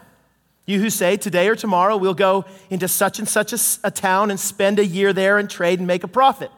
you 0.65 0.81
who 0.81 0.89
say, 0.89 1.17
Today 1.17 1.49
or 1.49 1.57
tomorrow 1.57 1.97
we'll 1.97 2.15
go 2.15 2.47
into 2.71 2.89
such 2.89 3.19
and 3.19 3.29
such 3.29 3.53
a, 3.53 3.59
a 3.85 3.91
town 3.91 4.31
and 4.31 4.41
spend 4.41 4.79
a 4.79 4.87
year 4.87 5.13
there 5.13 5.39
and 5.39 5.51
trade 5.51 5.79
and 5.79 5.87
make 5.87 6.05
a 6.05 6.09
profit. 6.09 6.51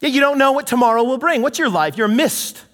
Yeah, 0.00 0.08
you 0.08 0.20
don't 0.20 0.38
know 0.38 0.52
what 0.52 0.66
tomorrow 0.66 1.04
will 1.04 1.18
bring. 1.18 1.42
What's 1.42 1.58
your 1.58 1.68
life? 1.68 1.96
You're 1.96 2.06
a 2.06 2.10
mist 2.10 2.64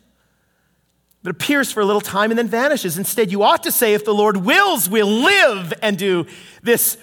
that 1.24 1.30
appears 1.30 1.72
for 1.72 1.80
a 1.80 1.86
little 1.86 2.02
time 2.02 2.30
and 2.30 2.38
then 2.38 2.48
vanishes. 2.48 2.98
Instead, 2.98 3.32
you 3.32 3.42
ought 3.42 3.62
to 3.62 3.72
say, 3.72 3.94
if 3.94 4.04
the 4.04 4.14
Lord 4.14 4.36
wills, 4.36 4.90
we'll 4.90 5.06
live 5.06 5.72
and 5.80 5.96
do 5.96 6.26
this 6.62 6.98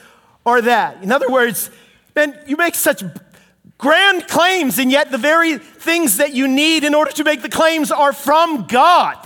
or 0.45 0.61
that. 0.61 1.03
In 1.03 1.11
other 1.11 1.27
words, 1.27 1.71
man, 2.15 2.37
you 2.45 2.55
make 2.55 2.75
such 2.75 3.03
grand 3.79 4.27
claims, 4.27 4.77
and 4.77 4.91
yet 4.91 5.09
the 5.09 5.17
very 5.17 5.57
things 5.57 6.17
that 6.17 6.33
you 6.33 6.47
need 6.47 6.83
in 6.83 6.93
order 6.93 7.11
to 7.11 7.23
make 7.23 7.41
the 7.41 7.49
claims 7.49 7.91
are 7.91 8.13
from 8.13 8.67
God. 8.67 9.17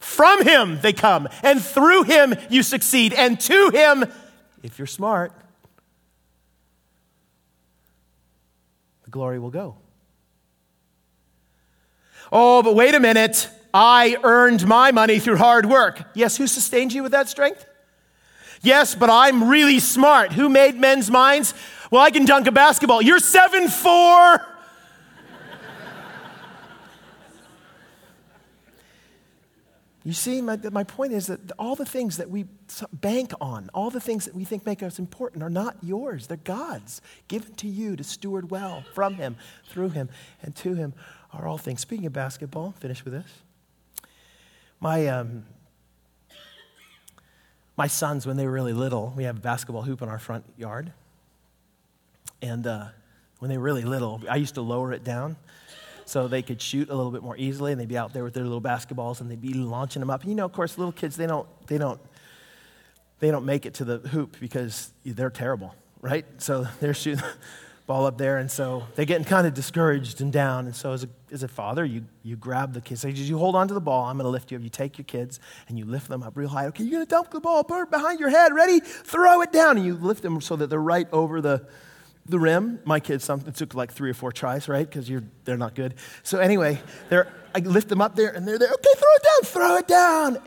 From 0.00 0.42
Him 0.42 0.80
they 0.80 0.92
come, 0.92 1.28
and 1.44 1.62
through 1.62 2.02
Him 2.02 2.34
you 2.48 2.64
succeed, 2.64 3.12
and 3.12 3.38
to 3.40 3.70
Him, 3.70 4.04
if 4.64 4.78
you're 4.78 4.86
smart, 4.88 5.32
the 9.04 9.10
glory 9.10 9.38
will 9.38 9.50
go. 9.50 9.76
Oh, 12.32 12.64
but 12.64 12.74
wait 12.74 12.96
a 12.96 13.00
minute. 13.00 13.48
I 13.72 14.16
earned 14.22 14.66
my 14.66 14.92
money 14.92 15.18
through 15.18 15.36
hard 15.36 15.66
work. 15.66 16.02
Yes, 16.14 16.36
who 16.36 16.46
sustained 16.46 16.92
you 16.92 17.02
with 17.02 17.12
that 17.12 17.28
strength? 17.28 17.66
Yes, 18.62 18.94
but 18.94 19.08
I'm 19.08 19.48
really 19.48 19.78
smart. 19.78 20.32
Who 20.32 20.48
made 20.48 20.76
men's 20.76 21.10
minds? 21.10 21.54
Well, 21.90 22.02
I 22.02 22.10
can 22.10 22.24
dunk 22.24 22.46
a 22.46 22.52
basketball. 22.52 23.00
You're 23.00 23.18
seven 23.18 23.68
four. 23.68 24.46
You 30.02 30.14
see, 30.14 30.40
my, 30.40 30.56
my 30.72 30.82
point 30.82 31.12
is 31.12 31.26
that 31.26 31.52
all 31.58 31.76
the 31.76 31.84
things 31.84 32.16
that 32.16 32.30
we 32.30 32.46
bank 32.90 33.32
on, 33.38 33.68
all 33.74 33.90
the 33.90 34.00
things 34.00 34.24
that 34.24 34.34
we 34.34 34.44
think 34.44 34.64
make 34.64 34.82
us 34.82 34.98
important, 34.98 35.42
are 35.42 35.50
not 35.50 35.76
yours. 35.82 36.26
They're 36.26 36.38
God's, 36.38 37.02
given 37.28 37.54
to 37.56 37.68
you 37.68 37.96
to 37.96 38.02
steward 38.02 38.50
well 38.50 38.82
from 38.94 39.16
Him, 39.16 39.36
through 39.68 39.90
Him, 39.90 40.08
and 40.42 40.56
to 40.56 40.74
Him 40.74 40.94
are 41.34 41.46
all 41.46 41.58
things. 41.58 41.82
Speaking 41.82 42.06
of 42.06 42.14
basketball, 42.14 42.72
finish 42.80 43.04
with 43.04 43.12
this. 43.12 43.30
My, 44.80 45.08
um, 45.08 45.44
my 47.76 47.86
sons, 47.86 48.26
when 48.26 48.38
they 48.38 48.46
were 48.46 48.52
really 48.52 48.72
little, 48.72 49.12
we 49.14 49.24
have 49.24 49.36
a 49.36 49.40
basketball 49.40 49.82
hoop 49.82 50.00
in 50.00 50.08
our 50.08 50.18
front 50.18 50.44
yard. 50.56 50.92
And 52.40 52.66
uh, 52.66 52.86
when 53.40 53.50
they 53.50 53.58
were 53.58 53.64
really 53.64 53.82
little, 53.82 54.22
I 54.28 54.36
used 54.36 54.54
to 54.54 54.62
lower 54.62 54.92
it 54.94 55.04
down 55.04 55.36
so 56.06 56.28
they 56.28 56.40
could 56.40 56.62
shoot 56.62 56.88
a 56.88 56.94
little 56.94 57.12
bit 57.12 57.22
more 57.22 57.36
easily, 57.36 57.72
and 57.72 57.80
they'd 57.80 57.88
be 57.88 57.98
out 57.98 58.14
there 58.14 58.24
with 58.24 58.32
their 58.32 58.42
little 58.42 58.60
basketballs, 58.60 59.20
and 59.20 59.30
they'd 59.30 59.40
be 59.40 59.52
launching 59.52 60.00
them 60.00 60.08
up. 60.08 60.22
And 60.22 60.30
you 60.30 60.34
know, 60.34 60.46
of 60.46 60.52
course, 60.52 60.76
little 60.76 60.92
kids 60.92 61.14
they 61.14 61.26
don't 61.26 61.46
they 61.68 61.78
don't 61.78 62.00
they 63.20 63.30
don't 63.30 63.44
make 63.44 63.64
it 63.66 63.74
to 63.74 63.84
the 63.84 63.98
hoop 63.98 64.36
because 64.40 64.92
they're 65.04 65.30
terrible, 65.30 65.74
right? 66.00 66.24
So 66.38 66.66
they're 66.80 66.94
shooting 66.94 67.22
ball 67.86 68.06
up 68.06 68.18
there, 68.18 68.38
and 68.38 68.50
so 68.50 68.86
they're 68.94 69.04
getting 69.04 69.24
kind 69.24 69.46
of 69.46 69.54
discouraged 69.54 70.20
and 70.20 70.32
down. 70.32 70.66
And 70.66 70.74
so 70.74 70.92
as 70.92 71.04
a 71.04 71.08
as 71.32 71.42
a 71.42 71.48
father, 71.48 71.84
you 71.84 72.04
you 72.22 72.36
grab 72.36 72.72
the 72.72 72.80
kids, 72.80 73.00
say, 73.00 73.10
you 73.10 73.38
hold 73.38 73.56
on 73.56 73.68
to 73.68 73.74
the 73.74 73.80
ball. 73.80 74.04
I'm 74.04 74.16
going 74.16 74.24
to 74.24 74.30
lift 74.30 74.50
you 74.50 74.58
up. 74.58 74.62
You 74.62 74.70
take 74.70 74.98
your 74.98 75.04
kids 75.04 75.40
and 75.68 75.78
you 75.78 75.84
lift 75.84 76.08
them 76.08 76.22
up 76.22 76.36
real 76.36 76.48
high. 76.48 76.66
Okay, 76.66 76.84
you're 76.84 76.92
going 76.92 77.06
to 77.06 77.10
dump 77.10 77.30
the 77.30 77.40
ball, 77.40 77.60
it 77.60 77.90
behind 77.90 78.20
your 78.20 78.30
head. 78.30 78.54
Ready? 78.54 78.80
Throw 78.80 79.42
it 79.42 79.52
down, 79.52 79.76
and 79.76 79.86
you 79.86 79.94
lift 79.94 80.22
them 80.22 80.40
so 80.40 80.56
that 80.56 80.68
they're 80.68 80.80
right 80.80 81.08
over 81.12 81.40
the 81.40 81.66
the 82.26 82.38
rim. 82.38 82.80
My 82.84 83.00
kids, 83.00 83.24
something 83.24 83.52
took 83.52 83.74
like 83.74 83.92
three 83.92 84.10
or 84.10 84.14
four 84.14 84.32
tries, 84.32 84.68
right? 84.68 84.88
Because 84.88 85.10
they're 85.44 85.56
not 85.56 85.74
good. 85.74 85.94
So 86.22 86.38
anyway, 86.38 86.80
they're 87.08 87.28
I 87.54 87.58
lift 87.60 87.88
them 87.88 88.00
up 88.00 88.16
there 88.16 88.30
and 88.30 88.46
they're 88.46 88.58
there. 88.58 88.72
Okay, 88.72 88.90
throw 88.96 89.14
it 89.14 89.22
down, 89.22 89.52
throw 89.52 89.76
it 89.76 89.88
down. 89.88 90.38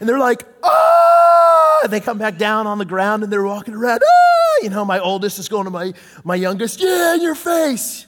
And 0.00 0.08
they're 0.08 0.18
like, 0.18 0.44
oh! 0.62 1.80
And 1.84 1.92
they 1.92 2.00
come 2.00 2.18
back 2.18 2.38
down 2.38 2.66
on 2.66 2.78
the 2.78 2.84
ground 2.84 3.22
and 3.22 3.32
they're 3.32 3.44
walking 3.44 3.74
around. 3.74 4.00
Oh! 4.04 4.60
You 4.62 4.70
know, 4.70 4.84
my 4.84 4.98
oldest 4.98 5.38
is 5.38 5.48
going 5.48 5.64
to 5.64 5.70
my, 5.70 5.92
my 6.24 6.34
youngest, 6.34 6.80
yeah, 6.80 7.14
in 7.14 7.22
your 7.22 7.34
face. 7.34 8.06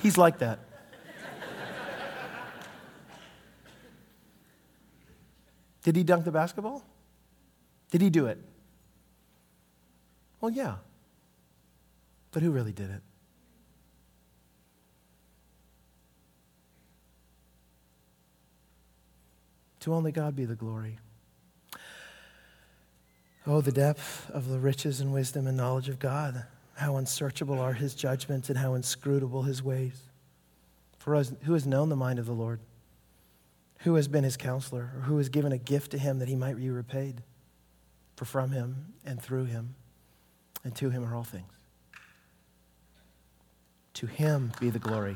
He's 0.00 0.18
like 0.18 0.38
that. 0.38 0.60
Did 5.82 5.94
he 5.94 6.02
dunk 6.02 6.24
the 6.24 6.32
basketball? 6.32 6.84
Did 7.92 8.00
he 8.00 8.10
do 8.10 8.26
it? 8.26 8.38
Well, 10.40 10.50
yeah. 10.50 10.76
But 12.32 12.42
who 12.42 12.50
really 12.50 12.72
did 12.72 12.90
it? 12.90 13.02
To 19.86 19.94
only 19.94 20.10
God 20.10 20.34
be 20.34 20.46
the 20.46 20.56
glory. 20.56 20.98
Oh, 23.46 23.60
the 23.60 23.70
depth 23.70 24.28
of 24.30 24.48
the 24.48 24.58
riches 24.58 25.00
and 25.00 25.12
wisdom 25.14 25.46
and 25.46 25.56
knowledge 25.56 25.88
of 25.88 26.00
God. 26.00 26.44
How 26.74 26.96
unsearchable 26.96 27.60
are 27.60 27.72
his 27.72 27.94
judgments 27.94 28.48
and 28.48 28.58
how 28.58 28.74
inscrutable 28.74 29.42
his 29.42 29.62
ways. 29.62 30.02
For 30.98 31.14
us, 31.14 31.32
who 31.42 31.52
has 31.52 31.68
known 31.68 31.88
the 31.88 31.94
mind 31.94 32.18
of 32.18 32.26
the 32.26 32.32
Lord? 32.32 32.58
Who 33.82 33.94
has 33.94 34.08
been 34.08 34.24
his 34.24 34.36
counselor? 34.36 34.90
Or 34.96 35.02
who 35.02 35.18
has 35.18 35.28
given 35.28 35.52
a 35.52 35.56
gift 35.56 35.92
to 35.92 35.98
him 35.98 36.18
that 36.18 36.26
he 36.26 36.34
might 36.34 36.56
be 36.56 36.68
repaid? 36.68 37.22
For 38.16 38.24
from 38.24 38.50
him 38.50 38.92
and 39.04 39.22
through 39.22 39.44
him 39.44 39.76
and 40.64 40.74
to 40.74 40.90
him 40.90 41.04
are 41.04 41.14
all 41.14 41.22
things. 41.22 41.52
To 43.94 44.06
him 44.06 44.50
be 44.58 44.68
the 44.68 44.80
glory. 44.80 45.14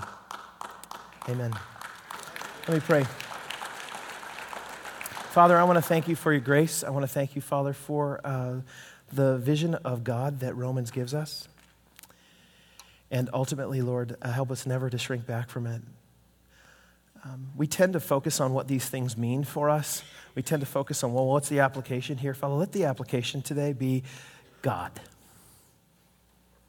Amen. 1.28 1.52
Let 2.68 2.74
me 2.74 2.80
pray. 2.80 3.04
Father, 5.30 5.56
I 5.56 5.62
want 5.62 5.76
to 5.76 5.82
thank 5.82 6.08
you 6.08 6.16
for 6.16 6.32
your 6.32 6.40
grace. 6.40 6.82
I 6.82 6.90
want 6.90 7.04
to 7.04 7.08
thank 7.08 7.36
you, 7.36 7.40
Father, 7.40 7.72
for 7.72 8.20
uh, 8.24 8.62
the 9.12 9.38
vision 9.38 9.76
of 9.76 10.02
God 10.02 10.40
that 10.40 10.56
Romans 10.56 10.90
gives 10.90 11.14
us. 11.14 11.46
And 13.12 13.30
ultimately, 13.32 13.80
Lord, 13.80 14.16
uh, 14.20 14.32
help 14.32 14.50
us 14.50 14.66
never 14.66 14.90
to 14.90 14.98
shrink 14.98 15.28
back 15.28 15.48
from 15.48 15.68
it. 15.68 15.82
Um, 17.24 17.50
we 17.56 17.68
tend 17.68 17.92
to 17.92 18.00
focus 18.00 18.40
on 18.40 18.54
what 18.54 18.66
these 18.66 18.88
things 18.88 19.16
mean 19.16 19.44
for 19.44 19.70
us. 19.70 20.02
We 20.34 20.42
tend 20.42 20.62
to 20.62 20.66
focus 20.66 21.04
on, 21.04 21.14
well, 21.14 21.26
what's 21.26 21.48
the 21.48 21.60
application 21.60 22.18
here? 22.18 22.34
Father, 22.34 22.56
let 22.56 22.72
the 22.72 22.86
application 22.86 23.40
today 23.40 23.72
be 23.72 24.02
God. 24.62 24.90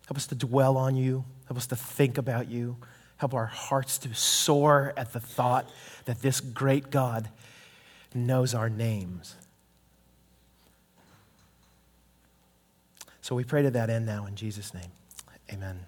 Help 0.06 0.18
us 0.18 0.28
to 0.28 0.36
dwell 0.36 0.78
on 0.78 0.96
you. 0.96 1.26
Help 1.48 1.58
us 1.58 1.66
to 1.66 1.76
think 1.76 2.20
about 2.20 2.48
you. 2.48 2.78
Help 3.18 3.34
our 3.34 3.48
hearts 3.48 3.98
to 3.98 4.14
soar 4.14 4.94
at 4.96 5.14
the 5.14 5.20
thought 5.20 5.68
that 6.06 6.22
this 6.22 6.40
great 6.40 6.92
God 6.92 7.28
knows 8.14 8.54
our 8.54 8.70
names. 8.70 9.36
So 13.22 13.36
we 13.36 13.44
pray 13.44 13.62
to 13.62 13.72
that 13.72 13.90
end 13.90 14.06
now 14.06 14.26
in 14.26 14.36
Jesus' 14.36 14.74
name. 14.74 14.92
Amen. 15.52 15.86